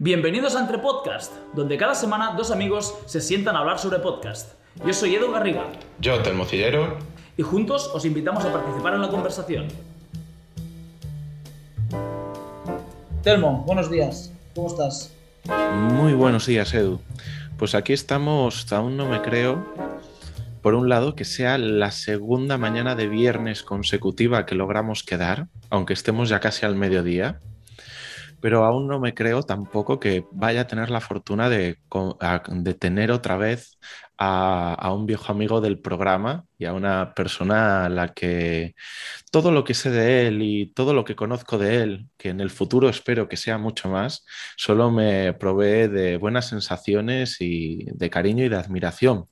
[0.00, 4.52] Bienvenidos a Entre Podcast, donde cada semana dos amigos se sientan a hablar sobre podcast.
[4.86, 5.64] Yo soy Edu Garriga.
[5.98, 6.98] Yo, Telmocillero.
[7.36, 9.66] Y juntos os invitamos a participar en la conversación.
[13.24, 14.32] Telmo, buenos días.
[14.54, 15.12] ¿Cómo estás?
[15.74, 17.00] Muy buenos días, Edu.
[17.56, 19.66] Pues aquí estamos, aún no me creo,
[20.62, 25.92] por un lado, que sea la segunda mañana de viernes consecutiva que logramos quedar, aunque
[25.92, 27.40] estemos ya casi al mediodía
[28.40, 31.78] pero aún no me creo tampoco que vaya a tener la fortuna de,
[32.78, 33.78] tener otra vez
[34.16, 38.74] a, un viejo amigo del programa y a una persona a la que
[39.30, 42.40] todo lo que sé de él y todo lo que conozco de él, que en
[42.40, 44.24] el futuro espero que sea mucho más,
[44.56, 49.26] solo me provee de buenas sensaciones y de cariño y de admiración.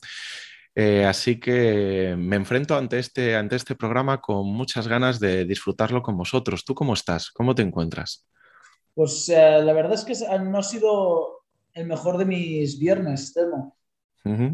[0.75, 6.03] Eh, así que me enfrento ante este, ante este programa con muchas ganas de disfrutarlo
[6.03, 6.65] con vosotros.
[6.65, 7.31] ¿Tú cómo estás?
[7.31, 8.27] ¿Cómo te encuentras?
[8.97, 11.43] Pues eh, la verdad es que no ha sido
[11.75, 13.77] el mejor de mis viernes, Temo.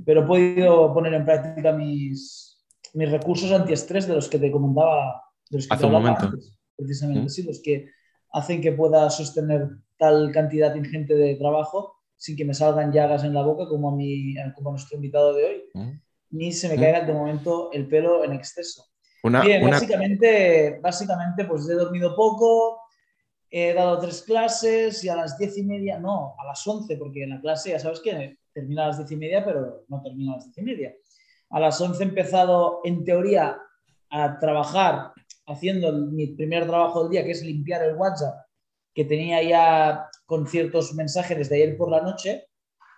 [0.04, 2.60] Pero he podido poner en práctica mis,
[2.92, 5.22] mis recursos antiestrés de los que te comentaba.
[5.70, 6.28] Hace un momento.
[6.76, 7.88] precisamente, sí, los que
[8.32, 13.34] hacen que pueda sostener tal cantidad ingente de trabajo sin que me salgan llagas en
[13.34, 15.62] la boca como a, mi, como nuestro invitado de hoy,
[16.30, 18.86] ni se me caiga de momento el pelo en exceso.
[19.22, 22.81] Bien, Básicamente, básicamente pues he dormido poco,
[23.54, 27.24] he dado tres clases y a las diez y media, no, a las once, porque
[27.24, 30.32] en la clase ya sabes que termina a las diez y media, pero no termina
[30.32, 30.94] a las diez y media.
[31.50, 33.58] A las once he empezado, en teoría,
[34.08, 35.12] a trabajar
[35.46, 38.46] haciendo mi primer trabajo del día, que es limpiar el WhatsApp,
[38.94, 42.46] que tenía ya con ciertos mensajes desde ayer por la noche.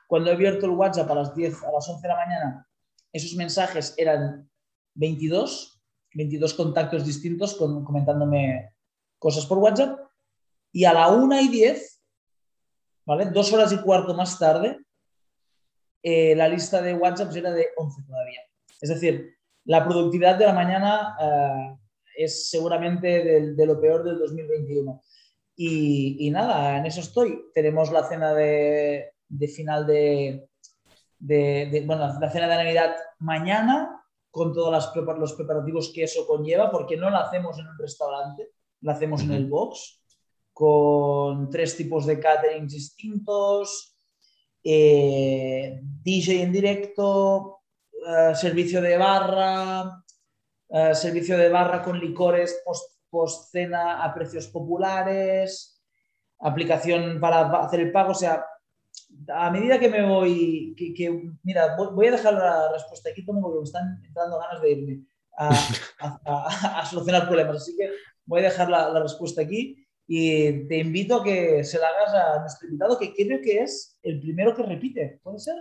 [0.06, 2.68] Cuando he abierto el WhatsApp a las 10, a las 11 de la mañana,
[3.12, 4.48] esos mensajes eran
[4.94, 5.80] 22,
[6.14, 8.72] 22 contactos distintos con, comentándome
[9.18, 9.98] cosas por WhatsApp
[10.74, 12.02] y a la una y diez,
[13.06, 13.26] ¿vale?
[13.26, 14.80] Dos horas y cuarto más tarde,
[16.02, 18.40] eh, la lista de WhatsApp era de 11 todavía.
[18.80, 21.76] Es decir, la productividad de la mañana eh,
[22.16, 25.00] es seguramente de, lo peor del 2021.
[25.56, 27.40] Y, nada, en eso estoy.
[27.54, 29.12] Tenemos la cena de,
[29.54, 30.48] final de,
[31.86, 37.10] bueno, la cena de Navidad mañana con todos los preparativos que eso conlleva, porque no
[37.10, 38.50] la hacemos en un restaurante,
[38.80, 40.03] la hacemos en el box
[40.54, 43.98] con tres tipos de caterings distintos,
[44.62, 47.62] eh, DJ en directo,
[48.06, 50.04] eh, servicio de barra,
[50.68, 52.62] eh, servicio de barra con licores
[53.10, 55.82] post, cena a precios populares,
[56.38, 58.44] aplicación para hacer el pago, o sea,
[59.28, 63.64] a medida que me voy, que, mira, voy a dejar la respuesta aquí porque me
[63.64, 65.04] están entrando ganas de irme
[65.36, 67.90] a, solucionar problemas, así que
[68.24, 72.40] voy a dejar la respuesta aquí y te invito a que se la hagas a
[72.40, 75.54] nuestro invitado, que creo que es el primero que repite, ¿puede ser?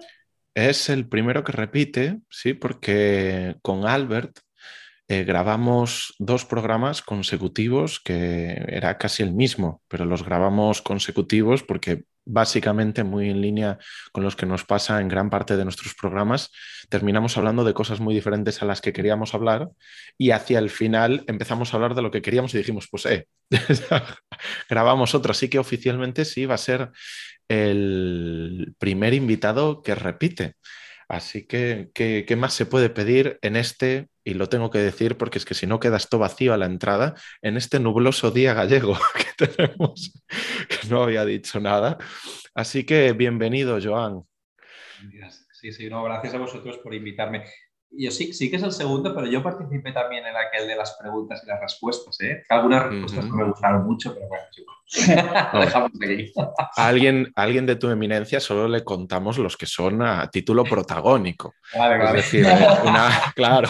[0.54, 4.40] Es el primero que repite, sí, porque con Albert
[5.08, 12.04] eh, grabamos dos programas consecutivos que era casi el mismo, pero los grabamos consecutivos porque
[12.26, 13.78] básicamente muy en línea
[14.12, 16.52] con los que nos pasa en gran parte de nuestros programas,
[16.90, 19.70] terminamos hablando de cosas muy diferentes a las que queríamos hablar
[20.18, 23.28] y hacia el final empezamos a hablar de lo que queríamos y dijimos, pues, eh,
[24.70, 26.92] grabamos otro, así que oficialmente sí va a ser
[27.48, 30.56] el primer invitado que repite.
[31.08, 35.38] Así que, ¿qué, más se puede pedir en este, y lo tengo que decir porque
[35.38, 38.98] es que si no queda esto vacío a la entrada, en este nubloso día gallego
[39.38, 40.14] que tenemos,
[40.70, 41.98] que no había dicho nada?
[42.56, 44.24] Así que bienvenido, Joan.
[45.52, 47.46] Sí, sí, no, gracias a vosotros por invitarme
[47.98, 50.98] yo sí, sí que es el segundo, pero yo participé también en aquel de las
[51.00, 52.20] preguntas y las respuestas.
[52.22, 52.44] ¿eh?
[52.50, 54.44] Algunas respuestas no me gustaron mucho, pero bueno,
[55.54, 56.32] lo dejamos aquí.
[56.78, 61.54] A alguien, alguien de tu eminencia solo le contamos los que son a título protagónico.
[61.74, 62.68] Es decir, ¿eh?
[62.84, 63.70] una, claro,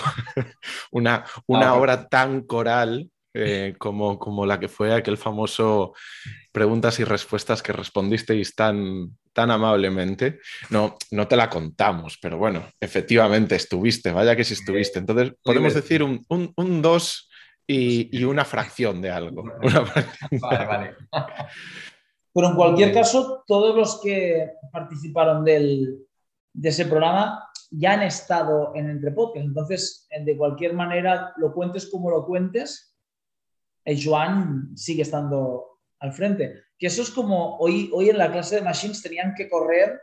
[0.91, 5.93] una, una obra tan coral eh, como, como la que fue aquel famoso
[6.51, 10.39] preguntas y respuestas que respondisteis tan, tan amablemente.
[10.69, 14.99] No, no te la contamos, pero bueno, efectivamente estuviste, vaya que sí estuviste.
[14.99, 17.29] Entonces, podemos decir un 2
[17.67, 19.43] y, una fracción de algo.
[20.41, 20.95] Vale, vale.
[22.33, 25.99] Pero en cualquier caso, todos los que participaron del,
[26.51, 29.45] de ese programa ya han estado en Entre Podcast.
[29.45, 32.95] Entonces, de cualquier manera, lo cuentes como lo cuentes,
[33.85, 35.72] el Joan sigue estando
[36.03, 36.63] al frente.
[36.77, 40.01] Que eso es como hoy, hoy en la clase de Machines tenían que correr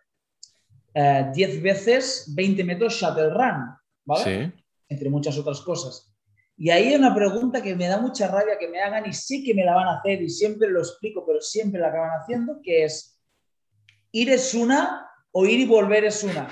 [0.95, 3.77] 10 eh, veces 20 metros shuttle run,
[4.07, 4.53] ¿vale?
[4.89, 6.13] Entre muchas otras cosas.
[6.57, 9.45] Y ahí hay una pregunta que me da mucha rabia que me hagan y sí
[9.45, 12.61] que me la van a hacer y siempre lo explico, pero siempre la acaban haciendo,
[12.63, 13.21] que es,
[14.13, 16.49] ir es una o ir y volver es una.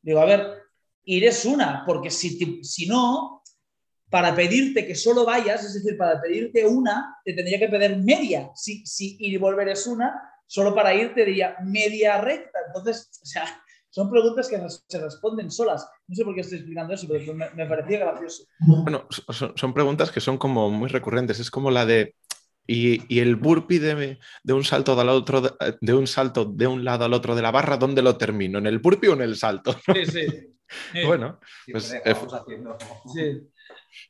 [0.00, 0.62] Digo, a ver,
[1.04, 3.41] ir es una, porque si, si no,
[4.12, 8.50] para pedirte que solo vayas, es decir, para pedirte una, te tendría que pedir media.
[8.54, 10.12] Si, si ir y volver es una,
[10.46, 12.58] solo para ir te diría media recta.
[12.66, 13.46] Entonces, o sea,
[13.88, 15.88] son preguntas que se responden solas.
[16.06, 18.44] No sé por qué estoy explicando eso, pero me, parecía gracioso.
[18.58, 19.08] Bueno,
[19.56, 21.40] son, preguntas que son como muy recurrentes.
[21.40, 22.14] Es como la de.
[22.66, 27.06] Y, el burpee de, de, un salto del otro, de un salto de un lado
[27.06, 28.58] al otro de la barra, ¿dónde lo termino?
[28.58, 29.74] ¿En el burpee o en el salto?
[29.86, 30.52] Sí, sí.
[31.06, 32.76] bueno, pues, eh, haciendo.
[33.12, 33.48] Sí.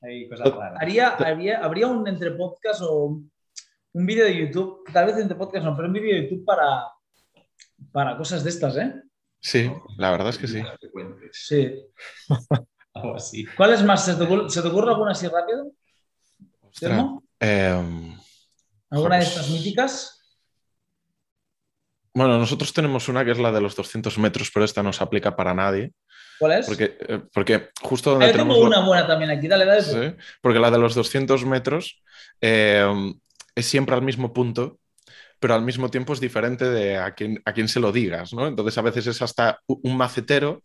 [0.02, 0.78] Hay cosas raras.
[0.80, 3.22] Haría, habría, habría un entre podcast o
[3.92, 6.86] un vídeo de YouTube, tal vez entre podcast no, pero un vídeo de YouTube para,
[7.92, 8.94] para cosas de estas, ¿eh?
[9.40, 10.62] Sí, la verdad es que sí.
[11.32, 11.74] Sí.
[12.94, 13.44] Algo así.
[13.56, 14.04] ¿Cuál es más?
[14.04, 15.72] ¿Se te, ocurre, alguna así rápido?
[17.40, 18.16] Em,
[18.90, 20.22] ¿Alguna de estas míticas?
[22.14, 25.02] Bueno, nosotros tenemos una que es la de los 200 metros, pero esta no se
[25.02, 25.92] aplica para nadie.
[26.42, 26.66] ¿Cuál es?
[26.66, 29.82] Porque, eh, porque justo donde Yo tengo una buena también aquí, dale, dale.
[29.82, 32.02] Sí, porque la de los 200 metros
[32.40, 33.14] em,
[33.54, 34.80] es siempre al mismo punto
[35.38, 38.46] pero al mismo tiempo es diferente de a quién, a quién se lo digas, ¿no?
[38.46, 40.62] Entonces a veces es hasta un macetero,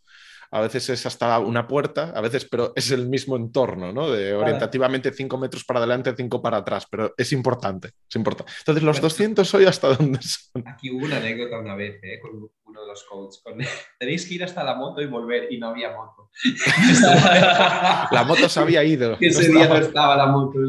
[0.51, 4.11] a veces es hasta una puerta, a veces, pero es el mismo entorno, ¿no?
[4.11, 8.51] De orientativamente cinco metros para adelante, cinco para atrás, pero es importante, es importante.
[8.59, 10.67] Entonces los 200 hoy hasta dónde son.
[10.67, 12.19] Aquí hubo una anécdota una vez, ¿eh?
[12.21, 13.43] Con uno de los coaches,
[13.99, 16.29] tenéis que ir hasta la moto y volver y no había moto.
[18.11, 19.17] la moto se había ido.
[19.19, 20.59] Ese día no estaba la moto.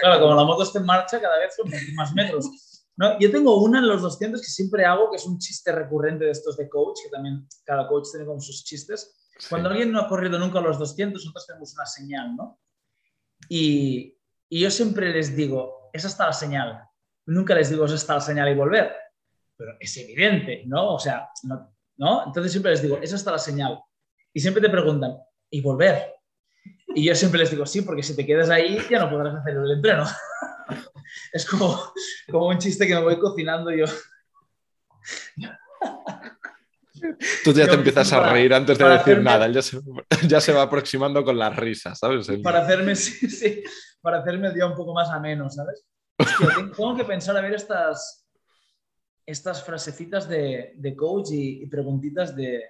[0.00, 2.46] Claro, como la moto está en marcha, cada vez son más metros.
[2.96, 6.24] No, yo tengo una en los 200 que siempre hago, que es un chiste recurrente
[6.24, 9.25] de estos de coach, que también cada coach tiene como sus chistes.
[9.48, 12.60] Cuando alguien no ha corrido nunca los 200, nosotros tenemos una señal, ¿no?
[13.48, 14.16] Y,
[14.48, 16.82] y, yo siempre les digo, esa está la señal.
[17.26, 18.94] Nunca les digo, esa está la señal y volver.
[19.56, 20.94] Pero es evidente, ¿no?
[20.94, 22.24] O sea, no, ¿no?
[22.26, 23.78] Entonces siempre les digo, esa está la señal.
[24.32, 25.16] Y siempre te preguntan,
[25.50, 26.14] ¿y volver?
[26.94, 29.54] Y yo siempre les digo, sí, porque si te quedas ahí ya no podrás hacer
[29.54, 30.04] el entreno.
[31.32, 31.92] es como,
[32.30, 33.84] como un chiste que me voy cocinando yo.
[37.44, 39.78] Tú ya te empiezas a reír antes de decir nada, ya se,
[40.28, 42.26] ya se, va aproximando con las risas, ¿sabes?
[42.42, 43.62] Para hacerme, sí, sí,
[44.00, 45.84] para hacerme el día un poco más ameno, ¿sabes?
[46.76, 48.26] tengo que pensar a ver estas,
[49.26, 52.62] estas frasecitas de, de coach y, preguntitas de...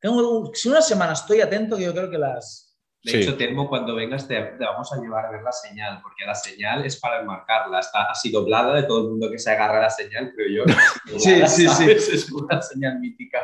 [0.00, 2.63] Tengo, si una semana estoy atento, yo creo que las,
[3.04, 6.34] de hecho, Telmo, cuando vengas te, vamos a llevar a ver la señal, porque la
[6.34, 7.80] señal es para enmarcarla.
[7.80, 10.74] Está así doblada de todo el mundo que se agarra a la señal, creo yo.
[11.18, 11.90] sí, sí, sí.
[11.90, 13.40] Es una señal mítica.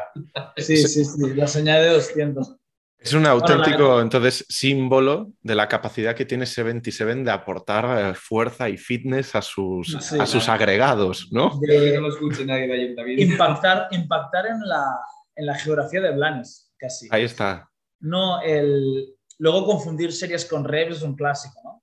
[0.57, 2.57] Sí, sí, sí, la señal de 200.
[3.01, 8.69] Es un auténtico, entonces, símbolo de la capacidad que tiene 77 de aportar eh, fuerza
[8.69, 11.59] y fitness a sus, a sus agregados, ¿no?
[11.61, 13.25] De, no lo escuche nadie de ayuntamiento.
[13.25, 14.85] Impactar, impactar en, la,
[15.35, 17.09] en la geografía de Blanes, casi.
[17.11, 17.71] Ahí está.
[18.01, 21.83] No, el, Luego confundir series con reps es un clásico, ¿no?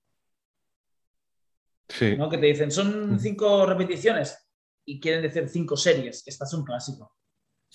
[1.89, 2.15] Sí.
[2.15, 2.30] ¿No?
[2.30, 4.48] Que te dicen, son cinco repeticiones
[4.86, 6.24] y quieren decir cinco series.
[6.27, 7.15] Esta es un clásico.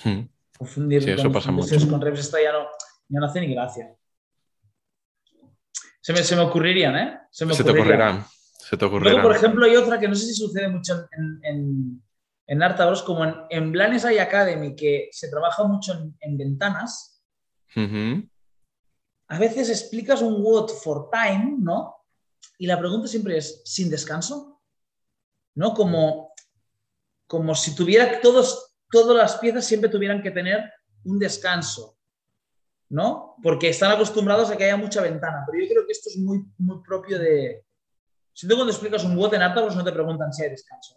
[0.04, 0.20] Hmm.
[0.56, 1.76] Confundir sí, eso pasa mucho.
[1.90, 2.68] con reps, esto ya no,
[3.08, 3.92] ya no hace ni gracia.
[6.00, 7.18] Se me, se me ocurrirían, ¿eh?
[7.30, 8.24] Se, me ocurrirán.
[8.58, 9.14] Se te ocurrirán.
[9.14, 12.02] Luego, por ejemplo, hay otra que no sé si sucede mucho en, en,
[12.46, 17.20] en Artabros, como en, en Blanes Academy, que se trabaja mucho en, ventanas
[19.32, 21.96] a veces explicas un what for time, ¿no?
[22.58, 24.60] Y la pregunta siempre es, ¿sin descanso?
[25.54, 25.72] ¿No?
[25.72, 26.34] Como,
[27.26, 30.70] como si tuviera todos, todas las piezas siempre tuvieran que tener
[31.04, 31.96] un descanso,
[32.90, 33.36] ¿no?
[33.42, 36.44] Porque están acostumbrados a que haya mucha ventana, pero yo creo que esto es muy,
[36.58, 37.64] muy propio de...
[38.34, 40.94] Si tú cuando explicas un what en pues no te preguntan si hay descanso.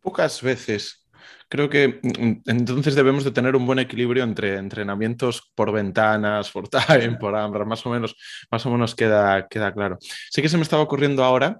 [0.00, 0.99] Pocas veces.
[1.48, 6.68] Creo que mm, entonces debemos de tener un buen equilibrio entre entrenamientos por ventanas, por
[6.68, 8.16] time, por ambras, más o menos,
[8.50, 9.98] más o menos queda, queda claro.
[10.00, 11.58] Sé que se me estaba ocurriendo ahora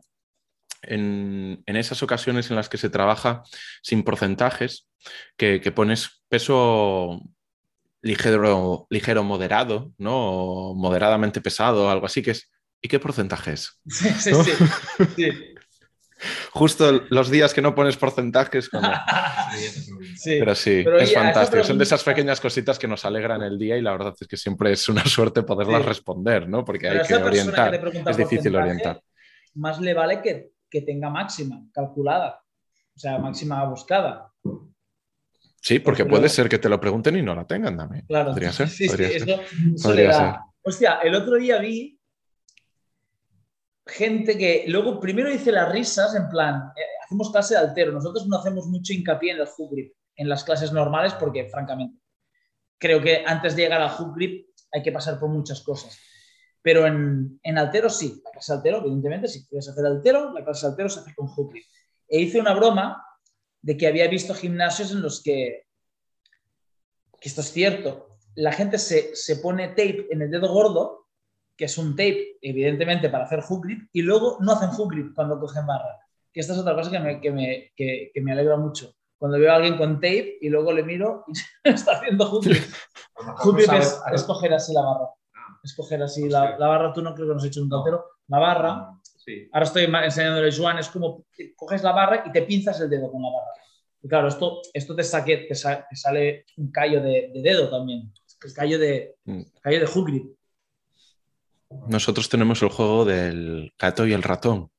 [0.82, 3.42] en, esas ocasiones en las que se trabaja
[3.82, 4.88] sin porcentajes,
[5.36, 7.20] que, pones peso
[8.02, 10.14] ligero, ligero moderado, ¿no?
[10.14, 12.50] O moderadamente pesado, algo así, que es.
[12.82, 13.78] ¿Y qué porcentaje es?
[13.86, 14.32] Sí, sí,
[15.16, 15.54] sí.
[16.52, 18.68] Justo los días que no pones porcentajes.
[18.68, 18.88] Como...
[20.24, 21.64] Pero sí, es fantástico.
[21.64, 24.36] Son de esas pequeñas cositas que nos alegran el día y la verdad es que
[24.36, 26.64] siempre es una suerte poderlas responder, ¿no?
[26.64, 27.74] Porque hay que orientar.
[28.08, 29.00] es difícil orientar.
[29.54, 32.42] Más le vale que, que tenga máxima calculada,
[32.94, 34.32] o sea, máxima buscada.
[35.60, 38.06] Sí, porque puede ser que te lo pregunten y no la tengan también.
[38.06, 38.30] Claro.
[38.30, 38.68] Podría ser.
[38.68, 39.28] Sí, podría sí, ser.
[39.30, 40.34] Eso, podría ser.
[40.62, 41.99] Hostia, el otro día vi
[43.90, 47.92] gente que luego primero hice las risas, en plan, eh, hacemos clase de altero.
[47.92, 51.98] Nosotros no hacemos mucho hincapié en el hook grip en las clases normales porque, francamente,
[52.78, 55.98] creo que antes de llegar al hook grip hay que pasar por muchas cosas.
[56.62, 60.66] Pero en, en altero sí, la clase altero, evidentemente, si quieres hacer altero, la clase
[60.66, 61.64] de altero se hace con hook grip.
[62.08, 63.04] E hice una broma
[63.62, 65.66] de que había visto gimnasios en los que,
[67.20, 70.99] que esto es cierto, la gente se, se pone tape en el dedo gordo,
[71.60, 75.14] que es un tape, evidentemente, para hacer hook grip, y luego no hacen hook grip
[75.14, 75.98] cuando cogen barra.
[76.32, 79.38] Que esta es otra cosa que me, que me, que, que me alegra mucho cuando
[79.38, 81.32] veo a alguien con tape y luego le miro y
[81.68, 82.62] está haciendo hook grip.
[83.12, 85.10] hook grip es, es, coger así la barra.
[85.62, 88.06] Escoger así la, la, barra, tú no creo que nos he hecho un tantero.
[88.28, 89.50] La barra, sí.
[89.52, 91.26] ahora estoy enseñándole a Joan, es como
[91.56, 93.50] coges la barra y te pinzas el dedo con la barra.
[94.00, 97.68] Y claro, esto, esto te, saque, te, sa te sale un callo de, de, dedo
[97.68, 98.10] también,
[98.42, 99.42] el callo de, mm.
[99.60, 100.39] callo de hook grip.
[101.88, 104.70] Nosotros tenemos el juego del gato y el ratón.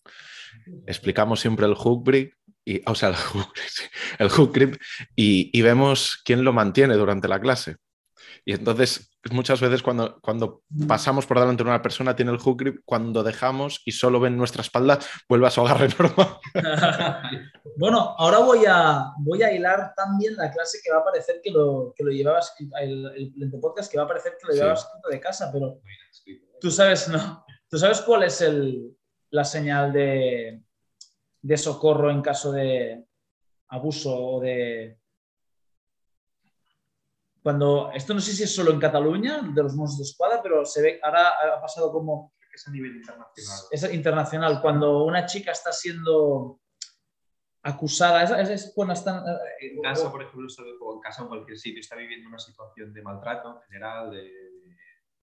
[0.85, 2.33] Explicamos siempre el hook grip
[2.65, 3.53] y, o sea, el hook,
[4.19, 4.75] el hook grip
[5.15, 7.77] y, y, vemos quién lo mantiene durante la clase.
[8.45, 12.59] Y entonces, muchas veces cuando, cuando pasamos por delante de una persona, tiene el hook
[12.59, 16.39] grip, cuando dejamos y solo ven nuestra espalda, vuelve a su agarre normal.
[17.77, 21.51] bueno, ahora voy a, voy a hilar también la clase que va a parecer que
[21.51, 24.81] lo, que lo llevabas, el, el, el podcast que va a parecer que lo llevabas
[24.81, 25.11] sí.
[25.11, 25.79] de casa, pero
[26.61, 27.45] tú sabes, ¿no?
[27.67, 28.95] ¿Tú sabes cuál es el,
[29.31, 30.61] la señal de,
[31.41, 33.05] de socorro en caso de
[33.69, 35.01] abuso o de
[37.41, 40.63] cuando, esto no sé si es solo en Cataluña, de los Mossos de Escuadra, pero
[40.63, 42.33] se ve, ahora ha pasado como...
[42.53, 43.59] Es a nivel internacional.
[43.71, 44.61] Es internacional.
[44.61, 46.59] Cuando una chica está siendo
[47.63, 49.23] acusada, es, es, cuando están...
[49.27, 50.47] Eh, en casa, por ejemplo,
[50.81, 54.11] o en casa o en cualquier sitio, está viviendo una situación de maltrato en general,
[54.11, 54.50] de,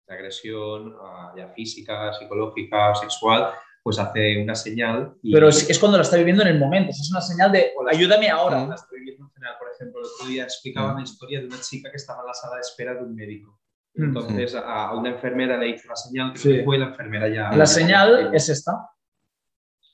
[0.08, 0.96] de agresión,
[1.36, 5.14] ya física, psicológica, sexual, pues hace una señal.
[5.22, 5.32] Y...
[5.32, 8.28] Pero es, es, cuando la está viviendo en el momento, es una señal de ayúdame
[8.30, 8.66] ahora.
[8.66, 11.60] La estoy viviendo en general, por ejemplo, el otro día explicaba una historia de una
[11.60, 13.60] chica que estaba en la sala de espera de un médico.
[13.94, 16.62] Entonces a una enfermera le hizo la señal que sí.
[16.64, 17.50] fue y la enfermera ya...
[17.56, 18.90] La señal es esta.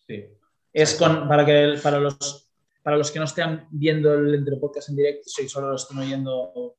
[0.06, 0.26] Sí.
[0.72, 2.50] Es con, para, que, para, los,
[2.82, 5.98] para los que no estén viendo el entre podcast en directo, si solo lo están
[5.98, 6.76] oyendo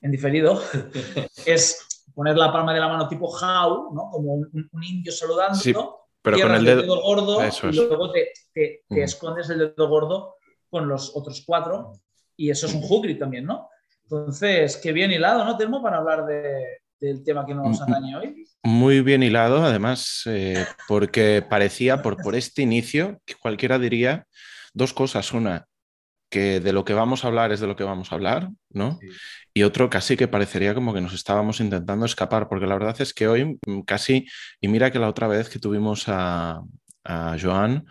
[0.00, 0.62] en diferido,
[1.46, 4.10] es poner la palma de la mano tipo how, ¿no?
[4.10, 5.74] como un, un indio saludando, sí.
[6.22, 7.76] Pero con el dedo, el dedo gordo eso es.
[7.76, 9.02] y luego te, te, te mm.
[9.02, 10.36] escondes el dedo gordo
[10.68, 11.92] con los otros cuatro
[12.36, 13.68] y eso es un hook grip también, ¿no?
[14.02, 18.44] Entonces, qué bien hilado, ¿no, Telmo, para hablar de, del tema que nos atañe hoy?
[18.62, 24.26] Muy bien hilado, además, eh, porque parecía, por, por este inicio, que cualquiera diría
[24.74, 25.32] dos cosas.
[25.32, 25.66] Una,
[26.28, 28.98] que de lo que vamos a hablar es de lo que vamos a hablar, ¿no?
[29.00, 29.08] Sí.
[29.60, 33.12] Y otro casi que parecería como que nos estábamos intentando escapar, porque la verdad es
[33.12, 34.26] que hoy mm, casi,
[34.58, 36.62] y mira que la otra vez que tuvimos a,
[37.38, 37.84] Joan,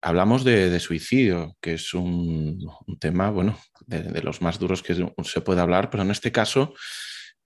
[0.00, 2.56] hablamos de, suicidio, que es un,
[3.00, 4.94] tema, bueno, de, los más duros que
[5.24, 6.72] se puede hablar, pero en este caso,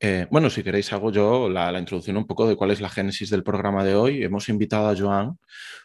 [0.00, 3.30] eh, bueno, si queréis hago yo la, introducción un poco de cuál es la génesis
[3.30, 4.22] del programa de hoy.
[4.22, 5.38] Hemos invitado a Joan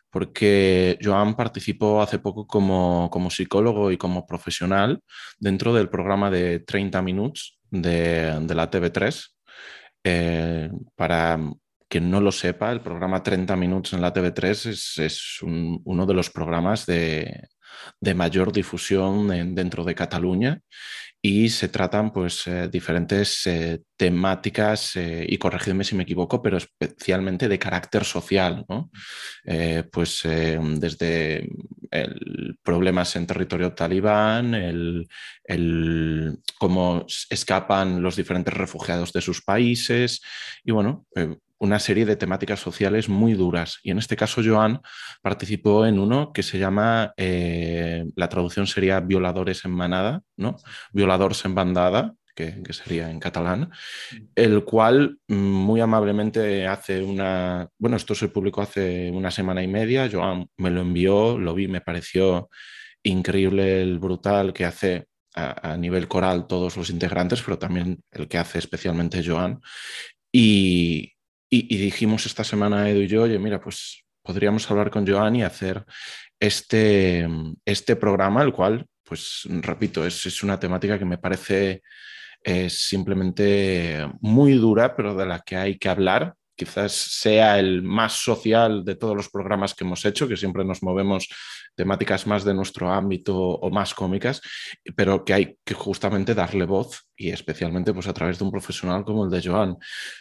[0.09, 5.01] porque Joan participó hace poco como, como psicólogo y como profesional
[5.39, 9.27] dentro del programa de 30 minutos de, de la TV3.
[10.03, 11.39] Eh, para
[11.87, 16.05] quien no lo sepa, el programa 30 minutos en la TV3 es, es un, uno
[16.05, 17.49] de los programas de,
[17.99, 20.61] de mayor difusión en, dentro de Cataluña
[21.23, 26.57] y se tratan pues eh, diferentes eh, temáticas eh, y corregidme si me equivoco, pero
[26.57, 28.89] especialmente de carácter social, ¿no?
[29.91, 31.47] Pues desde
[31.91, 35.07] el problemas en territorio talibán, el,
[35.43, 40.21] el, cómo escapan los diferentes refugiados de sus países
[40.63, 41.05] y bueno,
[41.61, 43.79] una serie de temáticas sociales muy duras.
[43.83, 44.81] Y en este caso, Joan
[45.21, 50.55] participó en uno que se llama, eh, la traducción sería violadores en manada, ¿no?
[50.91, 53.69] Violadores en bandada, que, que, sería en catalán,
[54.33, 59.67] el cual mm, muy amablemente hace una, bueno, esto se publicó hace una semana y
[59.67, 62.49] media, Joan me lo envió, lo vi, me pareció
[63.03, 68.27] increíble el brutal que hace a, a nivel coral todos los integrantes, pero también el
[68.27, 69.61] que hace especialmente Joan.
[70.31, 71.13] Y,
[71.53, 75.43] y, dijimos esta semana, Edu y yo, oye, mira, pues podríamos hablar con Joan y
[75.43, 75.85] hacer
[76.39, 77.27] este,
[77.65, 81.81] este programa, el cual, pues repito, es, es una temática que me parece
[82.43, 88.13] eh, simplemente muy dura, pero de la que hay que hablar quizás sea el más
[88.13, 91.27] social de todos los programas que hemos hecho, que siempre nos movemos
[91.75, 94.41] temáticas más de nuestro ámbito o más cómicas,
[94.95, 99.03] pero que hay que justamente darle voz y especialmente pues a través de un profesional
[99.05, 99.77] como el de Joan.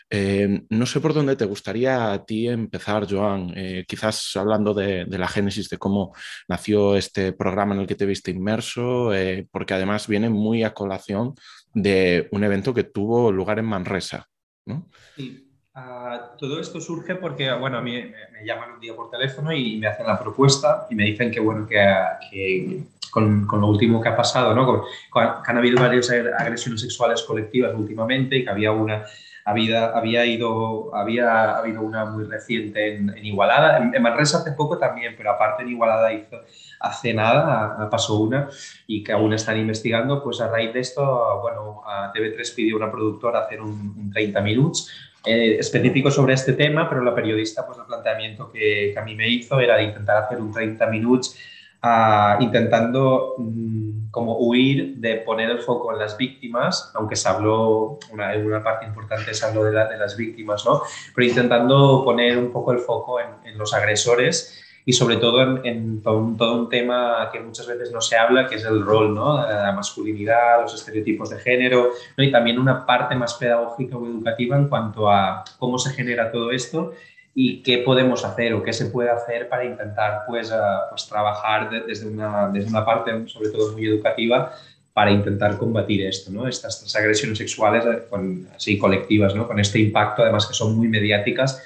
[0.09, 5.07] Eh, no sé por dónde te gustaría a ti empezar, Joan, eh, quizás hablando de,
[5.07, 6.15] la génesis de cómo
[6.49, 10.73] nació este programa en el que te viste inmerso, eh, porque además viene muy a
[10.73, 11.35] colación
[11.75, 14.27] de un evento que tuvo lugar en Manresa.
[14.67, 14.89] ¿no?
[15.17, 15.50] Sí.
[15.83, 19.79] Ah, todo esto surge porque, bueno, a mí me, llaman un día por teléfono y
[19.79, 24.11] me hacen la propuesta y me dicen que, bueno, que, con, con, lo último que
[24.11, 24.85] ha pasado, ¿no?
[24.85, 29.05] que han habido varias agresiones sexuales colectivas últimamente y que había una,
[29.45, 35.15] había, había, ido, había habido una muy reciente en, Igualada, en, Manresa hace poco también,
[35.17, 36.43] pero aparte en Igualada hizo,
[36.81, 38.49] hace nada pasó una
[38.87, 42.91] y que aún están investigando, pues a raíz de esto, bueno, a TV3 pidió una
[42.91, 44.91] productora hacer un, un 30 minutos
[45.25, 49.15] eh, específico sobre este tema, pero la periodista, pues el planteamiento que, que, a mí
[49.15, 51.37] me hizo era de intentar hacer un 30 minutos
[51.83, 57.99] uh, intentando um, como huir de poner el foco en las víctimas, aunque se habló,
[58.11, 60.83] una, una parte importante se habló de, la, de, las víctimas, ¿no?
[61.15, 65.61] Pero intentando poner un poco el foco en, en los agresores y sobre todo en,
[65.65, 68.83] en todo, un, todo, un, tema que muchas veces no se habla, que es el
[68.83, 69.37] rol, ¿no?
[69.37, 72.25] la masculinidad, los estereotipos de género, ¿no?
[72.25, 76.51] y también una parte más pedagógica o educativa en cuanto a cómo se genera todo
[76.51, 76.93] esto
[77.35, 81.71] y qué podemos hacer o qué se puede hacer para intentar pues, uh, pues trabajar
[81.71, 84.53] de, desde, una, desde una parte sobre todo muy educativa
[84.93, 86.49] para intentar combatir esto, ¿no?
[86.49, 89.47] estas, estas agresiones sexuales eh, con, así colectivas, ¿no?
[89.47, 91.63] con este impacto además que son muy mediáticas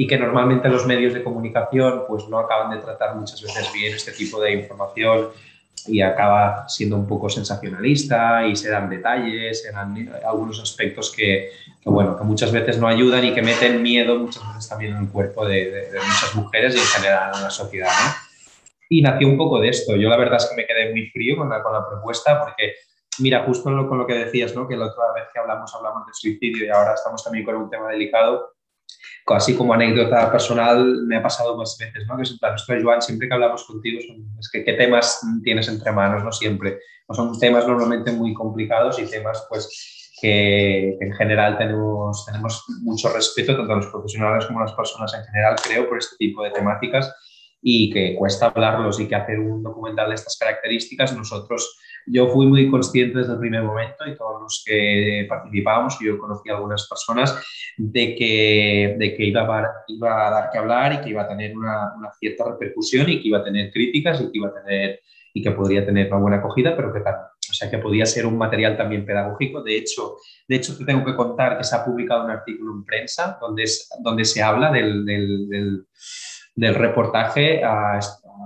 [0.00, 3.94] y que normalmente los medios de comunicación pues no acaban de tratar muchas veces bien
[3.94, 5.28] este tipo de información
[5.86, 11.50] y acaba siendo un poco sensacionalista y se dan detalles, se dan algunos aspectos que,
[11.82, 15.02] que, bueno, que muchas veces no ayudan y que meten miedo muchas veces también en
[15.02, 17.90] el cuerpo de, de, de muchas mujeres y en general en la sociedad.
[17.90, 18.14] ¿no?
[18.88, 19.96] Y nació un poco de esto.
[19.96, 22.72] Yo la verdad es que me quedé muy frío con la, con la propuesta porque,
[23.18, 24.66] mira, justo con lo que decías, ¿no?
[24.66, 27.68] que la otra vez que hablamos hablamos de suicidio y ahora estamos también con un
[27.68, 28.54] tema delicado
[29.26, 32.16] así como anécdota personal, me ha pasado más veces, ¿no?
[32.16, 34.00] Que es en plan, Joan, siempre que hablamos contigo,
[34.38, 36.32] es que qué temas tienes entre manos, ¿no?
[36.32, 36.80] Siempre.
[37.08, 43.08] No son temas normalmente muy complicados y temas, pues, que, en general tenemos, tenemos mucho
[43.12, 46.42] respeto, tanto a los profesionales como a las personas en general, creo, por este tipo
[46.42, 47.12] de temáticas
[47.62, 52.46] y que cuesta hablarlos y que hacer un documental de estas características, nosotros yo fui
[52.46, 56.88] muy consciente desde el primer momento y todos los que participábamos, yo conocí a algunas
[56.88, 57.40] personas,
[57.76, 61.28] de que, de que iba, a, iba a dar que hablar y que iba a
[61.28, 64.54] tener una, una, cierta repercusión y que iba a tener críticas y que iba a
[64.54, 65.00] tener
[65.32, 68.26] y que podría tener una buena acogida, pero que tal, o sea, que podía ser
[68.26, 69.62] un material también pedagógico.
[69.62, 70.16] De hecho,
[70.48, 73.64] de hecho te tengo que contar que se ha publicado un artículo en prensa donde,
[73.64, 75.86] es, donde se habla del, del, del,
[76.54, 77.98] del reportaje a,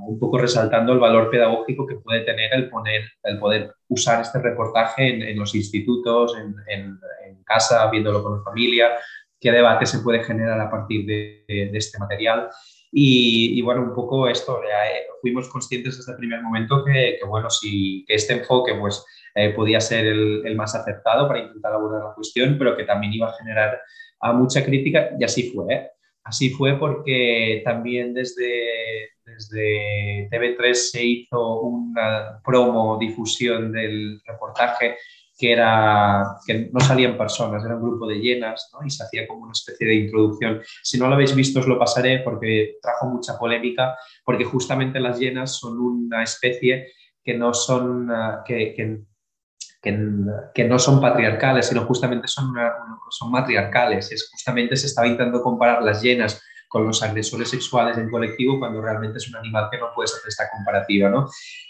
[0.07, 4.39] un poco resaltando el valor pedagógico que puede tener el, poner, el poder usar este
[4.41, 8.91] reportaje en, en los institutos, en, en, en, casa, viéndolo con la familia,
[9.39, 12.49] qué debate se puede generar a partir de, de este material.
[12.97, 17.27] Y, y, bueno, un poco esto, eh, fuimos conscientes desde el primer momento que, que
[17.27, 21.73] bueno, si, que este enfoque pues, eh, podía ser el, el, más acertado para intentar
[21.73, 23.81] abordar la cuestión, pero que también iba a generar
[24.21, 25.75] a mucha crítica y así fue.
[25.75, 25.91] ¿eh?
[26.23, 34.97] Así fue porque también desde, desde TV3 se hizo una promo difusión del reportaje
[35.37, 38.87] que era que no salían personas, era un grupo de llenas ¿no?
[38.87, 40.63] y se hacía como una especie de introducción.
[40.83, 45.19] Si no lo habéis visto os lo pasaré porque trajo mucha polémica, porque justamente las
[45.19, 46.93] llenas son una especie
[47.23, 49.01] que no son, uh, que, que,
[49.83, 52.55] que, no son patriarcales, sino justamente son,
[53.11, 54.13] son matriarcales.
[54.13, 56.41] Es justamente se estaba intentando comparar las llenas
[56.75, 60.29] con los agresores sexuales en colectivo cuando realmente es un animal que no puedes hacer
[60.29, 61.29] esta comparativa, ¿no?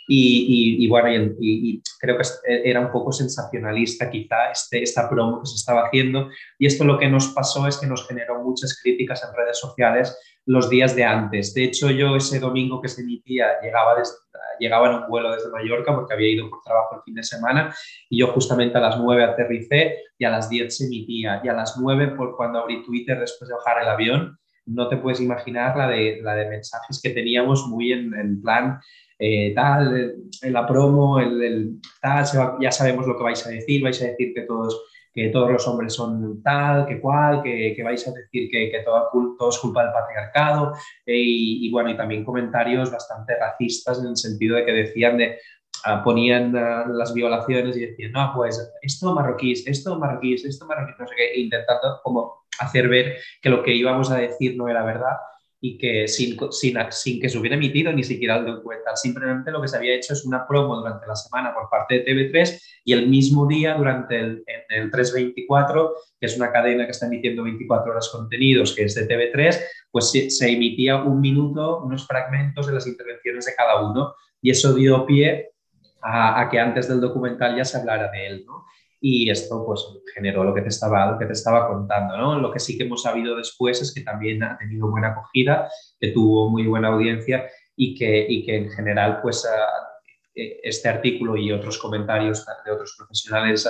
[0.09, 5.07] Y, y, y bueno, y, y, creo que era un poco sensacionalista quizá este, esta
[5.07, 8.43] promo que se estaba haciendo y esto lo que nos pasó es que nos generó
[8.43, 11.53] muchas críticas en redes sociales los días de antes.
[11.53, 14.15] De hecho, yo ese domingo que se emitía llegaba, desde,
[14.59, 17.75] llegaba en un vuelo desde Mallorca porque había ido por trabajo el fin de semana
[18.09, 21.53] y yo justamente a las 9 aterricé y a las 10 se emitía y a
[21.53, 25.77] las 9 por cuando abrí Twitter después de bajar el avión no te puedes imaginar
[25.77, 28.81] la de, la de mensajes que teníamos muy en, plan,
[29.19, 33.51] eh, tal, en la promo, el, el tal, va, ya sabemos lo que vais a
[33.51, 37.75] decir, vais a decir que todos, que todos los hombres son tal, que cual, que,
[37.77, 40.73] que vais a decir que, que todo, todo, es culpa del patriarcado,
[41.07, 45.39] eh, y, bueno, y también comentarios bastante racistas en el sentido de que decían de,
[45.87, 50.99] Uh, ponían uh, las violaciones y decían, no, pues esto marroquíes, esto marroquíes, esto marroquíes,
[50.99, 54.85] no sé qué, intentando como hacer ver que lo que íbamos a decir no era
[54.85, 55.17] verdad
[55.61, 58.99] y que sin, sin, sin, que se hubiera emitido ni siquiera el documental.
[58.99, 62.05] Simplemente lo que se había hecho es una promo durante la semana por parte de
[62.05, 67.07] TV3 y el mismo día durante el, el 324, que es una cadena que está
[67.07, 69.59] emitiendo 24 horas contenidos, que es de TV3,
[69.91, 74.51] pues se, se emitía un minuto, unos fragmentos de las intervenciones de cada uno y
[74.51, 75.53] eso dio pie
[76.03, 78.67] a, a, que antes del documental ya se hablara de él, ¿no?
[79.07, 82.17] Y esto pues generó lo que te estaba, lo que te estaba contando.
[82.17, 82.39] ¿no?
[82.39, 85.69] Lo que sí que hemos sabido después es que también ha tenido buena acogida,
[86.01, 87.45] que tuvo muy buena audiencia
[87.77, 89.47] y que, y que en general pues
[90.35, 93.69] e, este artículo y otros comentarios de otros profesionales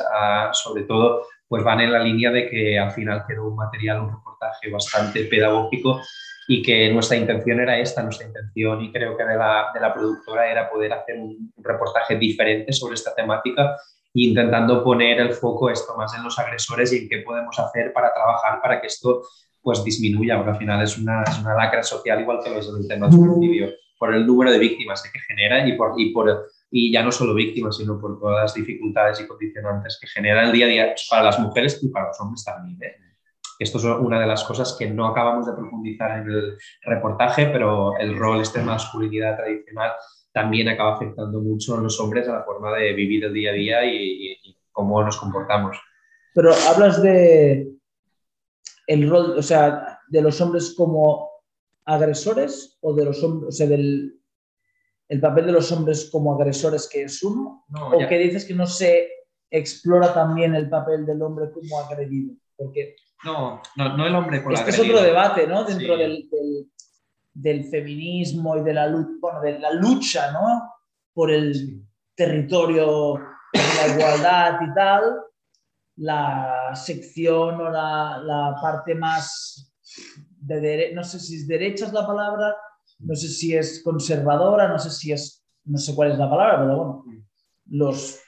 [0.53, 4.12] sobre todo pues van en la línea de que al final quedó un material, un
[4.12, 6.01] reportaje bastante pedagógico
[6.47, 9.92] y que nuestra intención era esta, nuestra intención y creo que de la, de la
[9.92, 13.77] productora era poder hacer un reportaje diferente sobre esta temática
[14.14, 18.14] intentando poner el foco esto más en los agresores y en qué podemos hacer para
[18.14, 19.22] trabajar para que esto
[19.61, 22.87] pues disminuya, porque al final es una, es una lacra social igual que los del
[22.87, 27.03] tema del por el número de víctimas que genera y, por, y, por, y ya
[27.03, 30.68] no solo víctimas, sino por todas las dificultades y condicionantes que genera el día a
[30.68, 32.83] día para las mujeres y para los hombres también.
[32.83, 32.96] ¿eh?
[33.59, 37.96] Esto es una de las cosas que no acabamos de profundizar en el reportaje, pero
[37.96, 39.92] el rol este de masculinidad tradicional
[40.35, 43.55] también acaba afectando mucho a los hombres a la forma de vivir el día a
[43.55, 44.37] día y,
[44.73, 45.77] cómo nos comportamos.
[46.35, 47.70] Pero hablas de
[48.88, 51.31] el rol, o sea, de los hombres como
[51.85, 54.18] agresores o de los hombres, o sea, del
[55.09, 58.66] el papel de los hombres como agresores que es uno, o que dices que no
[58.66, 59.09] se
[59.49, 64.57] explora también el papel del hombre como agredido, porque no, no, no el hombre como
[64.57, 65.62] este es otro debate, ¿no?
[65.62, 66.68] Dentro del, del
[67.70, 68.88] feminismo y de la,
[69.20, 70.70] bueno, de la lucha ¿no?
[71.12, 71.83] por el
[72.14, 73.14] territorio
[73.53, 75.03] de la igualdad y tal,
[75.97, 79.73] la sección o la, la parte más
[80.09, 82.55] de no sé si es derecha es la palabra,
[82.99, 86.59] no sé si es conservadora, no sé si es, no sé cuál es la palabra,
[86.59, 87.05] pero bueno,
[87.66, 88.20] los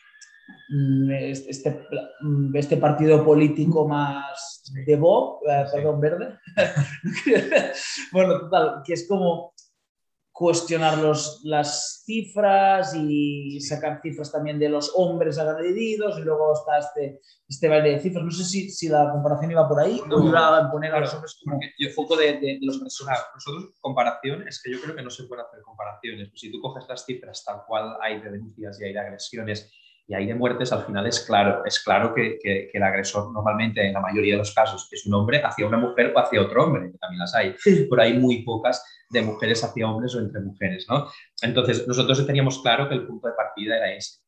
[0.69, 1.87] Mm, este,
[2.23, 6.39] mm, este partido político más de Bob, eh, perdón, verde.
[8.13, 9.55] bueno, total, que es como
[10.37, 16.79] cuestionar los, las cifras y sacar cifras también de los hombres agredidos y luego está
[16.79, 18.23] este, este baile de cifras.
[18.23, 21.15] No sé si, si la comparación iba por ahí o iba a poner a los
[21.15, 23.19] hombres como el foco de, de, los agresores.
[23.35, 26.29] nosotros, comparación, es que yo creo que no se puede hacer comparaciones.
[26.35, 29.73] Si tú coges las cifras tal cual hay de denuncias y hay de agresiones
[30.09, 33.85] y hay de muertes, al final es claro, es claro que, que, el agresor normalmente
[33.85, 36.65] en la mayoría de los casos es un hombre hacia una mujer o hacia otro
[36.65, 37.55] hombre, que también las hay,
[37.91, 41.09] pero hay muy pocas de mujeres hacia hombres o entre mujeres, ¿no?
[41.43, 44.21] Entonces, nosotros teníamos claro que el punto de partida era ese,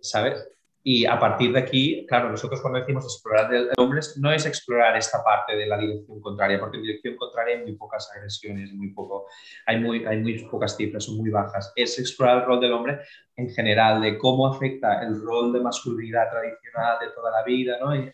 [0.00, 0.48] ¿sabes?
[0.84, 4.96] Y a partir de aquí, claro, nosotros cuando decimos explorar de hombres, no es explorar
[4.96, 8.92] esta parte de la dirección contraria, porque en dirección contraria hay muy pocas agresiones, muy
[8.92, 9.26] poco,
[9.66, 11.72] hay muy, hay muy pocas cifras, son muy bajas.
[11.76, 13.00] Es explorar el rol del hombre
[13.36, 17.92] en general, de cómo afecta el rol de masculinidad tradicional de toda la vida, ¿no?
[17.94, 18.12] en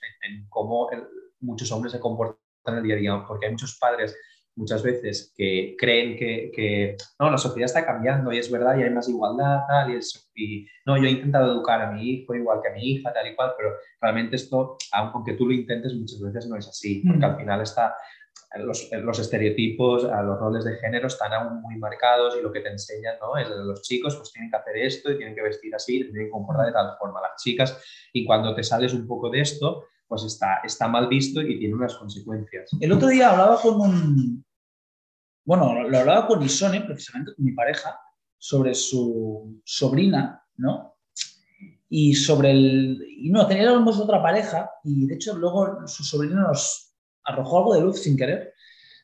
[0.50, 0.90] cómo
[1.40, 4.16] muchos hombres se comportan en el día a día, porque hay muchos padres
[4.59, 8.83] muchas veces que creen que, que, no, la sociedad está cambiando y es verdad y
[8.83, 12.35] hay más igualdad, tal, y, es, y, no, yo he intentado educar a mi hijo
[12.35, 15.94] igual que a mi hija, tal y cual, pero realmente esto, aunque tú lo intentes,
[15.94, 17.94] muchas veces no es así, porque al final está,
[18.57, 22.71] los, los, estereotipos, los roles de género están aún muy marcados y lo que te
[22.71, 23.37] enseñan ¿no?
[23.37, 26.31] es los chicos pues tienen que hacer esto y tienen que vestir así, tienen que
[26.31, 27.79] comportar de tal forma las chicas
[28.12, 31.75] y cuando te sales un poco de esto, pues está, está mal visto y tiene
[31.75, 32.71] unas consecuencias.
[32.81, 34.44] El otro día hablaba con un,
[35.48, 37.98] bueno, lo hablaba con Isone, precisamente con mi pareja,
[38.37, 40.96] sobre su sobrina, ¿no?
[41.88, 43.02] Y sobre el...
[43.16, 46.92] Y no, teníamos otra pareja y de hecho luego su sobrina nos
[47.24, 48.52] arrojó algo de luz sin querer,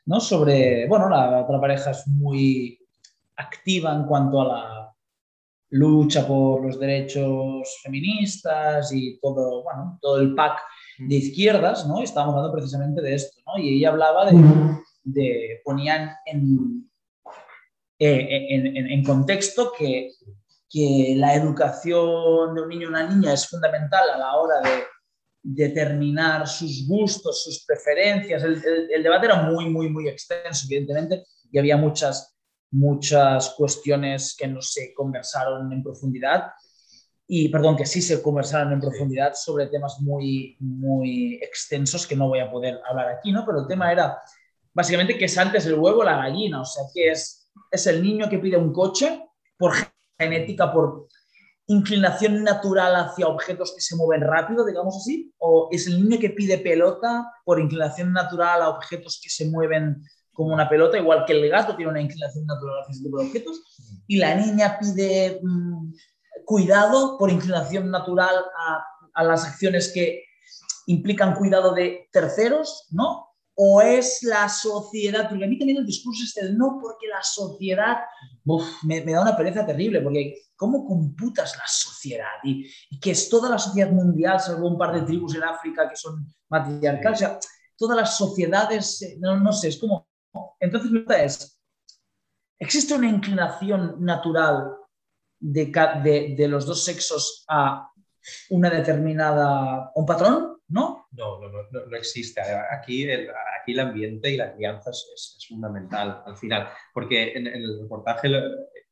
[0.04, 0.20] ¿no?
[0.20, 2.78] Sobre, bueno, la otra pareja es muy
[3.36, 4.94] activa en cuanto a la
[5.70, 10.58] lucha por los derechos feministas y todo, bueno, todo el pack
[10.98, 12.02] de izquierdas, ¿no?
[12.02, 13.56] Estábamos hablando precisamente de esto, ¿no?
[13.56, 14.36] Y ella hablaba de
[15.04, 16.90] de, ponían en,
[17.98, 20.10] eh, en, en, contexto que,
[20.68, 24.84] que, la educación de un niño o una niña es fundamental a la hora de
[25.42, 28.42] determinar sus gustos, sus preferencias.
[28.42, 32.34] El, el, debate era muy, muy, muy extenso, evidentemente, y había muchas,
[32.70, 36.50] muchas cuestiones que no se conversaron en profundidad
[37.26, 42.28] y perdón, que sí se conversaron en profundidad sobre temas muy, muy extensos que no
[42.28, 43.46] voy a poder hablar aquí, ¿no?
[43.46, 44.20] Pero el tema era
[44.74, 48.28] básicamente que es antes el huevo la gallina, o sea, que es, es el niño
[48.28, 49.72] que pide un coche por
[50.18, 51.06] genética, por,
[51.66, 55.32] inclinación natural hacia objetos que se mueven rápido, digamos así?
[55.38, 60.02] ¿O es el niño que pide pelota por inclinación natural a objetos que se mueven
[60.32, 63.26] como una pelota, igual que el gato tiene una inclinación natural hacia ese tipo de
[63.26, 63.62] objetos?
[64.06, 65.94] Y la niña pide mm,
[66.44, 68.84] cuidado por inclinación natural a,
[69.14, 70.24] a las acciones que
[70.86, 73.28] implican cuidado de terceros, ¿no?
[73.56, 77.22] O es la sociedad, porque a mí también el discurso es el no, porque la
[77.22, 77.98] sociedad
[78.82, 82.32] me, da una pereza terrible, porque ¿cómo computas la sociedad?
[82.42, 82.68] Y,
[83.00, 86.26] que es toda la sociedad mundial, salvo un par de tribus en África que son
[86.48, 87.38] matriarcales, o sea,
[87.76, 90.08] todas las sociedades, eh, no, sé, es como...
[90.58, 91.60] Entonces mi pregunta es,
[92.58, 94.72] ¿existe una inclinación natural
[95.38, 95.66] de,
[96.02, 97.88] de, de los dos sexos a
[98.50, 100.53] una determinada, un patrón?
[100.68, 101.08] ¿No?
[101.12, 102.40] No, no, no, no existe.
[102.40, 103.28] Aquí el,
[103.60, 108.28] aquí el ambiente y la crianza es, es, fundamental al final, porque en, el reportaje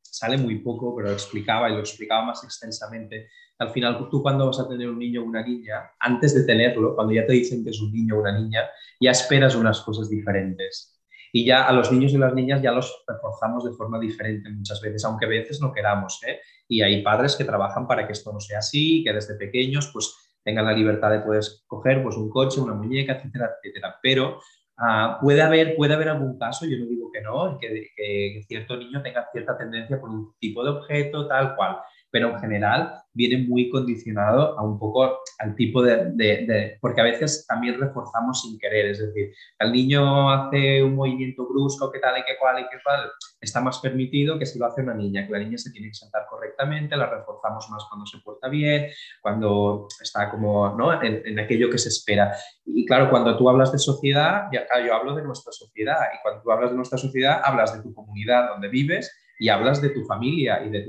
[0.01, 3.29] sale muy poco, pero lo explicaba y lo explicaba más extensamente.
[3.57, 6.95] Al final, tú cuando vas a tener un niño o una niña, antes de tenerlo,
[6.95, 8.61] cuando ya te dicen que es un niño o una niña,
[8.99, 10.93] ya esperas unas cosas diferentes.
[11.35, 14.79] Y ya a los niños y las niñas ya los reforzamos de forma diferente muchas
[14.79, 16.21] veces, aunque a veces no queramos.
[16.27, 16.39] ¿eh?
[16.67, 20.22] Y hay padres que trabajan para que esto no sea así, que desde pequeños pues
[20.43, 23.95] tengan la libertad de poder coger pues, un coche, una muñeca, etcétera, etcétera.
[24.01, 24.39] Pero
[24.77, 29.01] uh, puede, haber, puede haber algún caso, yo no digo que no, que cierto niño
[29.01, 31.77] tenga cierta tendencia por un tipo de objeto, tal cual
[32.13, 37.43] pero en general viene muy condicionado a un poco al tipo de, porque a veces
[37.47, 42.23] también reforzamos sin querer, es decir, el niño hace un movimiento brusco, que tal y
[42.23, 43.09] que cual y que cual,
[43.41, 45.95] está más permitido que si lo hace una niña, que la niña se tiene que
[45.95, 51.01] sentar correctamente, la reforzamos más cuando se porta bien, cuando está como ¿no?
[51.01, 52.35] en, aquello que se espera.
[52.63, 56.43] Y claro, cuando tú hablas de sociedad, ya, yo hablo de nuestra sociedad, y cuando
[56.43, 60.05] tú hablas de nuestra sociedad, hablas de tu comunidad donde vives y hablas de tu
[60.05, 60.85] familia y de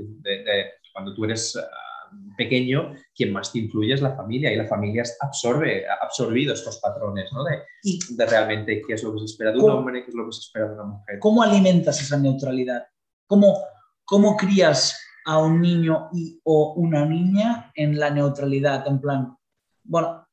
[0.95, 5.03] cuando tú eres ah, pequeño, quien más te influye es la familia y la familia
[5.19, 7.43] absorbe, ha absorbido estos patrones ¿no?
[7.43, 10.25] de, de, realmente qué es lo que se espera de un hombre, qué es lo
[10.25, 11.19] que se espera de una mujer.
[11.19, 12.87] ¿Cómo alimentas esa neutralidad?
[13.27, 13.61] ¿Cómo,
[14.05, 18.87] cómo crías a un niño y, o una niña en la neutralidad?
[18.87, 19.35] En plan,
[19.83, 20.25] bueno,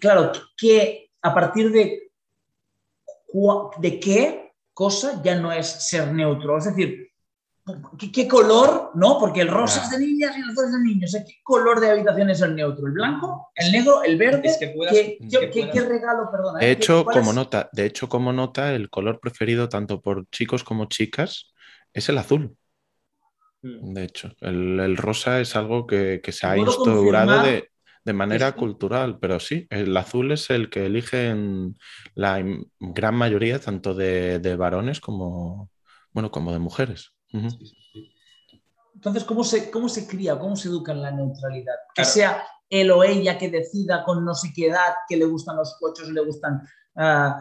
[0.00, 2.10] claro, que a partir de,
[3.78, 6.58] de qué cosa ya no es ser neutro.
[6.58, 7.07] Es decir,
[8.12, 8.92] ¿Qué, color?
[8.94, 9.18] ¿No?
[9.18, 11.16] Porque el rosa es de niñas y el azul es de niños.
[11.26, 12.86] ¿Qué color de habitación es el neutro?
[12.86, 13.50] ¿El blanco?
[13.54, 14.02] ¿El negro?
[14.02, 14.50] ¿El verde?
[14.58, 16.58] ¿Qué, regalo, perdona?
[16.58, 20.86] De hecho, como nota, de hecho, como nota, el color preferido tanto por chicos como
[20.86, 21.52] chicas
[21.92, 22.56] es el azul.
[23.62, 23.92] Hmm.
[23.92, 27.70] De hecho, el, rosa es algo que, se ha instaurado de,
[28.04, 31.76] de, manera cultural, pero sí, el azul es el que eligen
[32.14, 32.42] la
[32.78, 35.70] gran mayoría tanto de, de varones como,
[36.12, 37.12] bueno, como de mujeres.
[37.32, 41.74] Entonces, ¿cómo se, ¿cómo se cría, cómo se educa en la neutralidad?
[41.94, 45.56] Que sea él o ella que decida con no sé qué edad que le gustan
[45.56, 46.60] los coches, le gustan,
[46.96, 47.32] uh,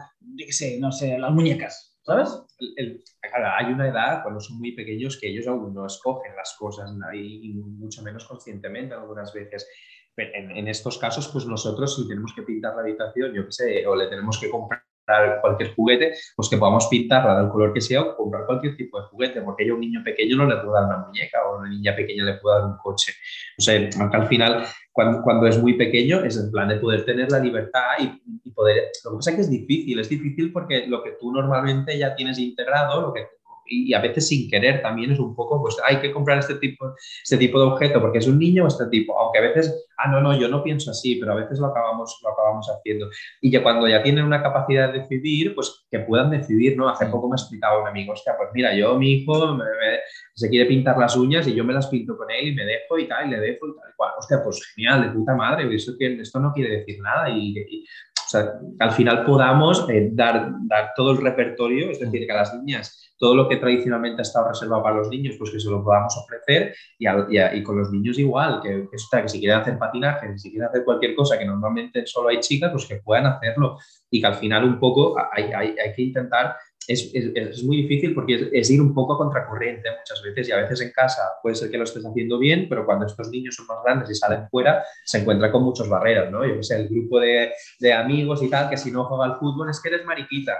[0.49, 2.29] sé, no sé, las muñecas, ¿sabes?
[3.57, 7.53] hay una edad, cuando son muy pequeños, que ellos aún no escogen las cosas y,
[7.53, 9.67] mucho menos conscientemente algunas veces.
[10.15, 13.85] En, en, estos casos, pues nosotros si tenemos que pintar la habitación, yo qué sé,
[13.85, 14.86] o le tenemos que comprar
[15.41, 19.07] cualquier juguete, pues que podamos pintarla del color que sea o comprar cualquier tipo de
[19.07, 21.69] juguete, porque a un niño pequeño no le puedo dar una muñeca o a una
[21.69, 23.13] niña pequeña le puedo dar un coche.
[23.57, 27.05] O sea, aunque al final, cuando, cuando es muy pequeño, es el plan de poder
[27.05, 28.89] tener la libertad y, y, poder...
[29.05, 32.15] Lo que pasa es que es difícil, es difícil porque lo que tú normalmente ya
[32.15, 33.36] tienes integrado, lo que
[33.67, 36.93] y a veces sin querer también es un poco, pues hay que comprar este tipo,
[37.23, 40.09] este tipo de objeto porque es un niño o este tipo, aunque a veces, ah,
[40.09, 43.09] no, no, yo no pienso así, pero a veces lo acabamos, lo acabamos haciendo.
[43.41, 46.89] Y ya cuando ya tienen una capacidad de decidir, pues que puedan decidir, ¿no?
[46.89, 47.11] Hace mm.
[47.11, 49.57] poco me explicaba un amigo, hostia, pues mira, yo, mi hijo
[50.33, 52.97] se quiere pintar las uñas y yo me las pinto con él y me dejo
[52.97, 54.11] y tal, y le dejo y tal, y cual.
[54.17, 58.29] Hostia, pues genial, de puta madre, eso que, esto no quiere decir nada y, o
[58.29, 62.53] sea, al final podamos eh, dar, dar todo el repertorio, es decir, que a las
[62.53, 65.83] niñas todo lo que tradicionalmente ha estado reservado para los niños, pues que se lo
[65.83, 70.51] podamos ofrecer y, con los niños igual, que, que, que si quieren hacer patinaje, si
[70.51, 73.77] quieren hacer cualquier cosa que normalmente solo hay chicas, pues que puedan hacerlo
[74.09, 76.55] y que al final un poco hay, hay, hay que intentar
[76.87, 80.51] es, es, es, muy difícil porque es, ir un poco a contracorriente muchas veces y
[80.53, 83.55] a veces en casa puede ser que lo estés haciendo bien, pero cuando estos niños
[83.55, 86.45] son más grandes y salen fuera, se encuentran con muchas barreras, ¿no?
[86.45, 89.37] Yo que sé, el grupo de, de, amigos y tal, que si no juega al
[89.37, 90.53] fútbol es que eres mariquita.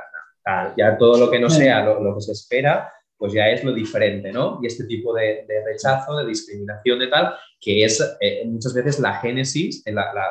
[0.78, 4.32] Ya todo lo que no sea lo, que se espera, pues ya es lo diferente,
[4.32, 4.60] ¿no?
[4.62, 9.16] Y este tipo de, rechazo, de discriminación, de tal, que es eh, muchas veces la
[9.16, 10.24] génesis, la, la,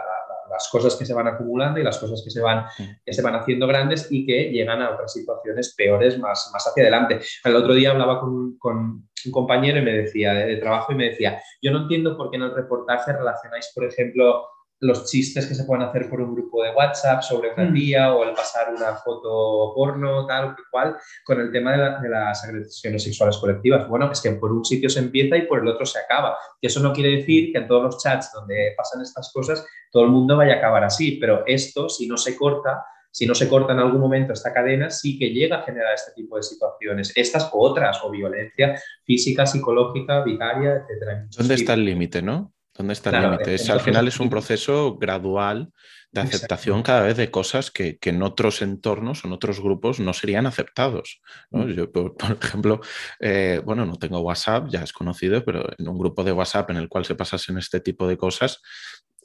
[0.51, 2.65] las cosas que se van acumulando y las cosas que se van,
[3.05, 6.83] que se van haciendo grandes y que llegan a otras situaciones peores más, más hacia
[6.83, 7.21] adelante.
[7.45, 11.11] El otro día hablaba con, con un compañero y me decía de, trabajo y me
[11.11, 14.47] decía, yo no entiendo por qué en el reportaje relacionáis, por ejemplo,
[14.81, 17.75] los chistes que se pueden hacer por un grupo de WhatsApp sobre una mm.
[17.75, 23.03] tía o el pasar una foto porno, tal cual, con el tema de, las agresiones
[23.03, 23.89] sexuales colectivas.
[23.89, 26.37] Bueno, es que por un sitio se empieza y por el otro se acaba.
[26.61, 30.05] Y eso no quiere decir que en todos los chats donde pasan estas cosas todo
[30.05, 33.49] el mundo vaya a acabar así, pero esto, si no se corta, si no se
[33.49, 37.12] corta en algún momento esta cadena, sí que llega a generar este tipo de situaciones,
[37.17, 41.31] estas o otras, o violencia física, psicológica, vicaria, etc.
[41.35, 42.53] ¿Dónde está el límite, no?
[42.77, 43.73] ¿Dónde está el límite?
[43.73, 45.71] al final es un proceso gradual
[46.12, 50.12] de aceptación cada vez de cosas que, en otros entornos o en otros grupos no
[50.12, 51.21] serían aceptados.
[51.51, 51.71] Mm.
[51.73, 52.81] Yo, por, ejemplo,
[53.21, 56.77] eh, bueno, no tengo WhatsApp, ya es conocido, pero en un grupo de WhatsApp en
[56.77, 58.61] el cual se pasasen este tipo de cosas,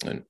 [0.06, 0.24] eh,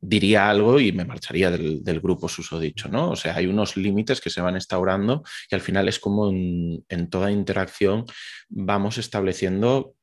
[0.00, 3.10] diría algo y me marcharía del, grupo susodicho, ¿no?
[3.10, 7.10] O sea, hay unos límites que se van instaurando y al final es como en
[7.10, 8.04] toda interacción
[8.48, 9.94] vamos estableciendo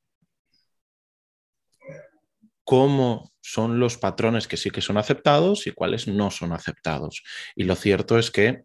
[2.64, 7.24] cómo son los patrones que sí que son aceptados y cuáles no son aceptados.
[7.56, 8.64] Y lo cierto es que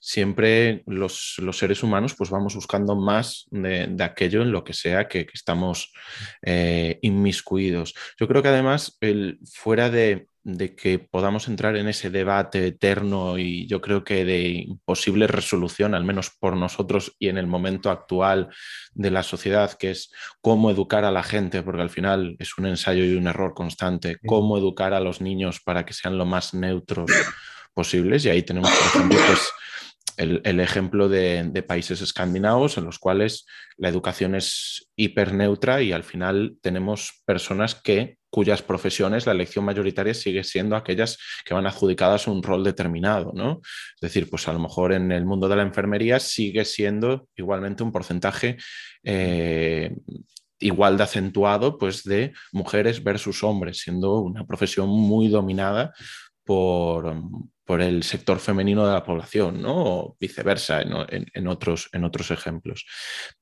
[0.00, 5.26] siempre los, seres humanos pues vamos buscando más de, aquello en lo que sea que,
[5.32, 5.92] estamos
[6.42, 7.94] eh, inmiscuidos.
[8.18, 13.38] Yo creo que además, el, fuera de, de que podamos entrar en ese debate eterno
[13.38, 17.90] y yo creo que de imposible resolución, al menos por nosotros y en el momento
[17.90, 18.48] actual
[18.94, 22.64] de la sociedad, que es cómo educar a la gente, porque al final es un
[22.64, 26.54] ensayo y un error constante, cómo educar a los niños para que sean lo más
[26.54, 27.10] neutros
[27.78, 28.24] posibles.
[28.24, 29.40] Y ahí tenemos, por ejemplo, pues,
[30.16, 36.56] el, ejemplo de, países escandinavos en los cuales la educación es hiperneutra y al final
[36.60, 42.42] tenemos personas que cuyas profesiones la elección mayoritaria sigue siendo aquellas que van adjudicadas un
[42.42, 43.60] rol determinado, ¿no?
[43.62, 47.84] Es decir, pues a lo mejor en el mundo de la enfermería sigue siendo igualmente
[47.84, 48.56] un porcentaje
[49.04, 49.94] eh,
[50.58, 55.92] igual de acentuado pues de mujeres versus hombres, siendo una profesión muy dominada
[56.48, 59.74] por, el sector femenino de la población, ¿no?
[59.76, 62.86] O viceversa en, otros, en otros ejemplos.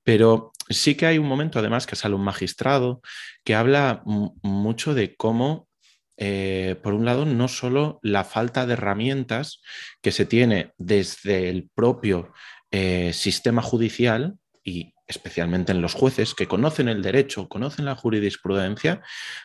[0.03, 3.01] Pero sí que hay un momento, además, que sale un magistrado
[3.45, 5.69] que habla mucho de cómo,
[6.17, 9.63] eh, por un lado, no solo la falta de herramientas
[10.03, 12.33] que se tiene desde el propio
[12.73, 19.01] eh, sistema judicial y especialmente en los jueces que conocen el derecho, conocen la jurisprudencia,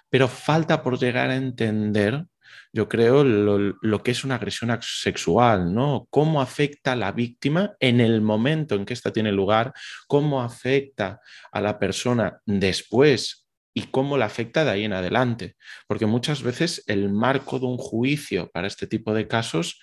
[0.09, 2.25] pero falta por llegar a entender
[2.73, 6.07] yo creo, lo, que es una agresión sexual, ¿no?
[6.09, 9.73] Cómo afecta a la víctima en el momento en que ésta tiene lugar,
[10.07, 11.19] cómo afecta
[11.51, 15.55] a la persona después y cómo la afecta de ahí en adelante.
[15.87, 19.81] Porque muchas veces el marco de un juicio para este tipo de casos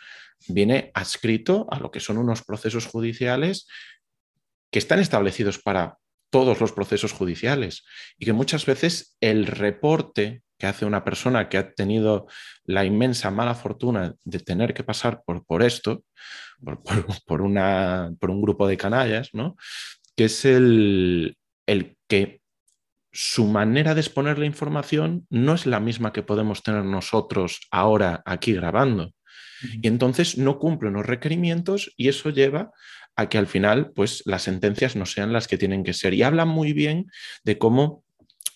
[0.49, 3.67] viene adscrito a lo que son unos procesos judiciales
[4.71, 5.99] que están establecidos para
[6.31, 7.85] todos los procesos judiciales
[8.19, 12.27] y que muchas veces el reporte que hace una persona que ha tenido
[12.65, 16.05] la inmensa mala fortuna de tener que pasar por, por esto,
[17.27, 19.57] por, una, por un grupo de canallas, ¿no?
[20.17, 22.41] que es el, el que
[23.13, 28.23] su manera de exponer la información no es la misma que podemos tener nosotros ahora
[28.27, 29.13] aquí grabando.
[29.81, 32.71] Y entonces no cumple los requerimientos y eso lleva
[33.17, 36.15] a que al final pues las sentencias no sean las que tienen que ser.
[36.15, 37.07] Y habla muy bien
[37.45, 38.05] de cómo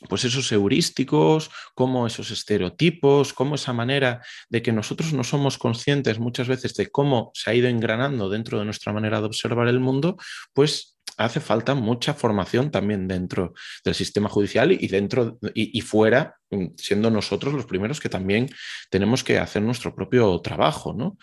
[0.08, 6.18] pues esos heurísticos, como esos estereotipos, como esa manera de que nosotros no somos conscientes
[6.18, 9.80] muchas veces de cómo se ha ido engranando dentro de nuestra manera de observar el
[9.80, 10.16] mundo,
[10.52, 13.52] pues hace falta mucha formación también dentro
[13.84, 18.48] del sistema judicial y dentro y, fuera, mm, siendo nosotros los primeros que también
[18.90, 21.16] tenemos que hacer nuestro propio trabajo, ¿no?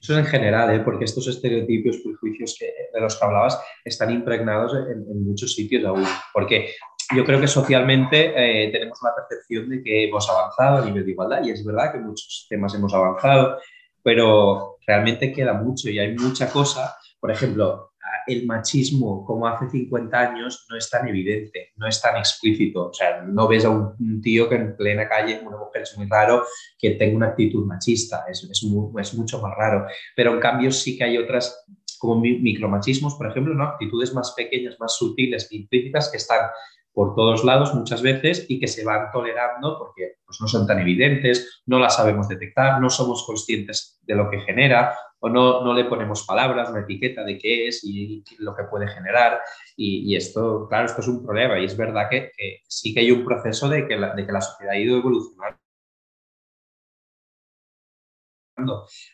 [0.00, 0.80] Eso es en general, ¿eh?
[0.80, 6.04] porque estos estereotipos, prejuicios de los que hablabas están impregnados en, en, muchos sitios aún.
[6.32, 6.74] Porque
[7.14, 11.10] yo creo que socialmente eh, tenemos la percepción de que hemos avanzado a nivel de
[11.12, 13.58] igualdad y es verdad que muchos temas hemos avanzado,
[14.02, 16.96] pero realmente queda mucho y hay mucha cosa.
[17.20, 17.92] Por ejemplo,
[18.26, 22.88] el machismo como hace 50 años no es tan evidente, no es tan explícito.
[22.88, 26.06] O sea, no ves a un, tío que en plena calle, una mujer es muy
[26.08, 26.44] raro,
[26.78, 28.62] que tenga una actitud machista, es, es,
[28.98, 29.86] es mucho más raro.
[30.16, 31.64] Pero en cambio sí que hay otras
[31.98, 33.62] como micromachismos, por ejemplo, ¿no?
[33.62, 36.50] actitudes más pequeñas, más sutiles, implícitas que están
[36.92, 40.78] por todos lados muchas veces y que se van tolerando porque pues, no son tan
[40.80, 45.72] evidentes, no las sabemos detectar, no somos conscientes de lo que genera o no, no
[45.72, 49.40] le ponemos palabras, una etiqueta de qué es y, lo que puede generar.
[49.76, 52.32] Y, esto, claro, esto es un problema y es verdad que,
[52.66, 55.61] sí que hay un proceso de que, de que la sociedad ha ido evolucionando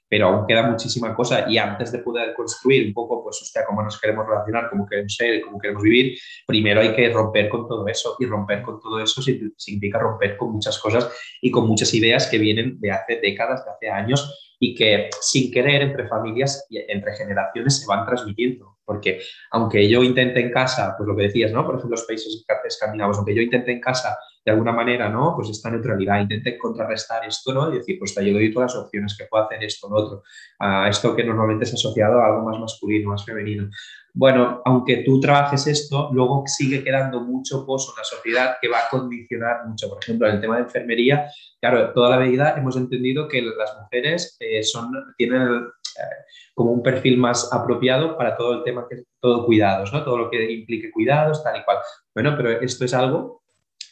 [0.08, 1.46] pero aún queda muchísima cosa.
[1.48, 5.14] Y antes de poder construir un poco, pues, hostia, cómo nos queremos relacionar, cómo queremos
[5.14, 8.16] ser, cómo queremos vivir, primero hay que romper con todo eso.
[8.18, 12.38] Y romper con todo eso significa romper con muchas cosas y con muchas ideas que
[12.38, 17.14] vienen de hace décadas, de hace años y que sin querer entre familias y entre
[17.14, 18.78] generaciones se van transmitiendo.
[18.84, 21.64] Porque aunque yo intente en casa, pues lo que decías, ¿no?
[21.64, 25.34] Por ejemplo, los países escandinavos, aunque yo intente en casa de alguna manera, ¿no?
[25.36, 27.70] Pues esta neutralidad, intente contrarrestar esto, ¿no?
[27.70, 30.22] Y decir, pues te ayudo y todas las opciones que puedo hacer esto, lo otro,
[30.58, 33.68] a esto que normalmente es asociado a algo más masculino, más femenino.
[34.14, 38.78] Bueno, aunque tú trabajes esto, luego sigue quedando mucho pozo en la sociedad que va
[38.78, 39.88] a condicionar mucho.
[39.88, 41.30] Por ejemplo, en el tema de enfermería,
[41.60, 46.02] claro, toda la vida hemos entendido que las mujeres eh, son, tienen eh,
[46.54, 50.02] como un perfil más apropiado para todo el tema que todo cuidados, ¿no?
[50.02, 51.78] Todo lo que implique cuidados, tal y cual.
[52.14, 53.42] Bueno, pero esto es algo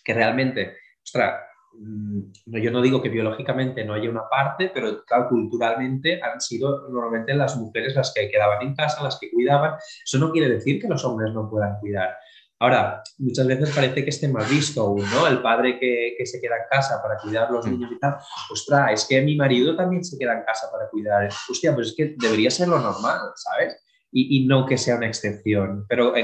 [0.05, 1.41] que realmente, ostras,
[1.79, 7.35] mm, yo no digo que biológicamente no haya una parte, pero culturalmente han sido normalmente
[7.35, 9.75] las mujeres las que quedaban en casa, las que cuidaban.
[10.05, 12.17] Eso no quiere decir que los hombres no puedan cuidar.
[12.59, 15.27] Ahora, muchas veces parece que esté mal visto aún, ¿no?
[15.27, 17.71] El padre que, que, se queda en casa para cuidar los mm.
[17.71, 18.17] niños y tal.
[18.51, 21.29] Ostras, es que mi marido también se queda en casa para cuidar.
[21.51, 23.86] Hostia, pues es que debería ser lo normal, ¿sabes?
[24.13, 25.85] Y, no que sea una excepción.
[25.89, 26.15] Pero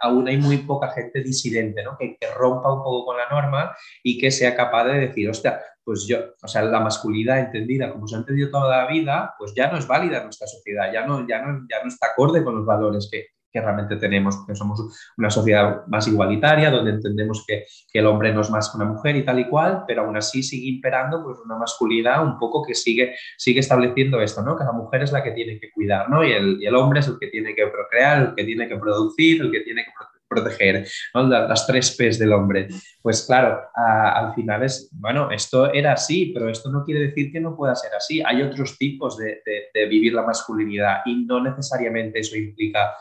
[0.00, 1.96] aún hay muy poca gente disidente, ¿no?
[1.98, 6.06] Que, rompa un poco con la norma y que sea capaz de decir, hostia, pues
[6.06, 9.70] yo, o sea, la masculinidad entendida como se ha entendido toda la vida, pues ya
[9.70, 12.56] no es válida en nuestra sociedad, ya no, ya no, ya no está acorde con
[12.56, 14.80] los valores que, que realmente tenemos, porque somos
[15.16, 18.86] una sociedad más igualitaria, donde entendemos que, que, el hombre no es más que una
[18.86, 22.64] mujer y tal y cual, pero aún así sigue imperando pues, una masculinidad un poco
[22.64, 24.56] que sigue, sigue estableciendo esto, ¿no?
[24.56, 26.24] que la mujer es la que tiene que cuidar ¿no?
[26.24, 28.76] y, el, y el hombre es el que tiene que procrear, el que tiene que
[28.76, 29.90] producir, el que tiene que
[30.28, 31.26] proteger, ¿no?
[31.26, 32.68] las tres P's del hombre.
[33.00, 37.40] Pues claro, al final es, bueno, esto era así, pero esto no quiere decir que
[37.40, 38.22] no pueda ser así.
[38.24, 39.40] Hay otros tipos de,
[39.72, 42.92] de vivir la masculinidad y no necesariamente eso implica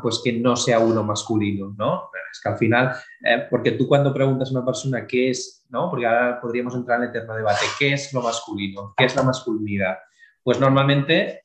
[0.00, 2.10] pues que no sea uno masculino, ¿no?
[2.30, 5.90] Es que al final, eh, porque tú cuando preguntas a una persona qué es, ¿no?
[5.90, 8.94] Porque ahora podríamos entrar en el eterno debate, ¿qué es lo masculino?
[8.96, 9.98] ¿Qué es la masculinidad?
[10.42, 11.42] Pues normalmente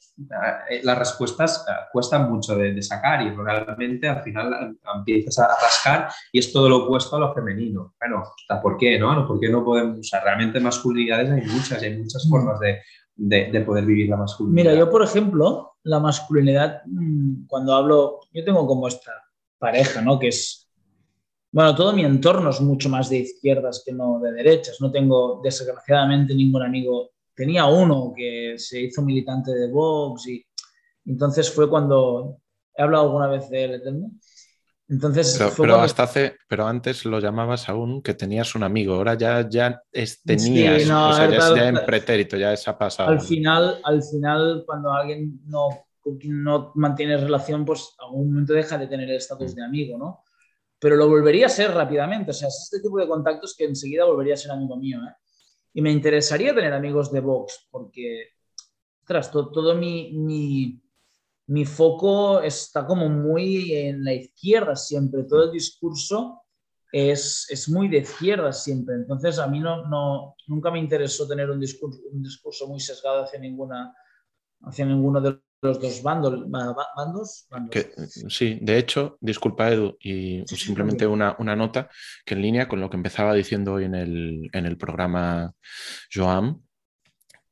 [0.71, 6.09] eh, las respuestas eh, cuestan mucho de, sacar y realmente al final empiezas a rascar
[6.31, 7.95] y es todo lo opuesto a lo femenino.
[7.99, 8.23] Bueno,
[8.61, 9.27] ¿por qué no?
[9.27, 9.99] ¿Por qué no podemos?
[9.99, 12.29] O sea, realmente masculinidades hay muchas, hay muchas mm.
[12.29, 12.79] formas de,
[13.17, 14.63] de, poder vivir la masculinidad.
[14.63, 19.11] Mira, yo por ejemplo, la masculinidad, mm, cuando hablo, yo tengo como esta
[19.57, 20.19] pareja, ¿no?
[20.19, 20.69] Que es,
[21.51, 24.79] bueno, todo mi entorno es mucho más de izquierdas que no de derechas.
[24.79, 27.11] No tengo, desgraciadamente, ningún amigo.
[27.35, 30.45] Tenía uno que se hizo militante de Vox y
[31.05, 32.37] entonces fue cuando
[32.75, 33.81] he hablado alguna vez de él,
[34.89, 39.47] entonces, pero, hasta hace, pero antes lo llamabas aún que tenías un amigo, ahora ya,
[39.49, 39.81] ya
[40.23, 43.09] tenías, o sea, ya, en pretérito, ya ha pasado.
[43.09, 45.87] Al final, al final, cuando alguien no,
[46.23, 49.55] no mantiene relación, pues a un momento deja de tener el estatus mm.
[49.55, 50.23] de amigo, ¿no?
[50.79, 54.05] Pero lo volvería a ser rápidamente, o sea, es este tipo de contactos que enseguida
[54.05, 55.15] volvería a ser amigo mío, ¿eh?
[55.73, 58.29] Y me interesaría tener amigos de Vox, porque,
[59.05, 60.81] tras todo, mi, mi
[61.47, 66.43] mi foco está como muy en la izquierda siempre, todo el discurso
[66.91, 71.49] es, es muy de izquierda siempre, entonces a mí no, no, nunca me interesó tener
[71.49, 73.93] un discurso, un discurso muy sesgado hacia, ninguna,
[74.63, 76.49] hacia ninguno de los dos bandos.
[76.49, 77.47] bandos,
[78.29, 81.89] sí, de hecho, disculpa Edu, y simplemente una, una, nota
[82.25, 85.53] que en línea con lo que empezaba diciendo hoy en el, en el programa
[86.13, 86.66] Joan,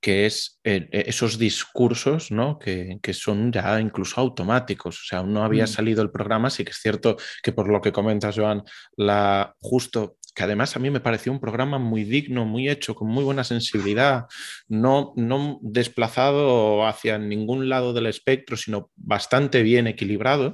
[0.05, 2.59] que es eh, eh, esos discursos ¿no?
[2.59, 5.01] que, son ya incluso automáticos.
[5.01, 5.67] O sea, aún no había mm.
[5.67, 8.61] salido el programa, sí que es cierto que por lo que comentas, Joan,
[8.97, 13.07] la, justo que además a mí me pareció un programa muy digno, muy hecho, con
[13.07, 14.25] muy buena sensibilidad,
[14.67, 20.53] no, no desplazado hacia ningún lado del espectro, sino bastante bien equilibrado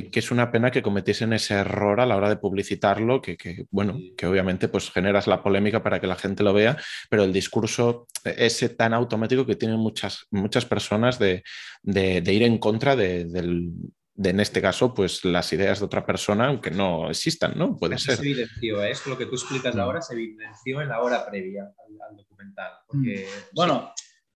[0.00, 3.98] que, es una pena que cometiesen ese error a la hora de publicitarlo, que, bueno,
[4.16, 6.78] que obviamente pues generas la polémica para que la gente lo vea,
[7.10, 11.42] pero el discurso ese tan automático que tienen muchas, muchas personas de,
[11.84, 17.10] ir en contra de, en este caso, pues las ideas de otra persona, aunque no
[17.10, 17.76] existan, ¿no?
[17.76, 18.16] Puede ser.
[18.16, 18.92] Se evidenció, ¿eh?
[19.06, 22.72] lo que tú explicas ahora se evidenció en la hora previa al, documental.
[22.92, 23.10] Mm.
[23.54, 23.92] bueno,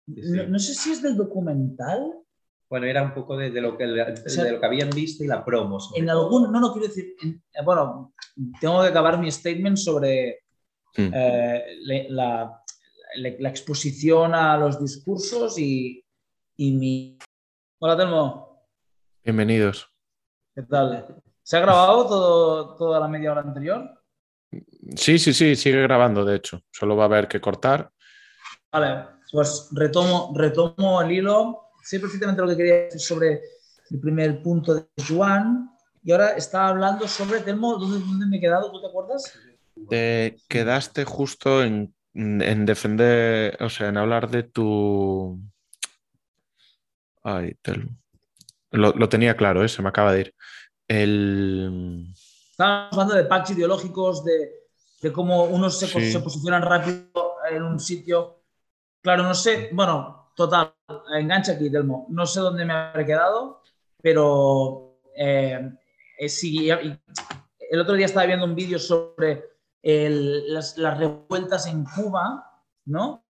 [0.08, 2.12] no, sé si es del documental
[2.70, 5.80] bueno, era un poco de, lo, que, de, lo que habían visto y la promo.
[5.96, 8.14] En algún, no, no quiero decir, eh, bueno,
[8.60, 10.44] tengo que acabar mi statement sobre
[10.98, 11.12] hmm.
[11.14, 11.64] eh,
[12.10, 12.62] la,
[13.18, 16.04] la, exposición a los discursos y,
[16.58, 17.18] y mi...
[17.80, 18.68] Hola, Telmo.
[19.24, 19.88] Bienvenidos.
[20.56, 21.22] ¿Qué tal?
[21.44, 24.02] ¿Se ha grabado todo, toda la media hora anterior?
[24.96, 26.62] Sí, sí, sí, sigue grabando, de hecho.
[26.72, 27.92] Solo va a haber que cortar.
[28.72, 29.06] Vale.
[29.32, 31.65] pues retomo, retomo el hilo.
[31.86, 33.42] Sé perfectamente lo que quería decir sobre
[33.92, 35.70] el primer punto de Juan.
[36.04, 37.78] Y ahora estaba hablando sobre Telmo.
[37.78, 38.72] ¿Dónde, dónde me he quedado?
[38.72, 39.34] ¿Tú te acuerdas?
[39.90, 45.40] Te quedaste justo en, en defender, o sea, en hablar de tu.
[47.24, 47.96] Ay, Telmo.
[48.72, 49.70] Lo, lo tenía claro, ¿eh?
[49.70, 50.36] se me acaba de ir.
[50.88, 52.08] El.
[52.52, 54.52] Estábamos hablando de packs ideológicos, de,
[55.02, 56.12] de cómo unos se, Sí.
[56.12, 57.06] se posicionan rápido
[57.52, 58.44] en un sitio.
[59.02, 60.74] Claro, no sé, bueno, total,
[61.18, 62.06] engancha aquí, Telmo.
[62.10, 63.62] No sé dónde me habré quedado,
[64.02, 65.72] pero eh,
[66.20, 69.44] eh, sí, el otro día estaba viendo un vídeo sobre
[69.82, 73.26] el- las, las revueltas en Cuba, ¿no?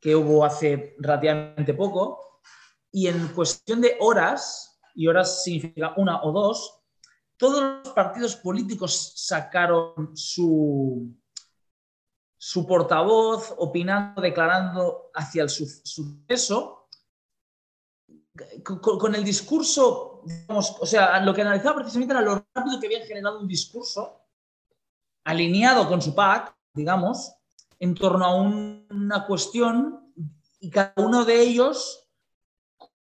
[0.00, 2.40] Que hubo hace relativamente poco.
[2.90, 6.80] Y en cuestión de horas, y horas significa una o dos,
[7.36, 11.14] todos los partidos políticos sacaron su,
[12.38, 16.88] su portavoz opinando, declarando hacia el su- suceso,
[18.62, 23.06] con, el discurso, digamos, o sea, lo que analizaba precisamente era lo rápido que habían
[23.06, 24.22] generado un discurso
[25.24, 27.34] alineado con su PAC, digamos,
[27.80, 30.12] en torno a un- una cuestión
[30.60, 32.08] y cada uno de ellos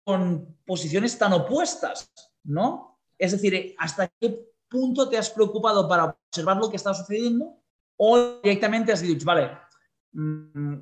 [0.04, 2.12] con posiciones tan opuestas,
[2.44, 2.98] ¿no?
[3.18, 7.61] Es decir, ¿hasta qué punto te has preocupado para observar lo que está sucediendo?
[8.04, 9.50] O directamente has dicho, vale,
[10.12, 10.74] mm,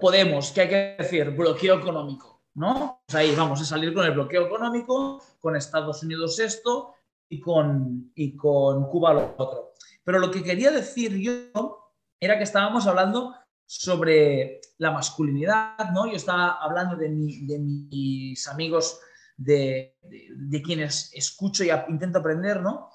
[0.00, 1.30] Podemos, ¿qué hay que decir?
[1.30, 3.00] Bloqueo económico, ¿no?
[3.06, 6.94] Pues ahí vamos a salir con el bloqueo económico, con Estados Unidos esto
[7.30, 9.72] y con, y con Cuba lo otro.
[10.02, 16.06] Pero lo que quería decir yo era que estábamos hablando sobre la masculinidad, ¿no?
[16.06, 19.00] Yo estaba hablando de, mi- de mis amigos,
[19.36, 22.90] de, de- quienes escucho y intento aprender, ¿no?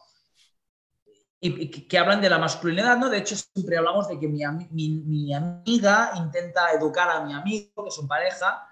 [1.42, 3.10] Y, que, hablan de la masculinidad, ¿no?
[3.10, 7.86] De hecho, siempre hablamos de que mi, mi- mi amiga intenta educar a mi amigo,
[7.86, 8.68] que son pareja,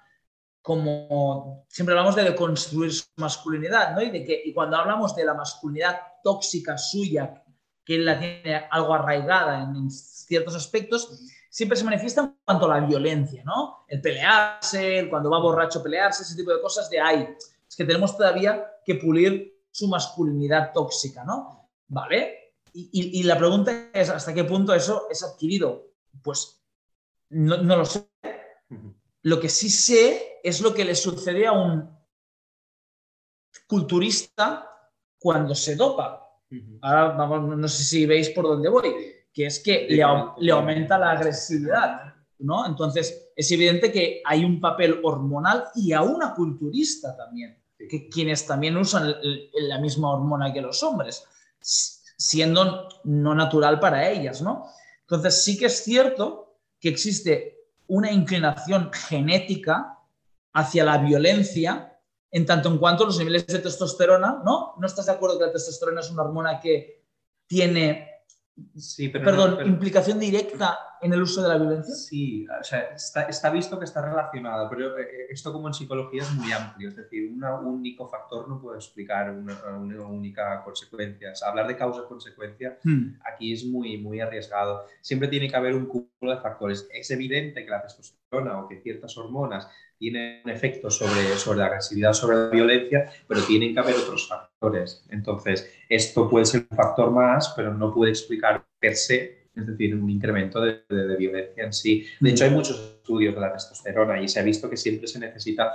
[0.61, 4.01] como siempre hablamos de deconstruir su masculinidad, ¿no?
[4.01, 7.43] Y, de que, y cuando hablamos de la masculinidad tóxica suya,
[7.85, 12.65] que él la tiene algo arraigada en, en ciertos aspectos, siempre se manifiesta en cuanto
[12.69, 13.85] a la violencia, ¿no?
[13.87, 17.29] El pelearse, el cuando va borracho pelearse, ese tipo de cosas de ahí.
[17.69, 21.69] Es que tenemos todavía que pulir su masculinidad tóxica, ¿no?
[21.87, 22.36] ¿Vale?
[22.79, 25.93] Y, la pregunta es, ¿hasta qué punto eso es adquirido?
[26.21, 26.61] Pues
[27.29, 28.07] no, no lo sé.
[29.23, 31.89] Lo que sí sé es lo que le sucede a un
[33.67, 34.69] culturista
[35.17, 36.23] cuando se dopa.
[36.81, 38.93] Ahora vamos, no sé si veis por dónde voy,
[39.33, 42.65] que es que le, au- le aumenta la agresividad, ¿no?
[42.65, 48.45] Entonces es evidente que hay un papel hormonal y a una culturista también, que quienes
[48.45, 51.25] también usan el- el- la misma hormona que los hombres,
[52.17, 54.65] siendo no natural para ellas, ¿no?
[55.01, 59.97] Entonces sí que es cierto que existe una inclinación genética
[60.53, 61.93] hacia la violencia
[62.31, 64.73] en tanto en cuanto los niveles de testosterona, ¿no?
[64.77, 67.05] ¿No estás de acuerdo que la testosterona es una hormona que
[67.47, 68.09] tiene,
[68.75, 71.93] Sí, pero perdón, no, pero- implicación directa en el uso de la violencia?
[71.93, 76.23] Sí, o sea, está, está visto que está relacionado, pero eh, esto como en psicología
[76.23, 81.31] es muy amplio, es decir, un único factor no puede explicar una, una única consecuencia.
[81.31, 83.19] O sea, hablar de causa-consecuencia Hmm.
[83.25, 84.85] aquí es muy, muy arriesgado.
[85.01, 86.87] Siempre tiene que haber un cúmulo de factores.
[86.93, 89.67] Es evidente que la testosterona o que ciertas hormonas
[89.97, 94.27] tienen un efecto sobre, sobre la agresividad, sobre la violencia, pero tienen que haber otros
[94.27, 95.05] factores.
[95.09, 99.95] Entonces, esto puede ser un factor más, pero no puede explicar per se, es decir,
[99.95, 102.05] un incremento de, de- de violencia en sí.
[102.19, 105.19] De hecho, hay muchos estudios de la testosterona y se ha visto que siempre se
[105.19, 105.71] necesita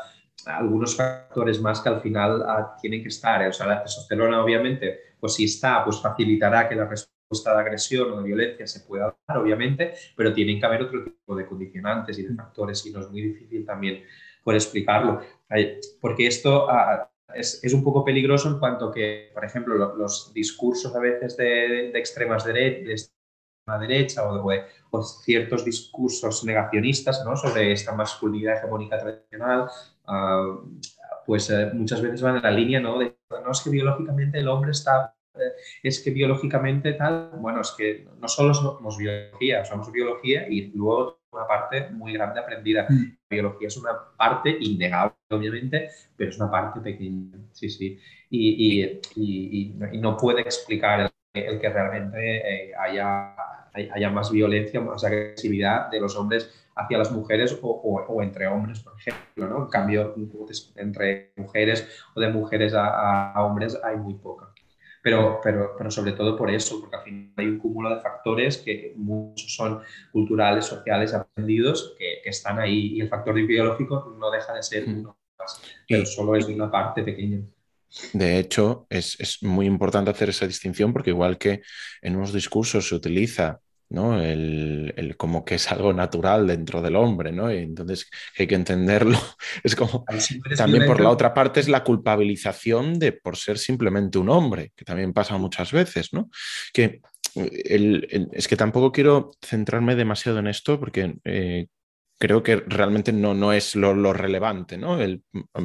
[0.46, 3.46] algunos factores más que al final ah, tienen que estar.
[3.48, 8.10] O sea, la testosterona, obviamente, pues si está, pues facilitará que la respuesta de agresión
[8.12, 12.18] o de violencia se pueda dar, obviamente, pero tienen que haber otro tipo de condicionantes
[12.18, 14.02] y de factores y no es muy difícil también
[14.42, 15.20] por explicarlo.
[16.00, 20.32] Porque esto ah, es, es un poco peligroso en cuanto que, por ejemplo, lo- los
[20.34, 22.96] discursos a veces de, de extremas dere- de
[23.66, 27.36] derecha o, de- o ciertos discursos negacionistas ¿no?
[27.36, 29.68] sobre esta masculinidad hegemónica tradicional,
[30.06, 30.58] ah,
[31.26, 32.98] pues eh, muchas veces van en la línea ¿no?
[32.98, 35.52] de no es que biológicamente el hombre está eh,
[35.82, 41.20] es que biológicamente tal, bueno, es que no solo somos biología, somos biología y luego
[41.32, 42.86] una parte muy grande aprendida.
[42.88, 43.16] Mm.
[43.30, 47.98] Biología es una parte innegable, obviamente, pero es una parte pequeña, sí, sí.
[48.28, 53.34] Y, y- y- y no puede explicar el, el que realmente eh, haya,
[53.72, 58.22] hay- haya más violencia, más agresividad de los hombres hacia las mujeres o, o- o
[58.22, 59.64] entre hombres, por ejemplo, ¿no?
[59.64, 60.14] En cambio,
[60.76, 64.48] entre mujeres o de mujeres a, a- a hombres hay muy poca.
[65.02, 68.58] pero, pero, pero sobre todo por eso, porque al final hay un cúmulo de factores
[68.58, 74.30] que muchos son culturales, sociales, aprendidos, que, que están ahí y el factor biológico no
[74.30, 77.40] deja de ser uno más, pero solo es una parte pequeña.
[78.12, 81.62] De hecho, es, es, muy importante hacer esa distinción porque igual que
[82.00, 83.60] en unos discursos se utiliza
[83.92, 84.20] ¿no?
[84.20, 87.52] El, el, como que es algo natural dentro del hombre, ¿no?
[87.52, 89.18] Y entonces hay que entenderlo.
[89.62, 90.04] Es como
[90.56, 94.84] también por la otra parte es la culpabilización de por ser simplemente un hombre, que
[94.84, 96.30] también pasa muchas veces, ¿no?
[96.72, 97.00] Que
[97.34, 101.66] el, el, es que tampoco quiero centrarme demasiado en esto porque eh,
[102.22, 105.00] creo que realmente no, no es lo, lo relevante, ¿no?
[105.00, 105.24] El,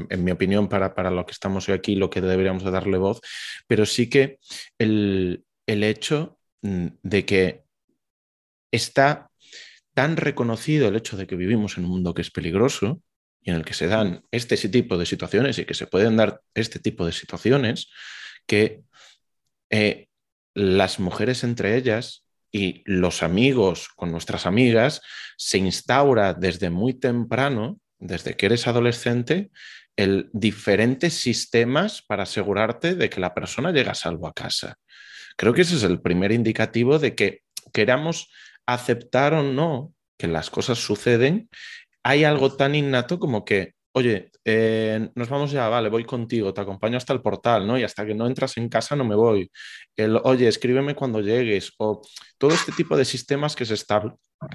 [0.09, 2.97] en mi opinión, para, para, lo que estamos hoy aquí, lo que deberíamos de darle
[2.97, 3.21] voz,
[3.67, 4.39] pero sí que
[4.79, 7.63] el, el hecho mm, de que
[8.71, 9.29] está
[9.93, 13.03] tan reconocido el hecho de que vivimos en un mundo que es peligroso
[13.39, 16.41] y en el que se dan este tipo de situaciones y que se pueden dar
[16.55, 17.87] este tipo de situaciones,
[18.47, 18.81] que
[19.69, 20.07] eh,
[20.55, 25.01] las mujeres entre ellas y los amigos con nuestras amigas
[25.37, 29.51] se instaura desde muy temprano, desde que eres adolescente,
[29.95, 34.77] el diferentes sistemas para asegurarte de que la persona llega salvo a casa.
[35.35, 37.41] Creo que ese es el primer indicativo de que
[37.73, 38.29] queramos
[38.65, 41.49] aceptar o no que las cosas suceden,
[42.03, 46.61] hay algo tan innato como que, oye, eh, nos vamos ya, vale, voy contigo, te
[46.61, 47.77] acompaño hasta el portal, ¿no?
[47.77, 49.51] Y hasta que no entras en casa no me voy.
[49.95, 51.73] El, oye, escríbeme cuando llegues.
[51.77, 52.01] O
[52.37, 53.75] todo este tipo de sistemas que se,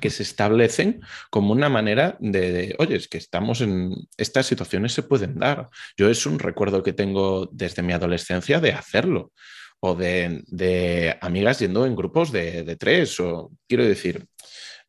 [0.01, 4.93] que se establecen como una manera de, de, oye, es que estamos en, estas situaciones
[4.93, 5.69] se pueden dar.
[5.97, 9.33] Yo es un recuerdo que tengo desde mi adolescencia de hacerlo
[9.81, 14.27] o de, de amigas yendo en grupos de, de, tres, o quiero decir,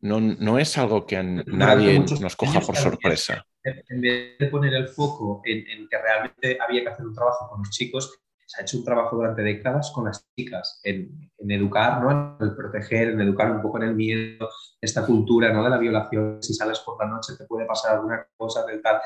[0.01, 3.43] no, no es algo que nadie nos coja por sorpresa.
[3.63, 7.59] En vez de poner el foco en, que realmente había que hacer un trabajo con
[7.59, 12.37] los chicos, se ha hecho un trabajo durante décadas con las chicas, en, educar, ¿no?
[12.39, 14.49] en proteger, en educar un poco en el miedo,
[14.81, 15.63] esta cultura ¿no?
[15.63, 18.99] de la violación, si sales por la noche te puede pasar alguna cosa del tal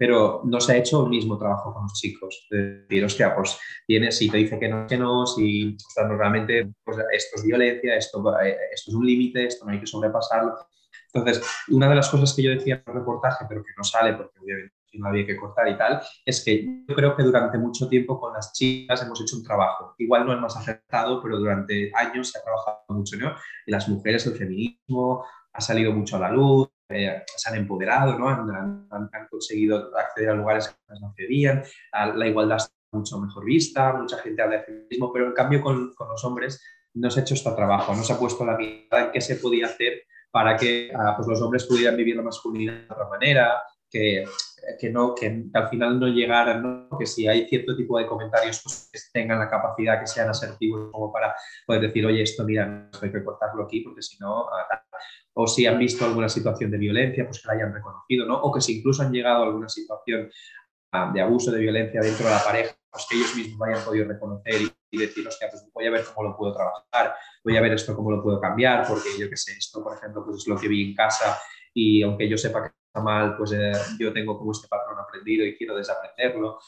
[0.00, 2.46] pero no se ha hecho el mismo trabajo con los chicos.
[2.50, 6.04] De decir, hostia, pues tienes, si te dice que no, que no, si o sea,
[6.04, 9.86] normalmente pues, esto es violencia, esto, eh, esto es un límite, esto no hay que
[9.86, 10.54] sobrepasarlo.
[11.12, 14.14] Entonces, una de las cosas que yo decía en el reportaje, pero que no sale
[14.14, 17.88] porque obviamente no había que cortar y tal, es que yo creo que durante mucho
[17.88, 19.94] tiempo con las chicas hemos hecho un trabajo.
[19.98, 23.34] Igual no es más acertado, pero durante años se ha trabajado mucho, ¿no?
[23.66, 28.18] Y las mujeres, el feminismo, ha salido mucho a la luz, eh, se han empoderado,
[28.18, 28.28] ¿no?
[28.28, 33.44] Han, han, han, conseguido acceder a lugares que no accedían, la igualdad está mucho mejor
[33.44, 36.60] vista, mucha gente habla de feminismo, pero en cambio con, con, los hombres
[36.94, 39.36] no se ha hecho este trabajo, no se ha puesto la mirada en qué se
[39.36, 43.62] podía hacer para que ah, pues los hombres pudieran vivir la masculinidad de otra manera,
[43.90, 44.24] que,
[44.78, 46.98] que, no, que, al final no llegaran, ¿no?
[46.98, 50.90] que si hay cierto tipo de comentarios pues, que tengan la capacidad, que sean asertivos
[50.92, 51.34] como para
[51.66, 54.82] poder decir, oye, esto mira, hay que cortarlo aquí porque si no, ah,
[55.34, 58.40] o si han visto alguna situación de violencia, pues que la hayan reconocido, ¿no?
[58.40, 60.30] o que si incluso han llegado a alguna situación
[60.92, 64.06] ah, de abuso, de violencia dentro de la pareja, pues que ellos mismos hayan podido
[64.06, 67.14] reconocer y, y decir, hostia, pues voy a ver cómo lo puedo trabajar,
[67.44, 70.24] voy a ver esto cómo lo puedo cambiar, porque yo qué sé, esto, por ejemplo,
[70.24, 71.38] pues es lo que vi en casa
[71.72, 75.46] y aunque yo sepa que está mal, pues eh, yo tengo como este patrón aprendido
[75.46, 76.58] y quiero desaprenderlo.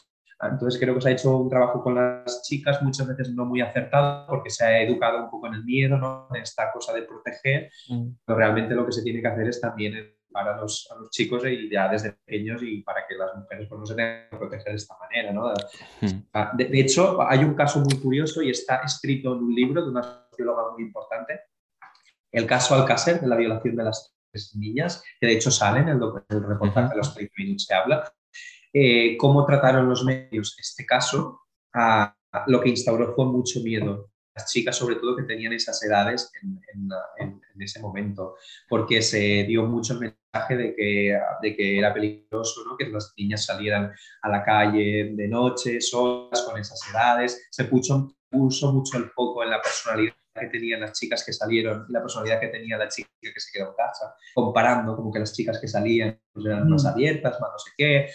[0.41, 3.61] Entonces creo que se ha hecho un trabajo con las chicas muchas veces no muy
[3.61, 6.27] acertado porque se ha educado un poco en el miedo, ¿no?
[6.33, 8.07] en esta cosa de proteger, mm.
[8.25, 9.93] pero realmente lo que se tiene que hacer es también
[10.33, 13.79] para los, a los chicos y ya desde pequeños y para que las mujeres pues,
[13.79, 15.31] no se tengan que proteger de esta manera.
[15.31, 15.53] ¿no?
[16.01, 16.57] Mm.
[16.57, 19.91] De, de, hecho, hay un caso muy curioso y está escrito en un libro de
[19.91, 21.41] una socióloga muy importante,
[22.31, 24.13] el caso Alcácer de la violación de las
[24.55, 28.11] niñas, que de hecho salen en el, el reportaje de los 30 minutos se habla,
[28.73, 31.41] eh, cómo trataron los medios este caso,
[31.73, 34.09] a, a, lo que instauró fue mucho miedo.
[34.35, 38.35] Las chicas, sobre todo, que tenían esas edades en, en, en, en ese momento,
[38.67, 42.75] porque se dio mucho el mensaje de que, de que era peligroso ¿no?
[42.75, 47.47] que las niñas salieran a la calle de noche, solas, con esas edades.
[47.51, 51.85] Se puso, puso mucho el foco en la personalidad que tenían las chicas que salieron
[51.87, 55.19] y la personalidad que tenía la chica que se quedó en casa, comparando como que
[55.19, 58.09] las chicas que salían pues, eran más abiertas, más no sé qué,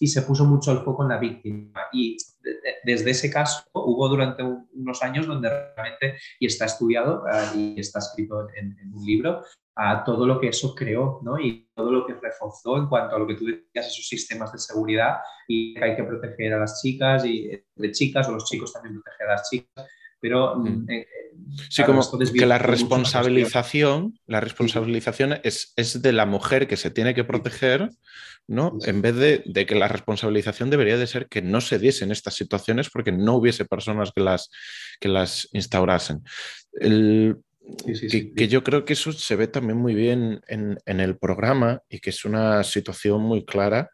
[0.00, 1.80] y se puso mucho el foco en la víctima.
[1.92, 2.16] Y
[2.84, 7.98] desde ese caso hubo durante unos años donde realmente, y está estudiado uh, y está
[7.98, 9.42] escrito en, en un libro,
[9.76, 11.38] a todo lo que eso creó ¿no?
[11.38, 14.58] y todo lo que reforzó en cuanto a lo que tú decías, esos sistemas de
[14.58, 15.16] seguridad
[15.48, 19.02] y que hay que proteger a las chicas y de chicas o los chicos también
[19.02, 19.86] proteger a las chicas
[20.24, 20.90] pero mm.
[20.90, 21.06] eh,
[21.68, 27.14] Sí, como que la responsabilización, la responsabilización es, es, de la mujer que se tiene
[27.14, 27.90] que proteger,
[28.46, 28.78] ¿no?
[28.84, 32.34] En vez de, de, que la responsabilización debería de ser que no se diesen estas
[32.34, 34.50] situaciones porque no hubiese personas que las,
[35.00, 36.22] que las instaurasen.
[36.72, 37.38] El,
[38.36, 42.00] que, yo creo que eso se ve también muy bien en, en, el programa y
[42.00, 43.90] que es una situación muy clara,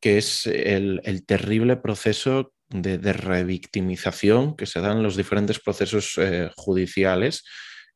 [0.00, 6.14] que es el, el terrible proceso de, revictimización que se dan en los diferentes procesos
[6.18, 7.44] eh, judiciales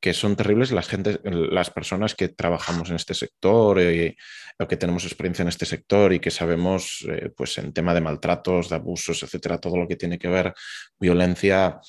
[0.00, 0.72] que son terribles.
[0.72, 4.16] Las, gente, las personas que trabajamos en este sector eh,
[4.58, 8.00] o que tenemos experiencia en este sector y que sabemos eh, pues en tema de
[8.00, 10.54] maltratos, de abusos, etcétera, todo lo que tiene que ver
[10.98, 11.80] violencia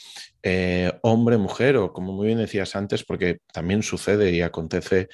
[1.04, 5.08] hombre, mujer o como muy bien decías antes, porque también sucede y acontece,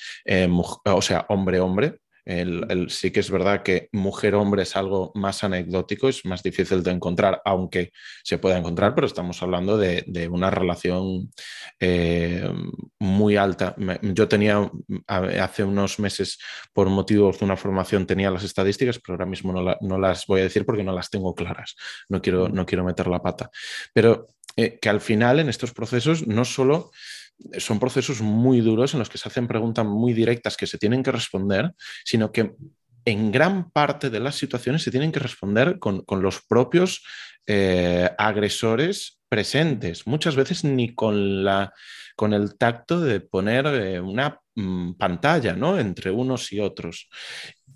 [0.86, 6.10] o sea, hombre, hombre, el, sí que es verdad que mujer-hombre es algo más anecdótico,
[6.10, 11.32] es más difícil de encontrar, aunque se pueda encontrar, pero estamos hablando de, una relación
[11.80, 12.50] eh,
[13.00, 13.76] muy alta.
[14.02, 14.70] Yo tenía
[15.08, 16.38] hace unos meses,
[16.74, 20.44] por motivos de una formación, tenía las estadísticas, pero ahora mismo no, las voy a
[20.44, 21.76] decir porque no las tengo claras.
[22.10, 23.50] No quiero, no quiero meter la pata.
[23.94, 26.92] Pero eh, que al final en estos procesos no solo
[27.58, 31.04] son procesos muy duros en los que se hacen preguntas muy directas que se tienen
[31.04, 31.74] que responder,
[32.04, 32.56] sino que
[33.06, 37.06] en gran parte de las situaciones se tienen que responder con, los propios
[37.46, 41.74] eh, agresores presentes, muchas veces ni con, la,
[42.16, 45.80] con el tacto de poner eh, una mm, pantalla ¿no?
[45.80, 47.10] entre unos y otros.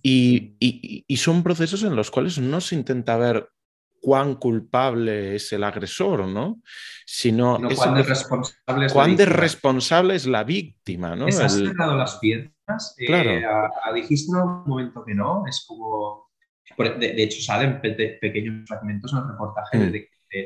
[0.03, 3.47] Y, y, son procesos en los cuales no se intenta ver
[4.01, 6.61] cuán culpable es el agresor, ¿no?
[7.05, 11.27] Sino cuán, de responsable, es cuán la responsable es la víctima, ¿no?
[11.27, 11.73] ¿Has el...
[11.75, 12.95] las piernas?
[12.97, 13.69] Eh, claro.
[13.93, 16.31] dijiste en un momento que no, es como...
[16.77, 19.91] De, hecho, salen pequeños fragmentos en el reportaje mm.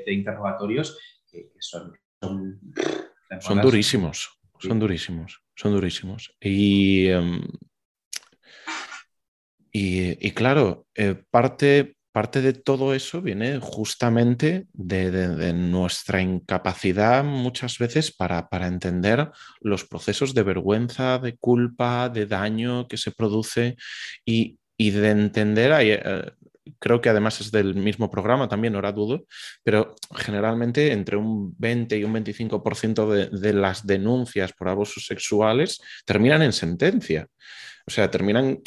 [0.05, 0.97] de, interrogatorios
[1.31, 1.97] que, son...
[3.39, 6.35] Son, durísimos, son durísimos, son durísimos.
[6.41, 7.07] Y...
[7.07, 7.41] Em,
[9.77, 18.15] y, claro, eh, parte, parte de todo eso viene justamente de, nuestra incapacidad muchas veces
[18.15, 23.75] para, entender los procesos de vergüenza, de culpa, de daño que se produce
[24.23, 26.31] y, de entender, eh,
[26.79, 29.25] creo que además es del mismo programa también, ahora dudo,
[29.61, 35.81] pero generalmente entre un 20 y un 25% de, de las denuncias por abusos sexuales
[36.05, 37.27] terminan en sentencia.
[37.85, 38.61] O sea, terminan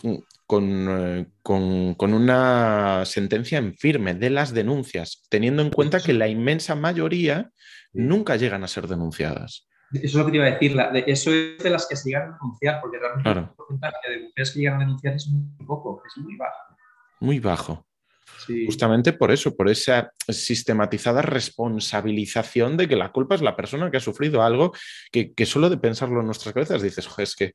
[0.51, 6.29] eh, con, con, una sentencia en firme de las denuncias, teniendo en cuenta que la
[6.29, 7.51] inmensa mayoría
[7.93, 9.69] nunca llegan a ser denunciadas.
[9.93, 10.77] Eso es lo que te iba a decir,
[11.07, 14.51] eso es de las que se llegan a denunciar, porque realmente el porcentaje de mujeres
[14.51, 16.77] que llegan a denunciar es muy poco, es muy bajo.
[17.21, 17.88] Muy bajo.
[18.67, 23.99] Justamente por eso, por esa sistematizada responsabilización de que la culpa es la persona que
[23.99, 24.73] ha sufrido algo
[25.13, 27.55] que, solo de pensarlo en nuestras cabezas dices, es que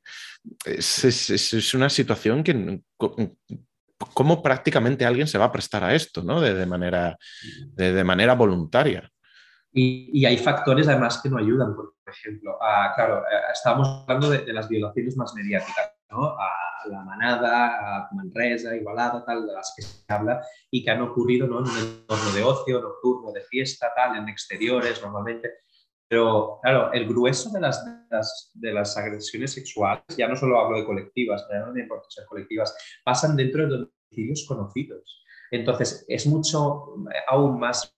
[0.64, 2.80] es, una situación que...
[4.12, 6.40] ¿Cómo prácticamente alguien se va a prestar a esto, ¿no?
[6.40, 7.16] de, manera,
[7.74, 9.10] de, manera voluntaria?
[9.72, 12.56] Y, hay factores además que no ayudan, por ejemplo,
[12.94, 16.36] claro, eh, estábamos hablando de, las violaciones más mediáticas, ¿no?
[16.86, 21.46] La Manada, a Manresa, Igualada, tal, de las que se habla y que han ocurrido
[21.46, 21.58] ¿no?
[21.58, 25.50] en un entorno de ocio, nocturno, de fiesta, tal, en exteriores normalmente.
[26.08, 27.84] Pero claro, el grueso de las,
[28.54, 32.76] de las, agresiones sexuales, ya no solo hablo de colectivas, ya no importa ser colectivas,
[33.04, 35.24] pasan dentro de domicilios conocidos.
[35.50, 36.94] Entonces, es mucho,
[37.28, 37.96] aún más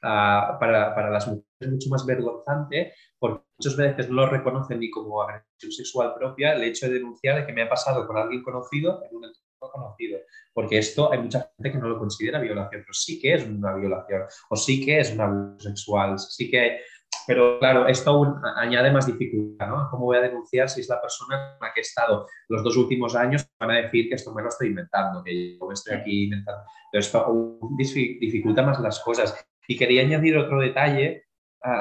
[0.00, 2.92] para, para, las mujeres mucho más vergonzante
[3.24, 7.36] porque muchas veces no lo reconocen ni como agresión sexual propia el hecho de denunciar
[7.36, 10.18] de que me ha pasado con alguien conocido en un entorno conocido.
[10.52, 13.74] Porque esto hay mucha gente que no lo considera violación, pero sí que es una
[13.76, 16.80] violación o sí que es un abuso sexual, sí que...
[17.26, 19.88] Pero claro, esto aún añade más dificultad, ¿no?
[19.90, 22.76] ¿Cómo voy a denunciar si es la persona con la que he estado los dos
[22.76, 23.48] últimos años?
[23.58, 26.62] Van a decir que esto me lo estoy inventando, que yo me estoy aquí inventando.
[26.92, 29.34] Pero esto aún dificulta más las cosas.
[29.66, 31.23] Y quería añadir otro detalle,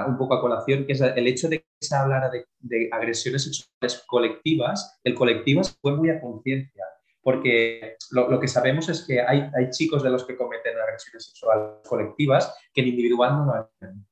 [0.08, 3.44] un poco a colación, que es el hecho de que se hablara de, de agresiones
[3.44, 5.00] sexuales colectivas.
[5.04, 6.86] El colectivas fue muy a conciencia,
[7.22, 11.26] porque lo, lo, que sabemos es que hay, hay chicos de los que cometen agresiones
[11.26, 14.06] sexuales colectivas que en individual no lo hacen.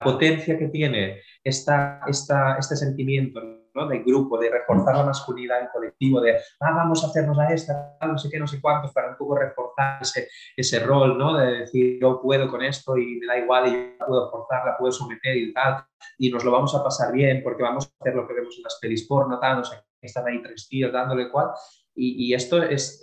[0.00, 3.86] la potencia que tiene esta, esta, este sentimiento ¿no?
[3.86, 7.96] de grupo, de reforzar la masculinidad en colectivo, de ah, vamos a hacernos a esta,
[8.06, 11.36] no sé qué, no sé cuántos, para un poco reforzar ese, ese rol, ¿no?
[11.36, 14.76] de decir yo puedo con esto y me da igual y yo puedo forzar, la
[14.76, 15.84] puedo someter y tal,
[16.18, 18.62] y nos lo vamos a pasar bien porque vamos a hacer lo que vemos en
[18.64, 21.50] las pelis porno, tal, no sé, están ahí tres tíos dándole cual.
[21.94, 23.00] Y, esto es,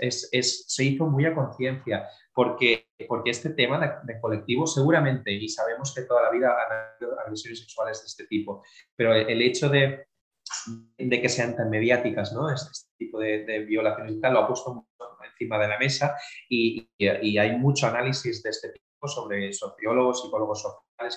[0.67, 6.03] se hizo muy a conciencia, porque, porque este tema de, colectivo seguramente, y sabemos que
[6.03, 8.63] toda la vida han habido agresiones sexuales de este tipo,
[8.95, 10.07] pero el hecho de,
[10.97, 12.49] de que sean tan mediáticas, ¿no?
[12.49, 14.87] Este, tipo de, violaciones y tal, lo ha puesto
[15.31, 16.15] encima de la mesa
[16.49, 20.65] y, hay mucho análisis de este tipo sobre sociólogos, psicólogos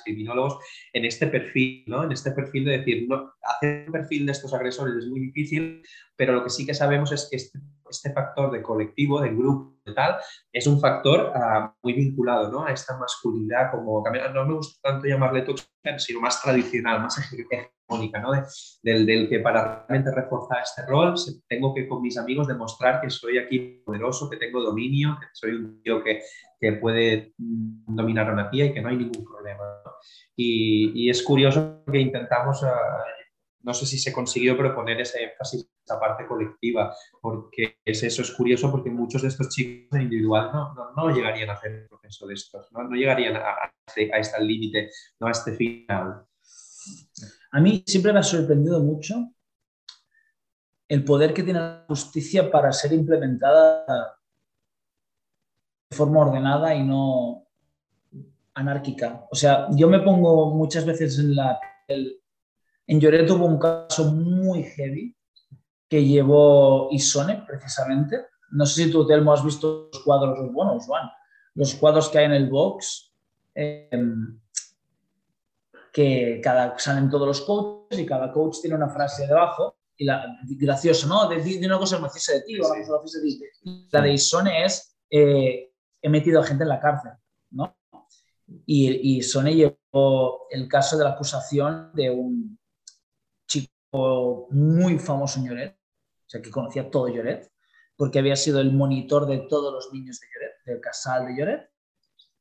[0.05, 0.59] criminólogos,
[0.93, 2.05] en este perfil, ¿no?
[2.05, 5.83] En este perfil de decir, no, hacer un perfil de estos agresores es muy difícil,
[6.17, 7.59] pero lo que sí que sabemos es que este,
[7.89, 10.17] este factor de colectivo, de grupo, tal,
[10.53, 12.65] es un factor uh, muy vinculado ¿no?
[12.65, 14.03] a esta masculinidad, como
[14.35, 18.31] no me gusta tanto llamarle tóxica, sino más tradicional, más hegemónica, ¿no?
[18.83, 21.15] del, del, que para realmente reforzar este rol
[21.49, 25.53] tengo que con mis amigos demostrar que soy aquí poderoso, que tengo dominio, que soy
[25.53, 26.23] un tío que,
[26.61, 29.65] que puede mm, dominar a una tía y que no hay ningún problema.
[29.85, 29.93] ¿No?
[30.37, 32.67] Y, y, es curioso que intentamos uh,
[33.63, 38.31] no sé si se consiguió proponer ese énfasis, esa parte colectiva, porque es eso, es
[38.33, 42.27] curioso porque muchos de estos chicos en individual no, no, llegarían a hacer un proceso
[42.27, 46.27] de estos, no, llegarían a, a, este, a este límite, no a este final.
[47.53, 49.15] A mí siempre me ha sorprendido mucho
[50.89, 54.17] el poder que tiene la justicia para ser implementada
[55.91, 57.40] de forma ordenada y no
[58.55, 59.27] anárquica.
[59.31, 61.59] O sea, yo me pongo muchas veces en la
[62.91, 65.17] en Lloret hubo un caso muy heavy
[65.89, 68.27] que llevó Isone, precisamente.
[68.51, 71.09] No sé si tú, Telmo, has visto los cuadros, bueno, Juan,
[71.55, 73.13] los cuadros que hay en el box,
[73.55, 74.41] em,
[75.93, 79.77] que cada, salen todos los coaches y cada coach tiene una frase debajo.
[79.97, 81.29] Y la, gracioso, ¿no?
[81.29, 83.87] De, de una cosa graciosa de ti, cosa de ti.
[83.93, 85.71] La de Isone es, eh,
[86.03, 87.13] he metido a gente en la cárcel,
[87.51, 87.77] ¿no?
[88.67, 92.59] Y, y Isone llevó el caso de la acusación de un,
[94.51, 97.51] muy famoso en Lloret, o sea, que conocía todo Lloret,
[97.97, 101.71] porque había sido el monitor de todos los niños de Lloret, del casal de Lloret,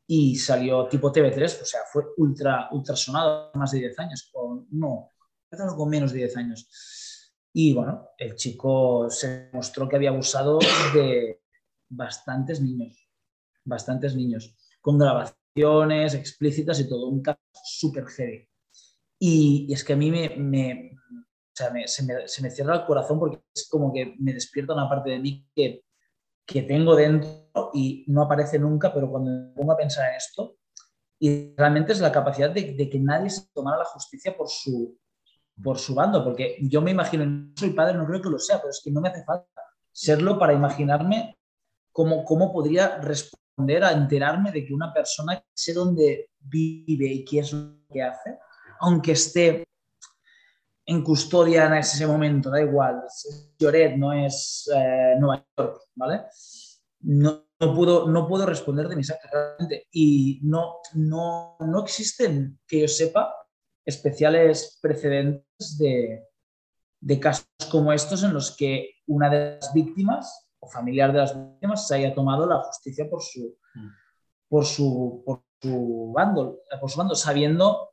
[0.07, 4.65] y salió tipo TV3, o sea, fue ultra, ultra sonado, más de 10 años, o
[4.71, 5.11] no,
[5.51, 7.33] algo menos de 10 años.
[7.53, 10.59] Y bueno, el chico se mostró que había abusado
[10.93, 11.41] de
[11.89, 13.07] bastantes niños,
[13.65, 15.38] bastantes niños, con grabaciones
[16.13, 18.47] explícitas y todo, un caso súper heavy.
[19.19, 20.97] Y, es que a mí me,
[21.53, 24.87] sea, se, me, se, me, cierra el corazón porque es como que me despierta una
[24.87, 25.83] parte de mí que,
[26.45, 30.55] que tengo dentro y no aparece nunca, pero cuando me pongo a pensar en esto,
[31.19, 34.97] y realmente es la capacidad de, de que nadie se tomara la justicia por su,
[35.61, 38.57] por su bando, porque yo me imagino, no soy padre, no creo que lo sea,
[38.57, 39.47] pero es que no me hace falta
[39.91, 41.37] serlo para imaginarme
[41.91, 43.39] cómo, cómo podría responder
[43.83, 48.37] a enterarme de que una persona sé dónde vive y qué es lo que hace,
[48.79, 49.65] aunque esté
[50.85, 56.23] en custodia en ese momento, da igual, es Lloret, no es eh, Nueva York, ¿vale?
[57.01, 62.59] No, no, puedo, no puedo responder de mis actos realmente y no, no, no existen,
[62.67, 63.33] que yo sepa,
[63.85, 66.23] especiales precedentes de,
[67.01, 71.35] de casos como estos en los que una de las víctimas o familiar de las
[71.35, 73.87] víctimas se haya tomado la justicia por su, mm.
[74.49, 77.91] por su, por su bando, por su bando, sabiendo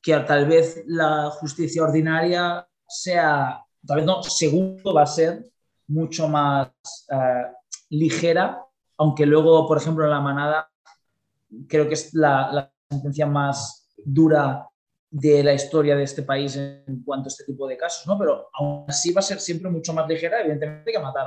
[0.00, 5.48] que tal vez la justicia ordinaria sea, tal vez no, seguro va a ser
[5.86, 6.68] mucho más
[7.10, 7.52] eh,
[7.90, 8.64] ligera,
[8.96, 10.70] aunque luego, por ejemplo, en la manada
[11.68, 14.68] creo que es la, sentencia más dura
[15.10, 18.18] de la historia de este país en cuanto a este tipo de casos, ¿no?
[18.18, 21.26] Pero aún así va a ser siempre mucho más ligera, evidentemente, que matar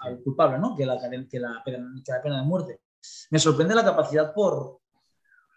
[0.00, 0.76] al culpable, ¿no?
[0.76, 2.80] Que la, que, la, que la pena de muerte.
[3.30, 4.80] Me sorprende la capacidad por,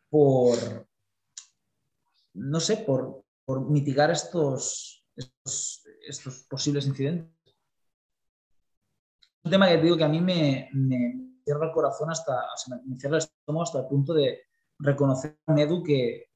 [0.09, 0.87] por,
[2.33, 3.23] no sé, por,
[3.69, 7.29] mitigar estos, estos, posibles incidentes.
[9.43, 10.69] Un tema que te digo que a mí me,
[11.43, 12.45] cierra el corazón hasta,
[12.85, 14.41] me cierra el estómago hasta el punto de
[14.79, 16.29] reconocer a un Edu que,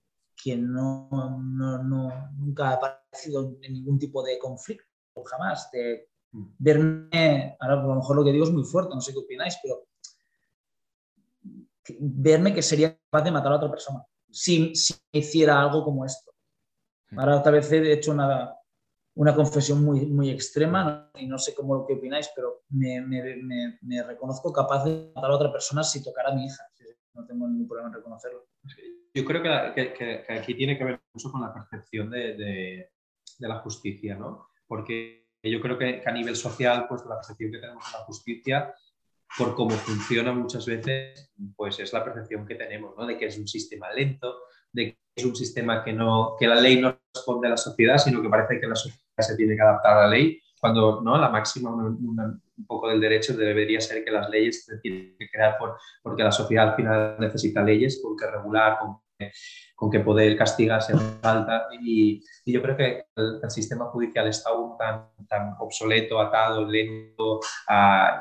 [0.57, 1.09] no,
[2.37, 4.85] nunca ha aparecido en ningún tipo de conflicto,
[5.25, 5.69] jamás.
[5.71, 6.09] De
[6.57, 9.57] verme, ahora a lo mejor lo que digo es muy fuerte, no sé qué opináis,
[9.61, 9.87] pero
[11.99, 14.05] verme que sería capaz de matar a otra persona
[14.35, 14.73] si,
[15.11, 16.33] hiciera algo como esto.
[17.09, 17.19] Hmm.
[17.19, 18.53] Ahora tal vez he hecho una,
[19.15, 23.77] una confesión muy, muy extrema y no sé cómo lo que opináis, pero me, me,
[23.81, 26.63] me, reconozco capaz de matar a otra persona si tocara a mi hija.
[27.13, 28.45] No tengo ningún problema en reconocerlo.
[29.13, 32.91] Yo creo que, que, aquí tiene que ver mucho con la percepción de, de,
[33.39, 34.49] de, la justicia, ¿no?
[34.67, 38.73] Porque yo creo que, a nivel social, pues la percepción que tenemos de la justicia
[39.37, 43.05] por cómo funciona muchas veces, pues es la percepción que tenemos, ¿no?
[43.05, 44.35] De que es un sistema lento,
[44.71, 47.97] de que es un sistema que, no, que la ley no responde a la sociedad,
[47.97, 51.17] sino que parece que la sociedad se tiene que adaptar a la ley, cuando ¿no?
[51.17, 55.57] la máxima, un poco del derecho debería ser que las leyes se tienen que crear
[55.57, 58.97] por, porque la sociedad al final necesita leyes con que regular, con
[59.75, 61.67] con que poder castigar se falta.
[61.81, 67.39] Y, yo creo que el, sistema judicial está aún tan, tan obsoleto, atado, lento,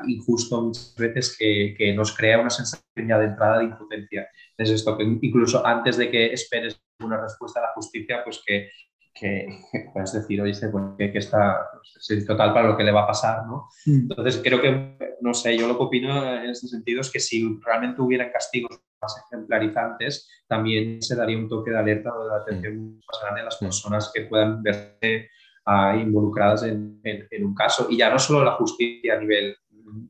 [0.07, 4.27] injusto muchas veces que, que, nos crea una sensación ya de entrada de impotencia.
[4.57, 8.69] Es esto, que incluso antes de que esperes una respuesta a la justicia, pues que,
[9.15, 9.47] que,
[9.93, 10.53] puedes decir, oye,
[10.97, 11.69] que, que está
[12.09, 13.69] es total para lo que le va a pasar, ¿no?
[13.85, 14.11] Mm.
[14.11, 17.59] Entonces, creo que, no sé, yo lo que opino en este sentido es que si
[17.63, 22.75] realmente hubieran castigos más ejemplarizantes, también se daría un toque de alerta o de atención
[22.77, 23.01] mm.
[23.07, 23.65] más grande a las mm.
[23.65, 25.29] personas que puedan verse
[25.65, 27.87] ah, involucradas en, en, un caso.
[27.89, 29.55] Y ya no solo la justicia a nivel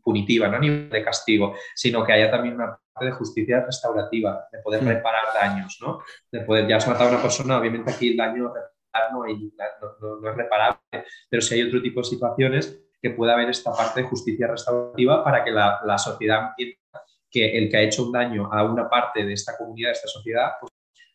[0.01, 4.47] punitiva, no a nivel de castigo, sino que haya también una parte de justicia restaurativa,
[4.51, 5.99] de poder reparar daños, ¿no?
[6.31, 8.53] De poder, ya has matado a una persona, obviamente aquí el daño
[9.11, 10.79] no, es reparable,
[11.29, 15.23] pero si hay otro tipo de situaciones que pueda haber esta parte de justicia restaurativa
[15.23, 16.79] para que la, sociedad entienda
[17.29, 20.07] que el que ha hecho un daño a una parte de esta comunidad, de esta
[20.07, 20.71] sociedad, pues,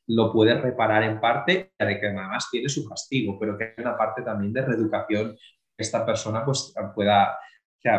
[0.07, 3.97] lo puede reparar en parte, de que además tiene su castigo, pero que hay una
[3.97, 5.37] parte también de reeducación
[5.77, 7.39] que esta persona pues, pueda,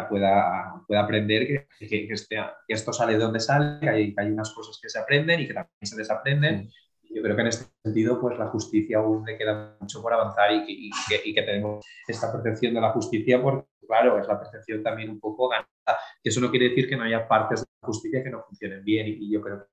[0.09, 2.36] pueda, pueda aprender que, que, este,
[2.67, 5.47] que, esto sale de donde sale, que hay, hay, unas cosas que se aprenden y
[5.47, 6.69] que también se desaprenden,
[7.22, 10.49] yo creo que en este sentido, pues la justicia aún le queda mucho por avanzar
[10.67, 15.19] y que, tenemos esta percepción de la justicia, porque claro, es la percepción también un
[15.19, 15.67] poco ganada.
[16.24, 19.07] Eso no quiere decir que no haya partes de la justicia que no funcionen bien
[19.07, 19.67] y, yo creo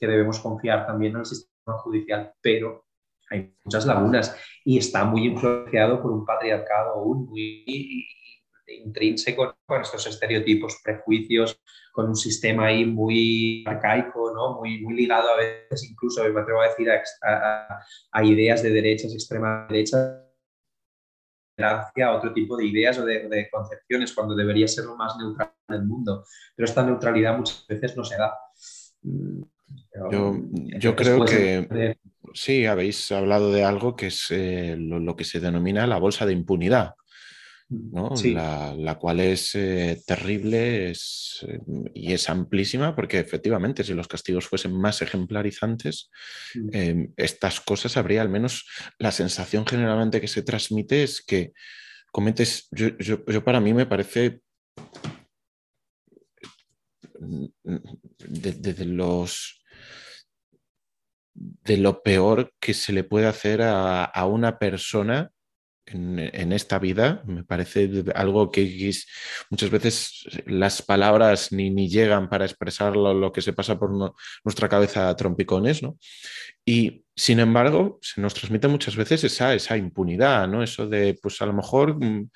[0.00, 2.86] que debemos confiar también en el sistema judicial, pero
[3.30, 4.34] hay muchas lagunas
[4.64, 8.06] y está muy influenciado por un patriarcado aún muy
[8.66, 11.60] intrínseco con estos estereotipos, prejuicios,
[11.92, 14.58] con un sistema ahí muy arcaico, ¿no?
[14.58, 19.66] muy, muy ligado a veces incluso, me atrevo a decir, a, ideas de derechas, extrema
[19.68, 20.20] derecha,
[21.58, 25.84] a otro tipo de ideas o de, concepciones, cuando debería ser lo más neutral del
[25.84, 26.24] mundo.
[26.56, 28.34] Pero esta neutralidad muchas veces no se da.
[29.02, 29.42] Mm,
[30.78, 31.96] yo, creo que
[32.32, 36.32] sí, habéis hablado de algo que es eh, lo, que se denomina la bolsa de
[36.32, 36.94] impunidad.
[38.34, 41.60] La, cual es eh, terrible es, eh,
[41.94, 46.10] y es amplísima porque efectivamente si los castigos fuesen más ejemplarizantes,
[46.54, 46.68] mm.
[46.72, 48.66] em, estas cosas habría al menos
[48.98, 51.52] la sensación generalmente que se transmite es que
[52.12, 54.40] cometes, yo, para mí me parece
[58.18, 59.64] de, los
[61.34, 65.33] de lo peor que se le puede hacer a, a una persona
[65.86, 67.22] en, esta vida.
[67.26, 68.90] Me parece algo que
[69.50, 73.90] muchas veces las palabras ni, ni llegan para expresar lo, que se pasa por
[74.44, 75.98] nuestra cabeza a trompicones, ¿no?
[76.64, 80.62] Y sin embargo, se nos transmite muchas veces esa, esa impunidad, ¿no?
[80.62, 82.30] Eso de, pues a lo mejor, mm,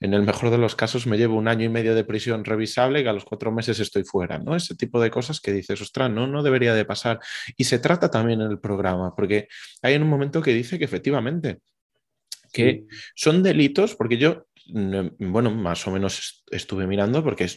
[0.00, 3.00] en el mejor de los casos, me llevo un año y medio de prisión revisable
[3.00, 4.56] y a los cuatro meses estoy fuera, ¿no?
[4.56, 7.20] Ese tipo de cosas que dices, ostras, no, no debería de pasar.
[7.56, 9.48] Y se trata también en el programa, porque
[9.82, 11.60] hay un momento que dice que efectivamente
[12.52, 12.84] que
[13.14, 17.48] son delitos, porque yo, bueno, más o menos estuve mirando porque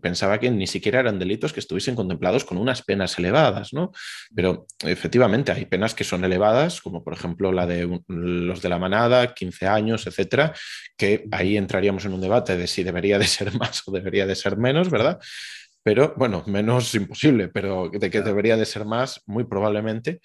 [0.00, 3.92] pensaba que ni siquiera eran delitos que estuviesen contemplados con unas penas elevadas, ¿no?
[4.34, 8.78] Pero efectivamente hay penas que son elevadas, como por ejemplo la de los de la
[8.78, 10.54] manada, 15 años, etcétera,
[10.96, 14.34] que ahí entraríamos en un debate de si debería de ser más o debería de
[14.34, 15.18] ser menos, ¿verdad?
[15.82, 20.20] Pero bueno, menos imposible, pero de que debería de ser más, muy probablemente,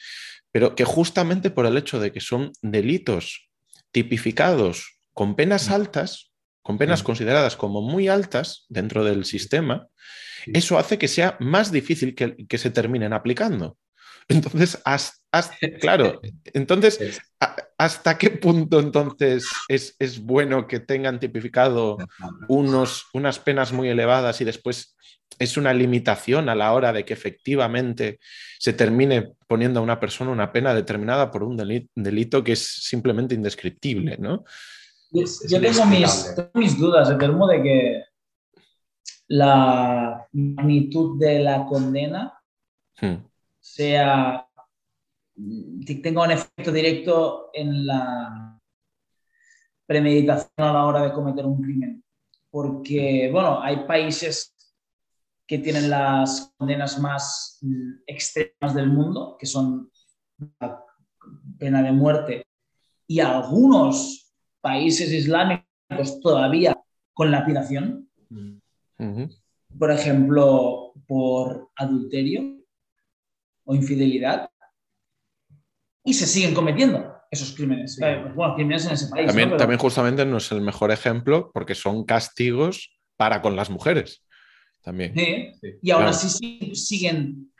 [0.51, 3.48] pero que justamente por el hecho de que son delitos
[3.91, 6.31] tipificados con penas altas,
[6.61, 9.87] con penas consideradas como muy altas dentro del sistema,
[10.45, 13.77] eso hace que sea más difícil que, se terminen aplicando.
[14.29, 14.81] Entonces,
[15.81, 16.21] claro,
[16.53, 17.19] entonces,
[17.79, 21.97] ¿hasta qué punto entonces es, es, bueno que tengan tipificado
[22.47, 24.95] unos, unas penas muy elevadas y después
[25.39, 28.19] es una limitación a la hora de que efectivamente
[28.59, 31.57] se termine poniendo a una persona una pena determinada por un
[31.95, 34.43] delito, que es simplemente indescriptible, ¿no?
[35.11, 38.03] Yo tengo mis, dudas, en modo de que
[39.29, 42.33] la magnitud de la condena
[43.01, 43.15] hmm.
[43.59, 44.45] sea
[46.03, 48.59] tenga un efecto directo en la
[49.85, 52.03] premeditación a la hora de cometer un crimen.
[52.51, 54.53] Porque, bueno, hay países
[55.49, 59.89] que tienen las condenas más mm, extremas del mundo, que son
[60.59, 60.85] la
[61.57, 62.45] pena de muerte,
[63.07, 64.31] y algunos
[64.61, 66.79] países islámicos todavía
[67.13, 68.07] con lapidación.
[69.79, 72.59] Por ejemplo, por adulterio
[73.65, 74.51] o infidelidad.
[76.03, 77.15] Y se siguen cometiendo.
[77.31, 77.99] esos crímenes.
[77.99, 79.25] Eh, bueno, crímenes en ese país.
[79.25, 84.23] También, también justamente no es el mejor ejemplo porque son castigos para con las mujeres.
[84.81, 85.13] También.
[85.81, 87.51] Y aún así siguen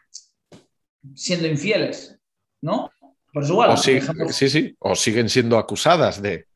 [1.15, 2.17] siendo infieles,
[2.61, 2.91] ¿no?
[3.33, 3.77] Por eso igual.
[3.77, 6.47] Sí, sí, o siguen siendo acusadas de.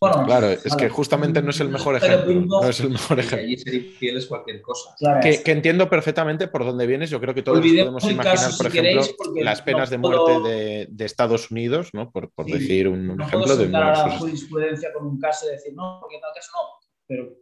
[0.00, 2.60] Bueno, claro, es que justamente no es el mejor ejemplo.
[2.62, 3.48] No es el mejor ejemplo.
[3.48, 4.94] Y ser infieles cualquier cosa.
[5.20, 7.10] que, entiendo perfectamente por dónde vienes.
[7.10, 9.02] Yo creo que todos podemos imaginar, por ejemplo,
[9.42, 12.12] las penas de muerte de, Estados Unidos, ¿no?
[12.12, 13.68] Por, decir un, ejemplo de.
[13.68, 16.88] No a la jurisprudencia con un caso y decir, no, porque en tal caso no.
[17.06, 17.34] Pero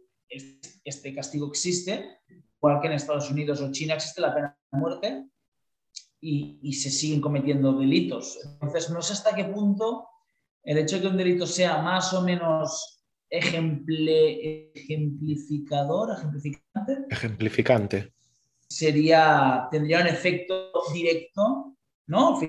[0.83, 2.21] este castigo existe,
[2.57, 5.25] igual que en Estados Unidos o China existe la pena de muerte
[6.19, 8.39] y, se siguen cometiendo delitos.
[8.43, 10.07] Entonces, no sé hasta qué punto
[10.63, 17.05] el hecho de que un delito sea más o menos ejemple, ejemplificador, ejemplificante.
[17.09, 18.13] Ejemplificante.
[18.67, 21.75] Sería, tendría un efecto directo,
[22.07, 22.39] ¿no?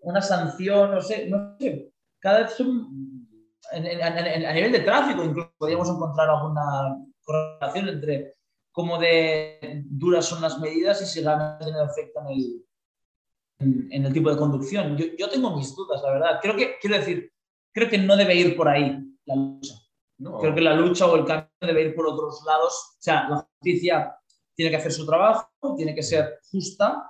[0.00, 1.92] Una sanción, no sé, no sé.
[2.18, 3.28] Cada vez son,
[3.72, 8.34] a nivel de tráfico incluso podríamos encontrar alguna correlación entre
[8.74, 14.28] cómo de duras son las medidas y si realmente efecto en el, en, el tipo
[14.28, 14.96] de conducción.
[14.96, 16.40] Yo, tengo mis dudas, la verdad.
[16.42, 17.32] Creo que, quiero decir,
[17.72, 19.74] creo que no debe ir por ahí la lucha.
[20.18, 22.96] Creo que la lucha o el cambio debe ir por otros lados.
[22.98, 24.16] O sea, la justicia
[24.56, 27.08] tiene que hacer su trabajo, tiene que ser justa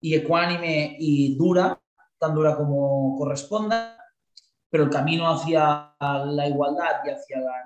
[0.00, 1.80] y ecuánime y dura,
[2.20, 3.98] tan dura como corresponda,
[4.68, 7.64] pero el camino hacia la igualdad y hacia la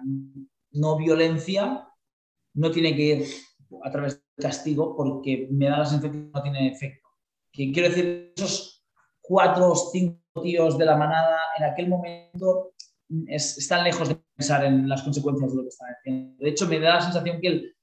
[0.73, 1.87] no violencia
[2.55, 3.25] no tiene que ir
[3.83, 7.05] a través del castigo porque me da la sensación que no tiene efecto
[7.55, 8.85] que quiero decir, esos
[9.21, 12.73] cuatro o cinco tíos de la manada en aquel momento
[13.29, 16.45] están lejos de pensar en las consecuencias de lo que están haciendo.
[16.45, 17.77] De hecho, me da la sensación que el,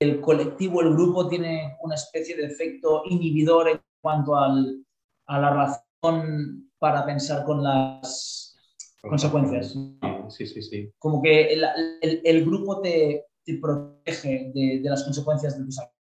[0.00, 4.82] el colectivo, el grupo, tiene una especie de efecto inhibidor en cuanto al,
[5.26, 8.56] a la razón para pensar con las
[9.02, 9.76] consecuencias.
[10.30, 10.90] Sí, sí, sí.
[10.98, 11.64] Como que el,
[12.00, 16.00] el, el grupo te, te protege de, de, las consecuencias de tus actos.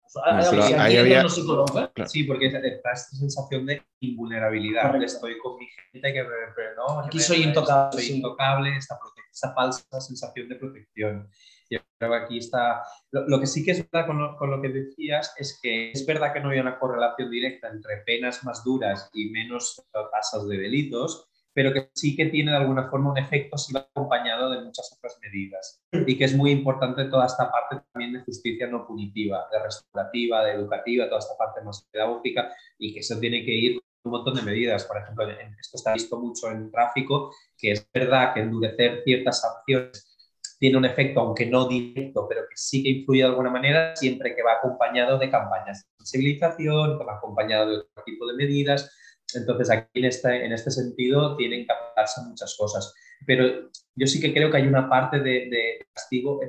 [2.07, 2.59] Sí, porque está
[2.93, 5.03] esta sensación de invulnerabilidad.
[5.03, 6.29] Estoy con mi gente que me,
[6.77, 8.03] no, Aquí soy intocable.
[8.03, 8.99] Soy intocable, esta,
[9.31, 11.29] esta, falsa sensación de protección.
[11.69, 12.83] Y creo que aquí está.
[13.11, 16.07] Lo, que sí que es verdad con lo, con lo, que decías es que es
[16.07, 20.57] verdad que no hay una correlación directa entre penas más duras y menos tasas de
[20.57, 24.63] delitos, pero que sí que tiene de alguna forma un efecto si va acompañado de
[24.63, 25.83] muchas otras medidas.
[25.93, 30.45] Y que es muy importante toda esta parte también de justicia no punitiva, de restaurativa,
[30.45, 34.19] de educativa, toda esta parte más pedagógica, y que eso tiene que ir con un
[34.19, 34.85] montón de medidas.
[34.85, 40.09] Por ejemplo, esto está visto mucho en tráfico, que es verdad que endurecer ciertas sanciones
[40.59, 44.35] tiene un efecto, aunque no directo, pero que sí que influye de alguna manera, siempre
[44.35, 48.93] que va acompañado de campañas de sensibilización, que va acompañado de otro tipo de medidas,
[49.35, 52.95] entonces, aquí en este, en este sentido tienen que adaptarse muchas cosas.
[53.27, 56.41] Pero yo sí que creo que hay una parte de, castigo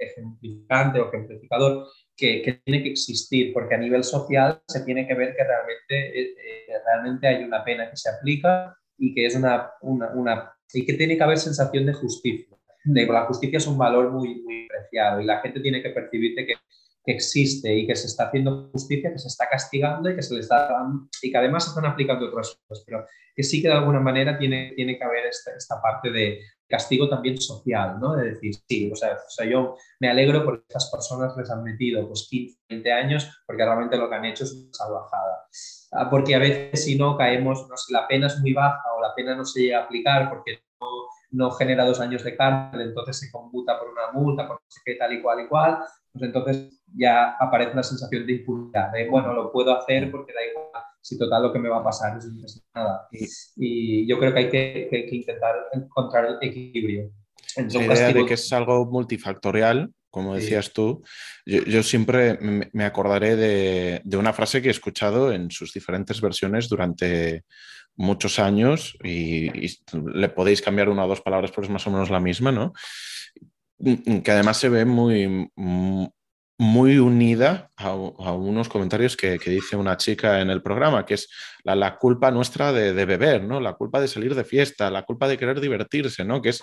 [0.00, 1.86] ejemplificante o ejemplificador
[2.16, 6.20] que, que, tiene que existir, porque a nivel social se tiene que ver que realmente,
[6.20, 6.34] eh,
[6.68, 10.84] eh, realmente hay una pena que se aplica y que, es una, una, una, y
[10.84, 12.56] que tiene que haber sensación de justicia.
[12.84, 16.46] De, la justicia es un valor muy, muy preciado y la gente tiene que percibirte
[16.46, 16.54] que
[17.08, 20.34] que existe y que se está haciendo justicia, que se está castigando y que se
[20.34, 20.68] le está
[21.22, 24.36] y que además se están aplicando otras cosas, pero que sí que de alguna manera
[24.36, 28.14] tiene, tiene que haber esta, esta parte de castigo también social, ¿no?
[28.14, 31.62] De decir, sí, o sea, o sea, yo me alegro porque estas personas les han
[31.62, 35.46] metido pues 15, 20 años porque realmente lo que han hecho es una salvajada.
[35.92, 39.00] Ah, porque a veces si no caemos, no sé, la pena es muy baja o
[39.00, 40.88] la pena no se llega a aplicar porque no,
[41.30, 44.82] no genera dos años de cárcel, entonces se computa por una multa, por no sé
[44.84, 45.78] qué, tal y cual y cual,
[46.18, 50.40] pues entonces ya aparece una sensación de impunidad, de bueno, lo puedo hacer porque da
[50.44, 53.08] igual, si total lo que me va a pasar es nada.
[53.56, 57.10] Y, yo creo que hay que, intentar encontrar el equilibrio.
[57.56, 61.02] La idea de que es algo multifactorial, como decías tú,
[61.44, 62.38] yo, siempre
[62.72, 67.44] me acordaré de, de, una frase que he escuchado en sus diferentes versiones durante
[67.98, 69.50] muchos años y,
[69.92, 72.72] le podéis cambiar una o dos palabras, pero es más o menos la misma, ¿no?
[73.78, 75.50] Que además se ve muy,
[76.58, 81.28] muy unida a, unos comentarios que, dice una chica en el programa, que es
[81.62, 83.60] la, culpa nuestra de, beber, ¿no?
[83.60, 86.42] La culpa de salir de fiesta, la culpa de querer divertirse, ¿no?
[86.42, 86.62] Que es,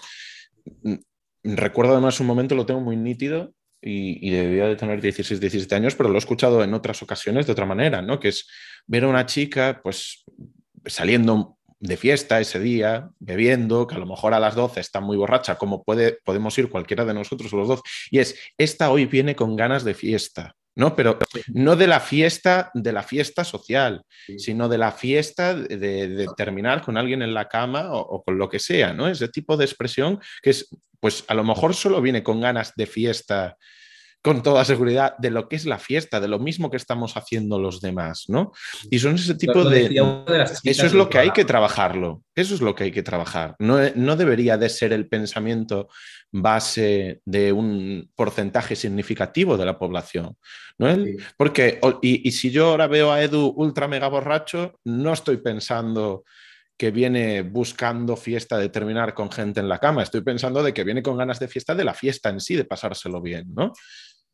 [0.83, 0.95] mm,
[1.43, 5.95] recuerdo además un momento, lo tengo muy nítido y, debía de tener 16, 17 años,
[5.95, 8.19] pero lo he escuchado en otras ocasiones de otra manera, ¿no?
[8.19, 8.49] Que es
[8.87, 10.25] ver a una chica, pues,
[10.85, 15.17] saliendo de fiesta ese día, bebiendo, que a lo mejor a las 12 está muy
[15.17, 19.35] borracha, como puede, podemos ir cualquiera de nosotros los dos, y es, esta hoy viene
[19.35, 20.55] con ganas de fiesta.
[20.77, 20.95] ¿no?
[20.95, 21.17] Pero
[21.47, 24.03] no de la fiesta, de la fiesta social,
[24.37, 28.59] sino de la fiesta de, terminar con alguien en la cama o, con lo que
[28.59, 29.07] sea, ¿no?
[29.07, 30.67] Ese tipo de expresión que es,
[30.99, 33.55] pues a lo mejor solo viene con ganas de fiesta
[34.25, 37.59] con toda seguridad de lo que es la fiesta, de lo mismo que estamos haciendo
[37.59, 38.53] los demás, ¿no?
[38.89, 39.85] Y son ese tipo de...
[40.63, 43.55] eso es lo que hay que trabajarlo, eso es lo que hay que trabajar.
[43.59, 45.89] No, no debería de ser el pensamiento
[46.31, 50.35] base de un porcentaje significativo de la población,
[50.79, 50.87] ¿no?
[51.37, 56.23] Porque, y, y si yo ahora veo a Edu ultra mega borracho, no estoy pensando
[56.77, 60.01] que viene buscando fiesta de terminar con gente en la cama.
[60.01, 62.65] Estoy pensando de que viene con ganas de fiesta de la fiesta en sí, de
[62.65, 63.71] pasárselo bien, ¿no?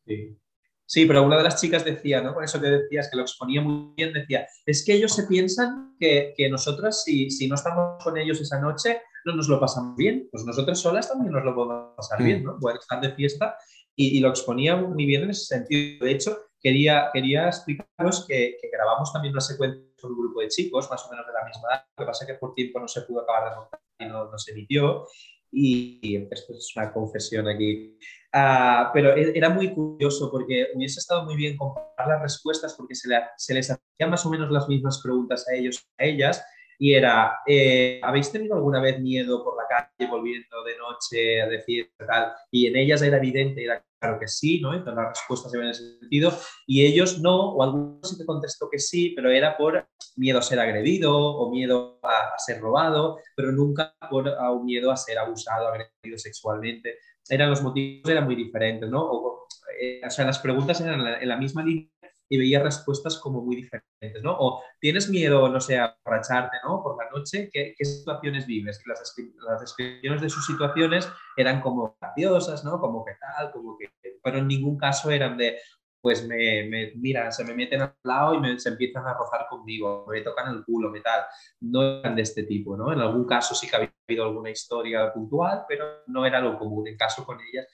[0.04, 1.06] Sí.
[1.06, 2.34] pero una de las chicas decía, ¿no?
[2.34, 5.96] Con eso que decías, que lo exponía muy bien, decía, es que ellos se piensan
[5.98, 9.96] que, que nosotras, si, si, no estamos con ellos esa noche, no nos lo pasamos
[9.96, 10.28] bien.
[10.30, 12.24] Pues nosotros solas también nos lo podemos pasar mm.
[12.24, 12.58] bien, ¿no?
[12.58, 13.56] Poder estar de fiesta
[13.96, 16.04] y, lo exponía muy bien en ese sentido.
[16.04, 20.90] De hecho, quería, quería explicaros que, grabamos también una secuencia con un grupo de chicos,
[20.90, 21.84] más o menos de la misma edad.
[21.96, 24.30] Lo que pasa es que por tiempo no se pudo acabar de montar y no,
[24.30, 25.06] no se emitió.
[25.52, 27.98] Y esto es una confesión aquí.
[28.32, 32.94] Ah, pero e, era muy curioso porque hubiese estado muy bien comparar las respuestas porque
[32.94, 33.08] se,
[33.54, 36.42] les hacían más o menos las mismas preguntas a ellos a ellas.
[36.78, 41.46] Y era, eh, ¿habéis tenido alguna vez miedo por la calle volviendo de noche a
[41.46, 42.32] decir tal?
[42.50, 44.74] Y en ellas era evidente, era claro que sí, ¿no?
[44.74, 46.32] Entonces las respuestas ven en ese sentido.
[46.66, 50.42] Y ellos no, o algunos sí te contestó que sí, pero era por miedo a
[50.42, 55.68] ser agredido o miedo a, ser robado, pero nunca por un miedo a ser abusado,
[55.68, 56.98] agredido sexualmente
[57.28, 59.02] eran los motivos eran muy diferentes, ¿no?
[59.02, 59.46] O,
[59.80, 61.88] eh, o sea, las preguntas eran en la, misma línea
[62.32, 64.34] y veía respuestas como muy diferentes, ¿no?
[64.38, 66.82] O tienes miedo, no sé, a racharte, ¿no?
[66.82, 68.80] Por la noche, ¿qué, situaciones vives?
[68.86, 69.14] Las,
[69.60, 71.06] descripciones de sus situaciones
[71.36, 72.80] eran como graciosas, ¿no?
[72.80, 73.90] Como que tal, como que...
[74.22, 75.58] Pero en ningún caso eran de,
[76.00, 80.22] pues me, mira, se me meten al lado y se empiezan a rozar conmigo, me
[80.22, 81.26] tocan el culo, me tal.
[81.60, 82.94] No eran de este tipo, ¿no?
[82.94, 86.88] En algún caso sí que había habido alguna historia puntual, pero no era lo común.
[86.88, 87.66] En caso con ellas,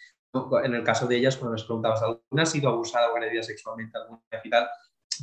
[0.65, 3.99] en el caso de ellas, cuando les preguntabas, ¿alguna ha sido abusada o agredida sexualmente
[3.99, 4.69] alguna y tal?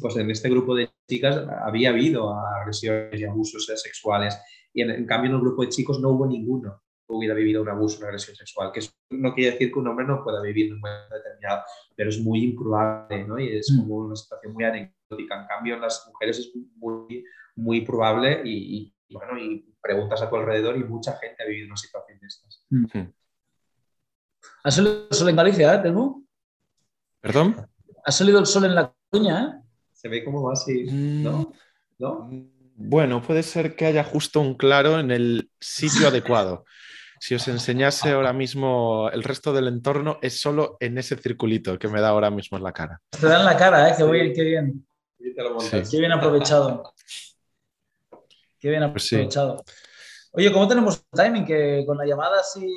[0.01, 4.37] Pues en este grupo de chicas había habido agresiones y abusos sexuales
[4.73, 7.69] y en, en cambio en el grupo de chicos no hubo ninguno hubiera vivido un
[7.69, 10.67] abuso, una agresión sexual, que eso no quiere decir que un hombre no pueda vivir
[10.67, 11.63] en un momento determinado,
[11.95, 13.39] pero es muy improbable, ¿no?
[13.39, 13.79] Y es mm.
[13.79, 15.41] como una situación muy anecdótica.
[15.41, 17.23] En cambio, en las mujeres es muy,
[17.55, 21.77] muy probable y, bueno, y preguntas a tu alrededor y mucha gente ha vivido una
[21.77, 22.65] situación de estas.
[22.69, 22.85] Mm.
[24.65, 25.93] ¿Ha salido el sol en Galicia, eh,
[27.21, 27.67] ¿Perdón?
[28.03, 29.67] Ha salido el sol en la cuña, ¿eh?
[29.93, 31.39] Se ve como va así, ¿no?
[31.39, 31.53] Mm.
[31.99, 32.29] ¿No?
[32.75, 36.65] Bueno, puede ser que haya justo un claro en el sitio adecuado
[37.19, 41.87] si os enseñase ahora mismo el resto del entorno, es solo en ese circulito que
[41.87, 43.01] me da ahora mismo en la cara.
[43.09, 43.95] Te da en la cara, ¿eh?
[43.97, 44.87] Qué bien, qué bien.
[45.17, 46.93] Qué bien aprovechado.
[48.59, 49.63] Qué bien pues aprovechado.
[50.33, 51.45] Oye, ¿cómo tenemos el timing?
[51.45, 52.67] Que con la llamada así,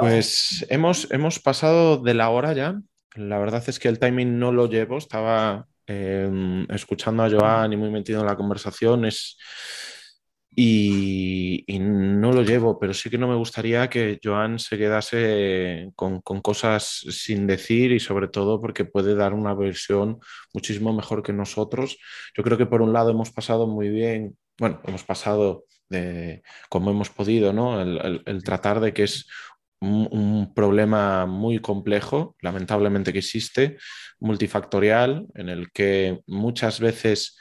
[0.00, 2.80] Pues hemos, hemos pasado de la hora ya.
[3.14, 4.98] La verdad es que el timing no lo llevo.
[4.98, 9.04] Estaba em, escuchando a Joan y muy metido en la conversación.
[9.04, 9.36] Es
[10.56, 16.20] y, no lo llevo, pero sí que no me gustaría que Joan se quedase con,
[16.20, 20.20] cosas sin decir y sobre todo porque puede dar una versión
[20.52, 21.98] muchísimo mejor que nosotros.
[22.36, 26.90] Yo creo que por un lado hemos pasado muy bien, bueno, hemos pasado de como
[26.90, 27.80] hemos podido, ¿no?
[27.80, 29.28] El, tratar de que es
[29.80, 33.76] un, problema muy complejo, lamentablemente que existe,
[34.18, 37.36] multifactorial, en el que muchas veces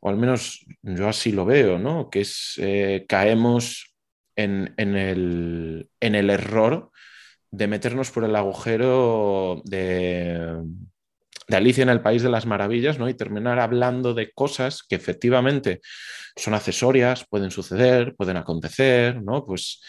[0.00, 2.10] o al menos yo así lo veo, ¿no?
[2.10, 3.96] Que es, eh, caemos
[4.36, 6.90] en, el, error
[7.50, 10.62] de meternos por el agujero de,
[11.48, 13.08] de, Alicia en el País de las Maravillas, ¿no?
[13.08, 15.80] Y terminar hablando de cosas que efectivamente
[16.36, 19.44] son accesorias, pueden suceder, pueden acontecer, ¿no?
[19.44, 19.82] Pues,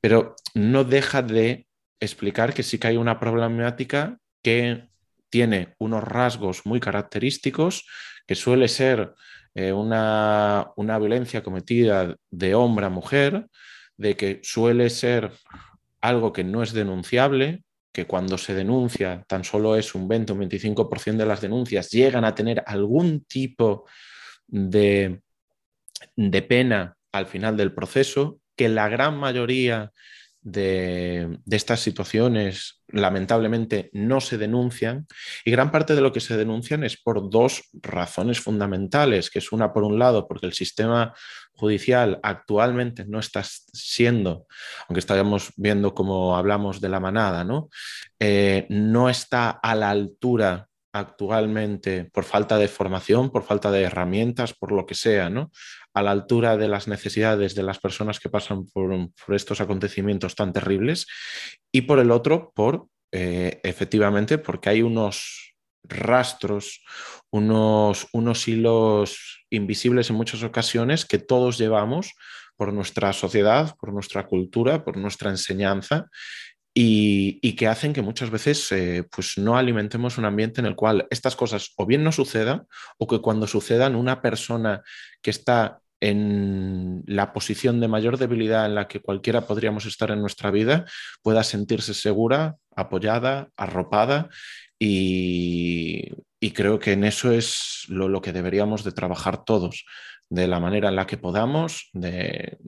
[0.00, 1.66] pero no deja de
[2.00, 4.88] explicar que sí que hay una problemática que
[5.30, 7.86] tiene unos rasgos muy característicos,
[8.26, 9.14] que suele ser
[9.54, 13.46] eh, una, violencia cometida de hombre a mujer,
[13.96, 15.32] de que suele ser
[16.00, 17.62] algo que no es denunciable,
[17.92, 22.24] que cuando se denuncia tan solo es un 20 o 25% de las denuncias llegan
[22.24, 23.84] a tener algún tipo
[24.46, 25.20] de,
[26.16, 29.92] de pena al final del proceso, que la gran mayoría
[30.42, 35.06] de, estas situaciones lamentablemente no se denuncian
[35.44, 39.52] y gran parte de lo que se denuncian es por dos razones fundamentales, que es
[39.52, 41.14] una por un lado porque el sistema
[41.52, 44.46] judicial actualmente no está siendo,
[44.88, 47.68] aunque estábamos viendo como hablamos de la manada, ¿no?
[48.18, 54.52] Eh, no está a la altura actualmente por falta de formación, por falta de herramientas,
[54.52, 55.50] por lo que sea, ¿no?
[55.94, 60.52] A la altura de las necesidades de las personas que pasan por, estos acontecimientos tan
[60.52, 61.06] terribles.
[61.70, 65.54] Y por el otro, por eh, efectivamente, porque hay unos
[65.84, 66.82] rastros,
[67.30, 72.14] unos, unos hilos invisibles en muchas ocasiones que todos llevamos
[72.56, 76.08] por nuestra sociedad, por nuestra cultura, por nuestra enseñanza
[76.74, 81.06] y, que hacen que muchas veces eh, pues no alimentemos un ambiente en el cual
[81.10, 82.66] estas cosas o bien no sucedan
[82.98, 84.82] o que cuando sucedan una persona
[85.20, 90.20] que está en la posición de mayor debilidad en la que cualquiera podríamos estar en
[90.20, 90.84] nuestra vida
[91.22, 94.28] pueda sentirse segura, apoyada, arropada
[94.80, 96.10] y,
[96.54, 99.84] creo que en eso es lo, lo, que deberíamos de trabajar todos,
[100.28, 102.58] de la manera en la que podamos, de,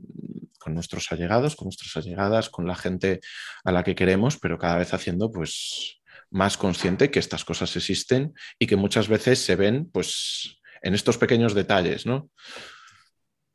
[0.61, 3.19] con nuestros allegados, con nuestras allegadas, con la gente
[3.65, 6.01] a la que queremos, pero cada vez haciendo pues
[6.31, 11.19] más consciente que estas cosas existen y que muchas veces se ven pues en estos
[11.19, 12.31] pequeños detalles, ¿no?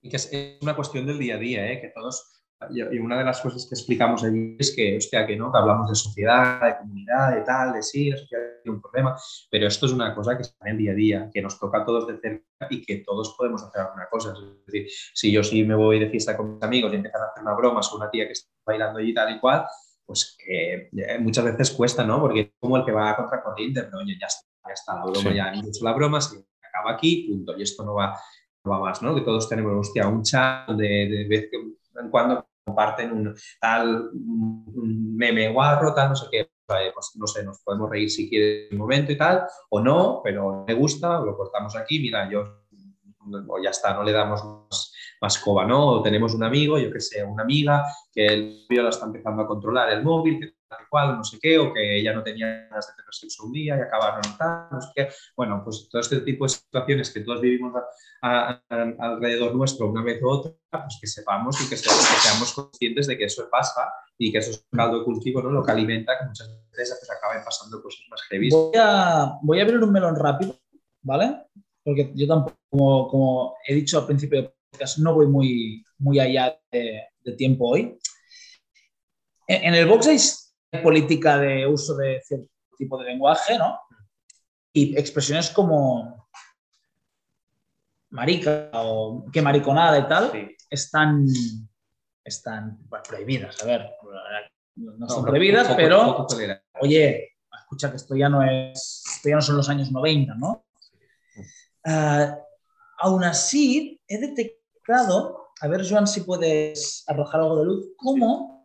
[0.02, 0.32] Y que es,
[0.62, 1.82] una cuestión del día a día, ¿eh?
[1.82, 2.40] que todos
[2.70, 5.90] y una de las cosas que explicamos allí es que, hostia, que no, que hablamos
[5.90, 9.16] de sociedad, de comunidad, de tal, de sí, la sociedad tiene un problema,
[9.50, 11.80] pero esto es una cosa que está en el día a día, que nos toca
[11.80, 14.34] a todos de cerca y que todos podemos hacer alguna cosa.
[14.34, 17.26] Es decir, si yo sí me voy de fiesta con mis amigos y empiezan a
[17.28, 19.66] hacer una broma sobre una tía que está bailando y tal y cual,
[20.06, 20.90] pues que
[21.22, 22.20] muchas veces cuesta, ¿no?
[22.20, 25.06] Porque es como el que va a contracorriente, pero oye, ya está, ya está, la
[25.06, 28.20] broma, ya han hecho la broma, se acaba aquí, punto, y esto no va
[28.64, 29.16] más, ¿no?
[29.16, 35.16] Que todos tenemos, hostia, un chat de, de vez en cuando comparten un tal un
[35.16, 38.78] meme guarro, tal, no sé qué, pues, no sé, nos podemos reír si quiere un
[38.78, 42.66] momento y tal, o no, pero me gusta, lo cortamos aquí, mira, yo,
[43.48, 45.88] o ya está, no le damos más, más coba, ¿no?
[45.88, 49.42] O tenemos un amigo, yo que sé, una amiga, que el novio la está empezando
[49.42, 50.59] a controlar el móvil, que
[50.90, 53.78] cual, no sé qué, o que ella no tenía ganas de tener sexo un día
[53.78, 55.10] y acabaron tal, no sé qué.
[55.36, 57.74] Bueno, pues todo este tipo de situaciones que todos vivimos
[58.22, 63.26] alrededor nuestro una vez u otra, pues que sepamos y que, seamos conscientes de que
[63.26, 65.50] eso pasa y que eso es un caldo de cultivo, ¿no?
[65.50, 68.50] Lo que alimenta que muchas veces pues, acaben pasando cosas más heavy.
[68.50, 70.60] Voy a, voy a abrir un melón rápido,
[71.02, 71.46] ¿vale?
[71.84, 76.60] Porque yo tampoco, como, he dicho al principio del podcast, no voy muy, muy allá
[76.72, 77.06] de,
[77.38, 77.96] tiempo hoy.
[79.48, 80.18] En, en el box hay
[80.84, 83.80] política de uso de cierto tipo de lenguaje, ¿no?
[84.72, 86.30] Y expresiones como
[88.12, 91.26] marica o qué mariconada y tal están,
[92.24, 93.62] están prohibidas.
[93.64, 93.90] A ver,
[94.76, 96.28] no, son prohibidas, pero
[96.82, 100.66] oye, escucha que esto ya no es, esto ya no son los años 90, ¿no?
[101.86, 102.36] Uh,
[103.00, 108.59] aún así, he detectado, a ver, Joan, si puedes arrojar algo de luz, cómo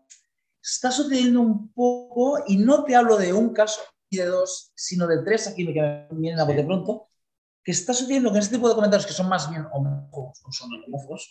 [0.65, 5.07] está sucediendo un poco, y no te hablo de un caso y de dos, sino
[5.07, 7.09] de tres aquí que me vienen a bote pronto,
[7.62, 11.31] que está sucediendo con este tipo de comentarios que son más bien homófobos, son homófobos,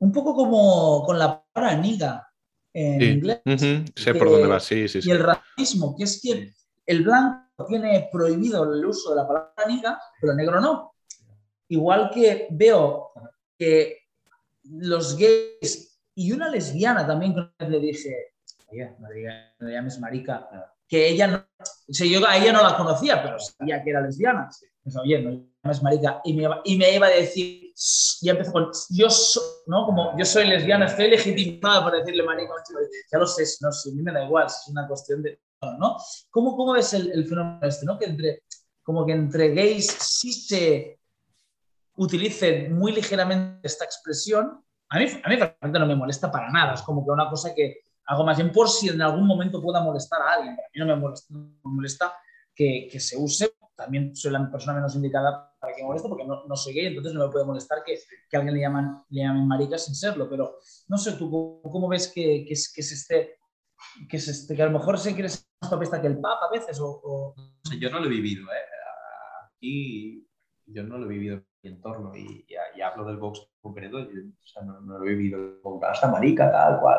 [0.00, 2.26] un poco como con la palabra niga
[2.72, 3.40] en inglés.
[3.94, 6.54] Sé por dónde va, sí, sí, Y el racismo, que es que
[6.86, 10.94] el blanco tiene prohibido el uso de la palabra niga, pero el negro no.
[11.68, 13.10] Igual que veo
[13.58, 13.98] que
[14.62, 15.87] los gays
[16.18, 18.34] y una lesbiana también le dije,
[18.72, 19.08] oye, no,
[19.60, 20.48] me llames marica,
[20.88, 24.00] que ella no, o sea, yo a ella no la conocía, pero sabía que era
[24.00, 24.48] lesbiana.
[24.82, 26.20] Dije, oye, no llames marica.
[26.24, 27.72] Y me, y me iba a decir,
[28.20, 29.06] ya empezó con, yo,
[29.68, 29.86] ¿no?
[29.86, 32.52] Como yo soy lesbiana, estoy legitimada para decirle marica.
[33.12, 35.38] Ya lo sé, no sé, a mí me da igual, es una cuestión de,
[35.78, 35.98] ¿no?
[36.30, 37.96] ¿Cómo, cómo ves el, el fenómeno este, no?
[37.96, 38.42] Que entre,
[38.82, 40.98] como que entre gays sí se
[41.94, 46.82] utilice muy ligeramente esta expresión, a mí, a mí no me molesta para nada, es
[46.82, 50.22] como que una cosa que hago más bien por si en algún momento pueda molestar
[50.22, 50.54] a alguien.
[50.54, 52.12] A mí no me molesta, me molesta
[52.54, 53.52] que, que, se use.
[53.76, 56.86] También soy la persona menos indicada para que me moleste porque no, no, soy gay,
[56.86, 57.98] entonces no me puede molestar que,
[58.28, 60.28] que alguien le, llaman, le llamen marica sin serlo.
[60.28, 60.58] Pero
[60.88, 61.30] no sé, tú
[61.62, 63.38] cómo, ves que, que, que se esté
[64.08, 66.46] que, se esté, que a lo mejor se quiere ser más papista que el Papa
[66.46, 66.80] a veces.
[66.80, 67.34] O, o...
[67.78, 68.44] yo no lo he vivido.
[68.44, 69.54] ¿eh?
[69.56, 70.26] Aquí
[70.66, 72.54] yo no lo he vivido mi entorno y, y,
[73.04, 75.38] del box concreto, yo, o sea, no, no, lo he vivido
[75.92, 76.98] esta marica, tal cual.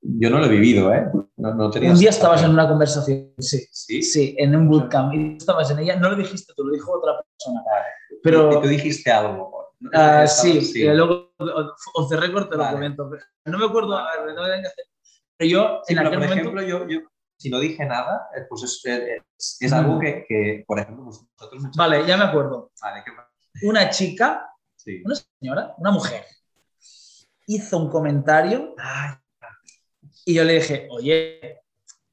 [0.00, 1.06] Yo no lo he vivido, ¿eh?
[1.36, 5.36] No, no un día estabas en una conversación, sí, sí, sí, en un bootcamp y
[5.36, 7.62] estabas en ella, no lo dijiste tú, lo dijo otra persona.
[8.22, 9.72] Pero tú dijiste algo.
[9.80, 11.32] Uh, sí, sí, y luego
[11.94, 13.10] off the record te lo comento.
[13.46, 14.42] No me acuerdo, a ver, no
[15.36, 16.34] pero yo sí, en aquel por momento...
[16.34, 17.00] ejemplo, yo, yo
[17.42, 21.64] si no dije nada, eh, pues es, es, es algo que, que, por ejemplo, nosotros...
[21.76, 22.70] Vale, ya me acuerdo.
[22.80, 24.51] Vale, ¿qué Una chica,
[24.84, 25.02] sí.
[25.04, 26.24] una señora, una mujer,
[27.46, 28.74] hizo un comentario
[30.24, 31.60] y yo le dije, oye,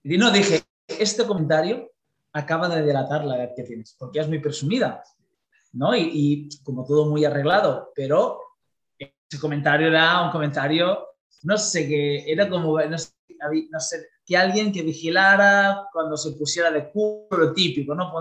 [0.03, 1.91] y no dije, este comentario
[2.33, 5.03] acaba de delatar la edad que tienes, porque es muy presumida,
[5.73, 5.95] ¿no?
[5.95, 8.39] Y, y como todo muy arreglado, pero
[8.97, 11.07] ese comentario era un comentario,
[11.43, 13.11] no sé, que era como, no sé,
[13.71, 18.11] no sé que alguien que vigilara cuando se pusiera de culo, típico, ¿no?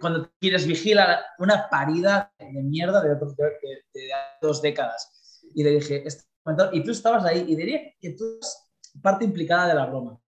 [0.00, 4.10] Cuando quieres vigilar una parida de mierda de, de,
[4.42, 5.40] dos décadas.
[5.54, 6.30] Y le dije, este
[6.72, 8.70] y tú estabas ahí, y diría que tú eres
[9.02, 10.18] parte implicada de la broma,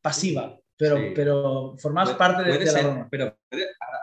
[0.00, 3.08] pasiva, pero, pero formabas parte de, la broma.
[3.10, 3.36] Pero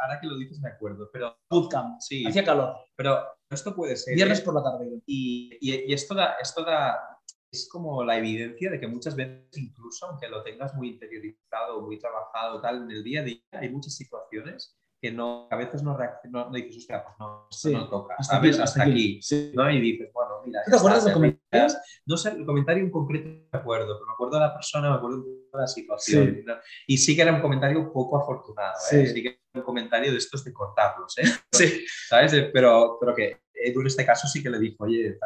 [0.03, 1.37] ahora que lo dices me acuerdo, pero...
[1.49, 2.25] Bootcamp, sí.
[2.25, 2.75] hacía calor.
[2.95, 3.19] Pero
[3.49, 4.15] esto puede ser...
[4.15, 4.43] Viernes ¿eh?
[4.43, 5.01] por la tarde.
[5.05, 7.16] Y, y, esto, da, esto da,
[7.51, 11.97] es como la evidencia de que muchas veces, incluso aunque lo tengas muy interiorizado, muy
[11.97, 15.95] trabajado, tal, en el día a día, hay muchas situaciones que no, a veces no,
[16.31, 19.19] no, dices, hostia, pues no, no toca, hasta Aquí, hasta, aquí,
[19.53, 19.69] ¿no?
[19.69, 20.61] Y dices, bueno, mira.
[20.65, 21.75] ¿Te acuerdas del comentario?
[22.05, 24.89] No sé, el comentario en concreto no me acuerdo, pero me acuerdo de la persona,
[24.89, 26.43] me acuerdo de la situación.
[26.87, 29.05] Y sí que era un comentario poco afortunado, ¿eh?
[29.05, 29.21] sí.
[29.21, 31.23] que era un comentario de estos de cortarlos, ¿eh?
[31.51, 31.85] Sí.
[32.07, 32.33] ¿Sabes?
[32.51, 35.17] Pero, pero que Edu en este caso sí que le dijo, oye,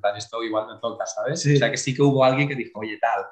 [0.00, 1.44] tal, esto igual me toca, ¿sabes?
[1.46, 3.24] O sea, que sí que hubo alguien que dijo, oye, tal.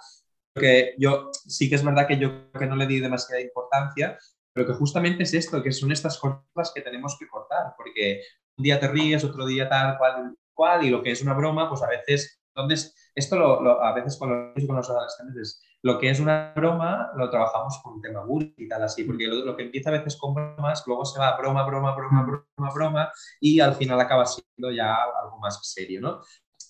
[0.54, 4.18] Que yo sí que es verdad que yo que no le di demasiada importancia,
[4.52, 8.22] pero que justamente es esto, que son estas cosas que tenemos que cortar, porque
[8.56, 11.68] un día te ríes, otro día tal, cual, cual, y lo que es una broma,
[11.68, 16.10] pues a veces, entonces, esto lo, a veces con los, con los adolescentes lo que
[16.10, 19.64] es una broma lo trabajamos con un tema bullying y tal así, porque lo, que
[19.64, 23.60] empieza a veces con bromas, luego se va a broma, broma, broma, broma, broma, y
[23.60, 26.20] al final acaba siendo ya algo más serio, ¿no?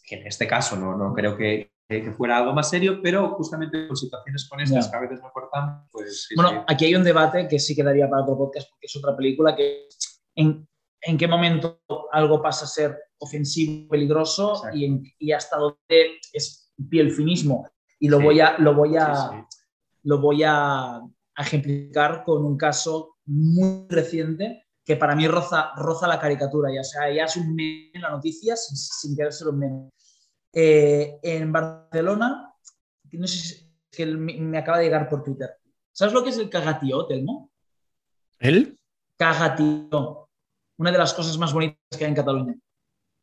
[0.08, 3.86] Que en este caso no, no creo que, que fuera algo más serio, pero justamente
[3.86, 6.28] con situaciones con estas que a veces no cortamos, pues...
[6.34, 9.54] bueno, aquí hay un debate que sí quedaría para otro podcast porque es otra película
[9.54, 9.88] que
[10.34, 10.66] en,
[11.02, 11.80] en qué momento
[12.12, 17.68] algo pasa a ser ofensivo, peligroso y, en, y, hasta dónde es piel finismo.
[17.98, 19.46] Y lo voy a, lo voy a,
[20.04, 21.00] lo voy a
[21.36, 27.12] ejemplificar con un caso muy reciente que para mí roza, roza la caricatura, ya sea,
[27.12, 29.90] ya es un meme en la noticia sin, sin querer ser un meme
[30.60, 32.52] eh, en Barcelona,
[33.12, 35.50] no sé si que me acaba de llegar por Twitter.
[35.92, 37.52] ¿Sabes lo que es el cagatío, Telmo?
[38.40, 38.76] ¿El?
[39.16, 40.28] Cagatío.
[40.76, 42.56] Una de las cosas más bonitas que hay en Cataluña.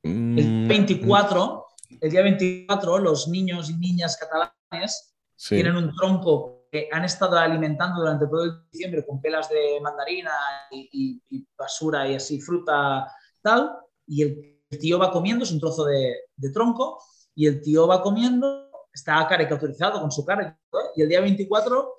[0.01, 5.13] El 24, mm, el día 24, los niños y niñas catalanes
[5.49, 10.31] tienen un tronco que han estado alimentando durante todo el diciembre con pelas de mandarina
[10.71, 13.71] y, y basura y así, fruta, tal,
[14.07, 17.01] y el tío va comiendo, es un trozo de, de tronco,
[17.35, 20.57] y el tío va comiendo, está caricaturizado con su cara,
[20.95, 21.93] y el día 24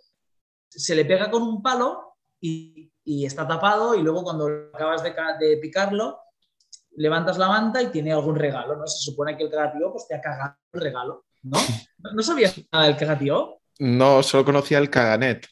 [0.68, 5.14] se le pega con un palo y, y está tapado y luego cuando acabas de,
[5.38, 6.18] de, picarlo,
[6.96, 8.86] levantas la manta y tiene algún regalo, ¿no?
[8.86, 11.58] Se supone que el cagatío pues te ha cagado el regalo, ¿no?
[12.14, 13.60] ¿No sabías nada del cagatío?
[13.78, 15.46] No, solo conocía el caganet.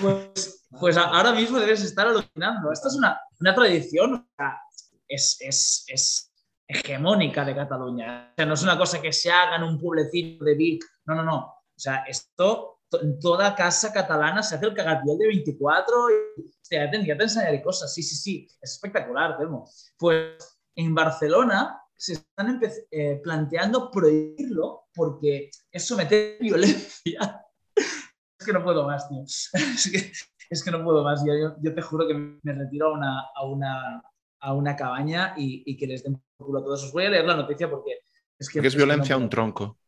[0.00, 2.72] Pues, pues ahora mismo debes estar alucinando.
[2.72, 4.60] Esta es una, una tradición, o sea,
[5.08, 6.27] es, es, es
[6.68, 8.30] hegemónica de Cataluña.
[8.32, 10.84] O sea, no es una cosa que se haga en un pueblecito de Vic.
[11.06, 11.38] No, no, no.
[11.38, 16.84] O sea, esto en toda casa catalana se hace el cagatiel de 24 y hostia,
[16.84, 17.92] ya, te, enseñaré cosas.
[17.92, 18.48] Sí, sí, sí.
[18.60, 19.68] Es espectacular, Temo.
[19.96, 27.44] Pues en Barcelona se están eh, planteando prohibirlo porque es someter violencia.
[27.74, 29.22] es que no puedo más, tío.
[29.54, 30.12] Es que,
[30.50, 31.22] es que no puedo más.
[31.26, 34.02] Yo, yo, te juro que me retiro a una, a una,
[34.40, 36.84] a una cabaña y, y que les den por a todos.
[36.84, 38.00] Os voy a leer la noticia porque
[38.38, 38.60] es que...
[38.60, 39.78] es violencia a un tronco.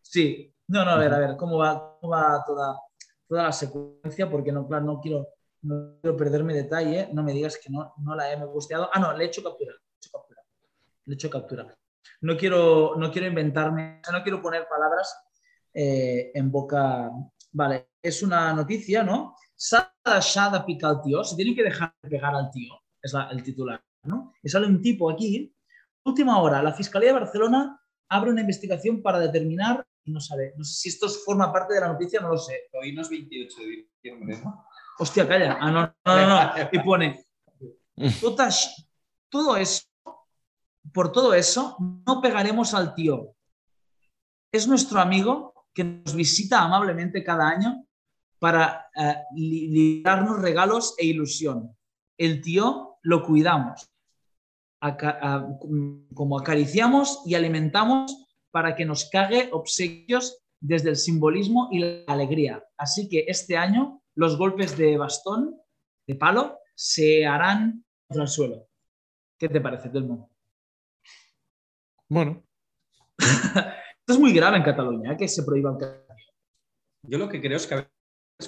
[0.00, 2.78] Sí, no, no, a ver, a ver, cómo va, cómo va toda,
[3.28, 5.28] toda la secuencia, porque no, claro, no quiero,
[5.62, 8.88] no quiero perderme detalle, no me digas que no, no la he gusteado.
[8.92, 10.42] Ah, no, le he hecho captura, le he hecho captura.
[11.04, 11.78] Le he hecho captura.
[12.22, 15.14] No quiero, no quiero inventarme, no quiero poner palabras
[15.74, 17.10] eh, en boca.
[17.52, 19.34] Vale, es una noticia, ¿no?
[19.54, 23.28] Sada Shada pica al tío, se tiene que dejar de pegar al tío, es la,
[23.30, 23.82] el titular.
[24.02, 24.34] ¿No?
[24.42, 25.54] Y sale un tipo aquí.
[26.04, 30.74] Última hora, la Fiscalía de Barcelona abre una investigación para determinar, no sabe, no sé
[30.74, 32.68] si esto forma parte de la noticia, no lo sé.
[32.72, 34.64] Hoy no es 28 de diciembre, ¿no?
[34.98, 35.58] Hostia, calla.
[35.60, 37.26] Ah, no, no, no, Y pone,
[39.28, 39.84] todo eso,
[40.92, 43.34] por todo eso, no pegaremos al tío.
[44.52, 47.86] Es nuestro amigo que nos visita amablemente cada año
[48.40, 51.76] para eh, darnos regalos e ilusión.
[52.18, 53.90] El tío lo cuidamos
[56.14, 62.64] como acariciamos y alimentamos para que nos cague obsequios desde el simbolismo y la alegría.
[62.76, 65.56] Así que este año los golpes de bastón,
[66.06, 68.68] de palo, se harán contra el suelo.
[69.38, 70.30] ¿Qué te parece, Telmo?
[72.08, 72.42] Bueno.
[73.18, 75.16] Esto es muy grave en Cataluña, ¿eh?
[75.16, 75.76] que se prohíba
[77.02, 77.89] Yo lo que creo es que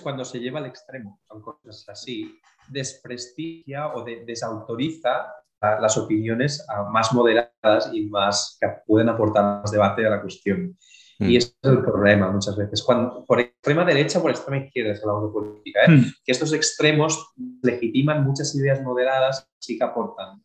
[0.00, 2.38] cuando se lleva al extremo, son cosas así,
[2.68, 10.10] desprestigia o desautoriza las opiniones más moderadas y más que pueden aportar más debate a
[10.10, 10.76] la cuestión.
[11.18, 11.36] Y mm.
[11.36, 12.82] ese es el problema muchas veces.
[12.82, 15.90] Cuando, por extrema derecha o por extrema izquierda, es hablamos de política, ¿eh?
[15.90, 16.02] mm.
[16.24, 17.32] que estos extremos
[17.62, 20.42] legitiman muchas ideas moderadas sí que aportan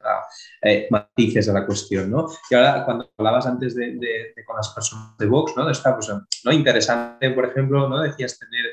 [0.61, 2.11] eh, matices a la cuestión.
[2.11, 2.27] ¿no?
[2.49, 5.65] Y ahora, cuando hablabas antes de, con las personas de Vox, ¿no?
[5.65, 6.51] de esta cosa, ¿no?
[6.51, 8.01] interesante, por ejemplo, ¿no?
[8.01, 8.65] decías tener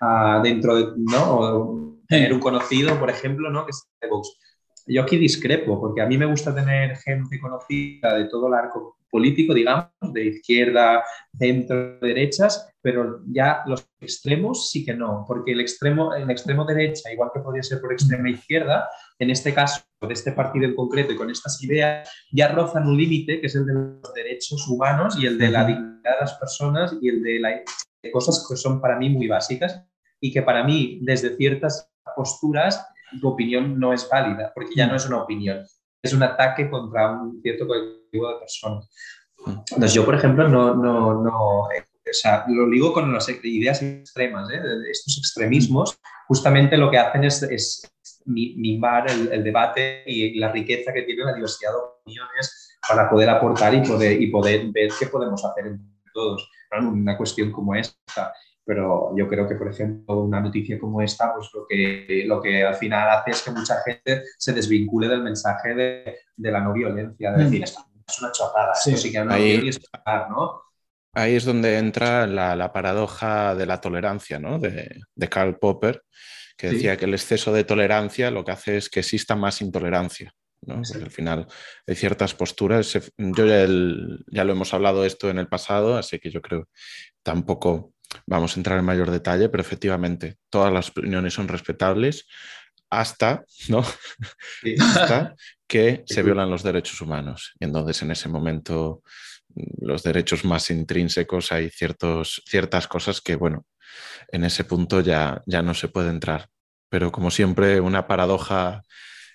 [0.00, 1.38] uh, dentro de, ¿no?
[1.38, 3.64] O tener un conocido, por ejemplo, ¿no?
[3.64, 4.36] que es de Vox.
[4.86, 8.96] Yo aquí discrepo, porque a mí me gusta tener gente conocida de todo el arco
[9.10, 11.04] político, digamos, de izquierda,
[11.38, 17.12] centro, derechas, pero ya los extremos sí que no, porque el extremo, el extremo derecha,
[17.12, 18.88] igual que podría ser por extrema izquierda,
[19.18, 22.96] en este caso, de este partido en concreto y con estas ideas, ya rozan un
[22.96, 26.34] límite que es el de los derechos humanos y el de la dignidad de las
[26.34, 27.50] personas y el de, la,
[28.12, 29.82] cosas que son para mí muy básicas
[30.20, 32.86] y que para mí, desde ciertas posturas,
[33.20, 35.64] tu opinión no es válida, porque ya no es una opinión,
[36.02, 38.88] es un ataque contra un cierto colectivo de personas.
[39.46, 43.82] Entonces yo, por ejemplo, no, no, no eh, o sea, lo digo con las ideas
[43.82, 44.60] extremas, ¿eh?
[44.90, 47.82] estos extremismos, justamente lo que hacen es, es
[48.26, 53.28] mimar el, el, debate y la riqueza que tiene la diversidad de opiniones para poder
[53.30, 56.50] aportar y poder, y poder ver qué podemos hacer entre todos.
[56.80, 58.32] Una cuestión como esta
[58.68, 62.62] pero yo creo que, por ejemplo, una noticia como esta, pues lo que, lo que
[62.62, 66.74] al final hace es que mucha gente se desvincule del mensaje de, de la no
[66.74, 67.64] violencia, de decir, mm.
[67.64, 68.90] esto es una chorrada, sí.
[68.90, 69.70] esto sí que no ahí,
[70.28, 70.60] ¿no?
[71.14, 74.58] Ahí es donde entra la, la paradoja de la tolerancia, ¿no?
[74.58, 76.02] De, de Karl Popper,
[76.54, 76.98] que decía sí.
[76.98, 80.30] que el exceso de tolerancia lo que hace es que exista más intolerancia.
[80.62, 80.84] ¿No?
[80.84, 80.94] Sí.
[81.00, 81.46] al final
[81.86, 82.92] hay ciertas posturas.
[83.16, 86.68] Yo ya, el, ya, lo hemos hablado esto en el pasado, así que yo creo
[87.22, 87.92] tampoco
[88.26, 92.26] vamos a entrar en mayor detalle, pero efectivamente todas las opiniones son respetables
[92.90, 93.84] hasta, ¿no?
[94.62, 94.76] Sí.
[94.80, 95.36] hasta
[95.66, 97.54] que se violan los derechos humanos.
[97.60, 99.02] Y entonces en ese momento
[99.80, 103.66] los derechos más intrínsecos hay ciertos, ciertas cosas que, bueno,
[104.28, 106.48] en ese punto ya, ya no se puede entrar.
[106.88, 108.82] Pero como siempre, una paradoja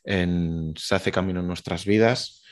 [0.04, 2.44] en, se hace camino en nuestras vidas.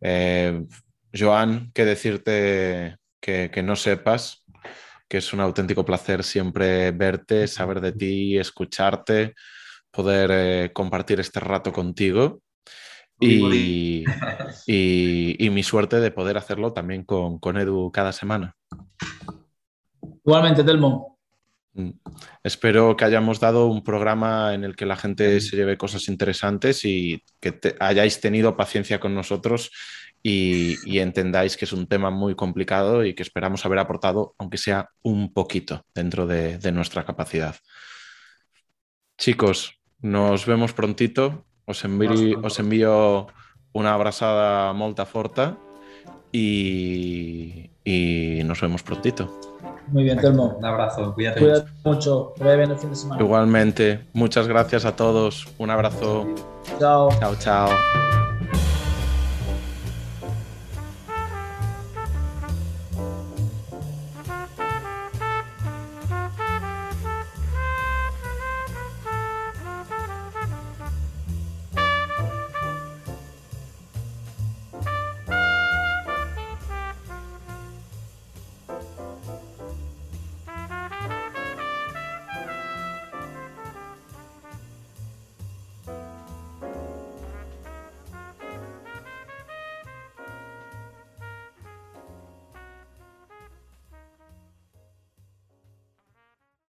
[0.00, 0.64] Eh,
[1.12, 4.46] Joan, ¿qué decirte que, que no sepas?
[5.08, 9.34] que es un auténtico placer siempre verte, saber de ti, escucharte,
[9.90, 12.40] poder eh, compartir este rato contigo.
[13.18, 14.04] Y,
[14.66, 18.54] y, y, mi suerte de poder hacerlo también con, con Edu cada semana.
[20.24, 21.15] Igualmente, Telmo.
[21.76, 21.90] Mm.
[22.42, 26.84] Espero que hayamos dado un programa en el que la gente se lleve cosas interesantes
[26.84, 29.70] y que te, hayáis tenido paciencia con nosotros
[30.22, 34.56] y, y, entendáis que es un tema muy complicado y que esperamos haber aportado, aunque
[34.56, 37.56] sea un poquito, dentro de, de nuestra capacidad.
[39.18, 41.44] Chicos, nos vemos prontito.
[41.66, 43.26] Os envío, os envío
[43.72, 45.58] una abrazada molta forta
[46.32, 49.55] y, y nos vemos prontito.
[49.88, 50.56] Muy bien, Telmo.
[50.58, 52.32] Un abrazo, cuídate, cuídate mucho.
[52.36, 53.22] Que vaya bien el fin de semana.
[53.22, 55.46] Igualmente, muchas gracias a todos.
[55.58, 56.26] Un abrazo.
[56.78, 57.10] Chao.
[57.20, 58.15] Chao, chao.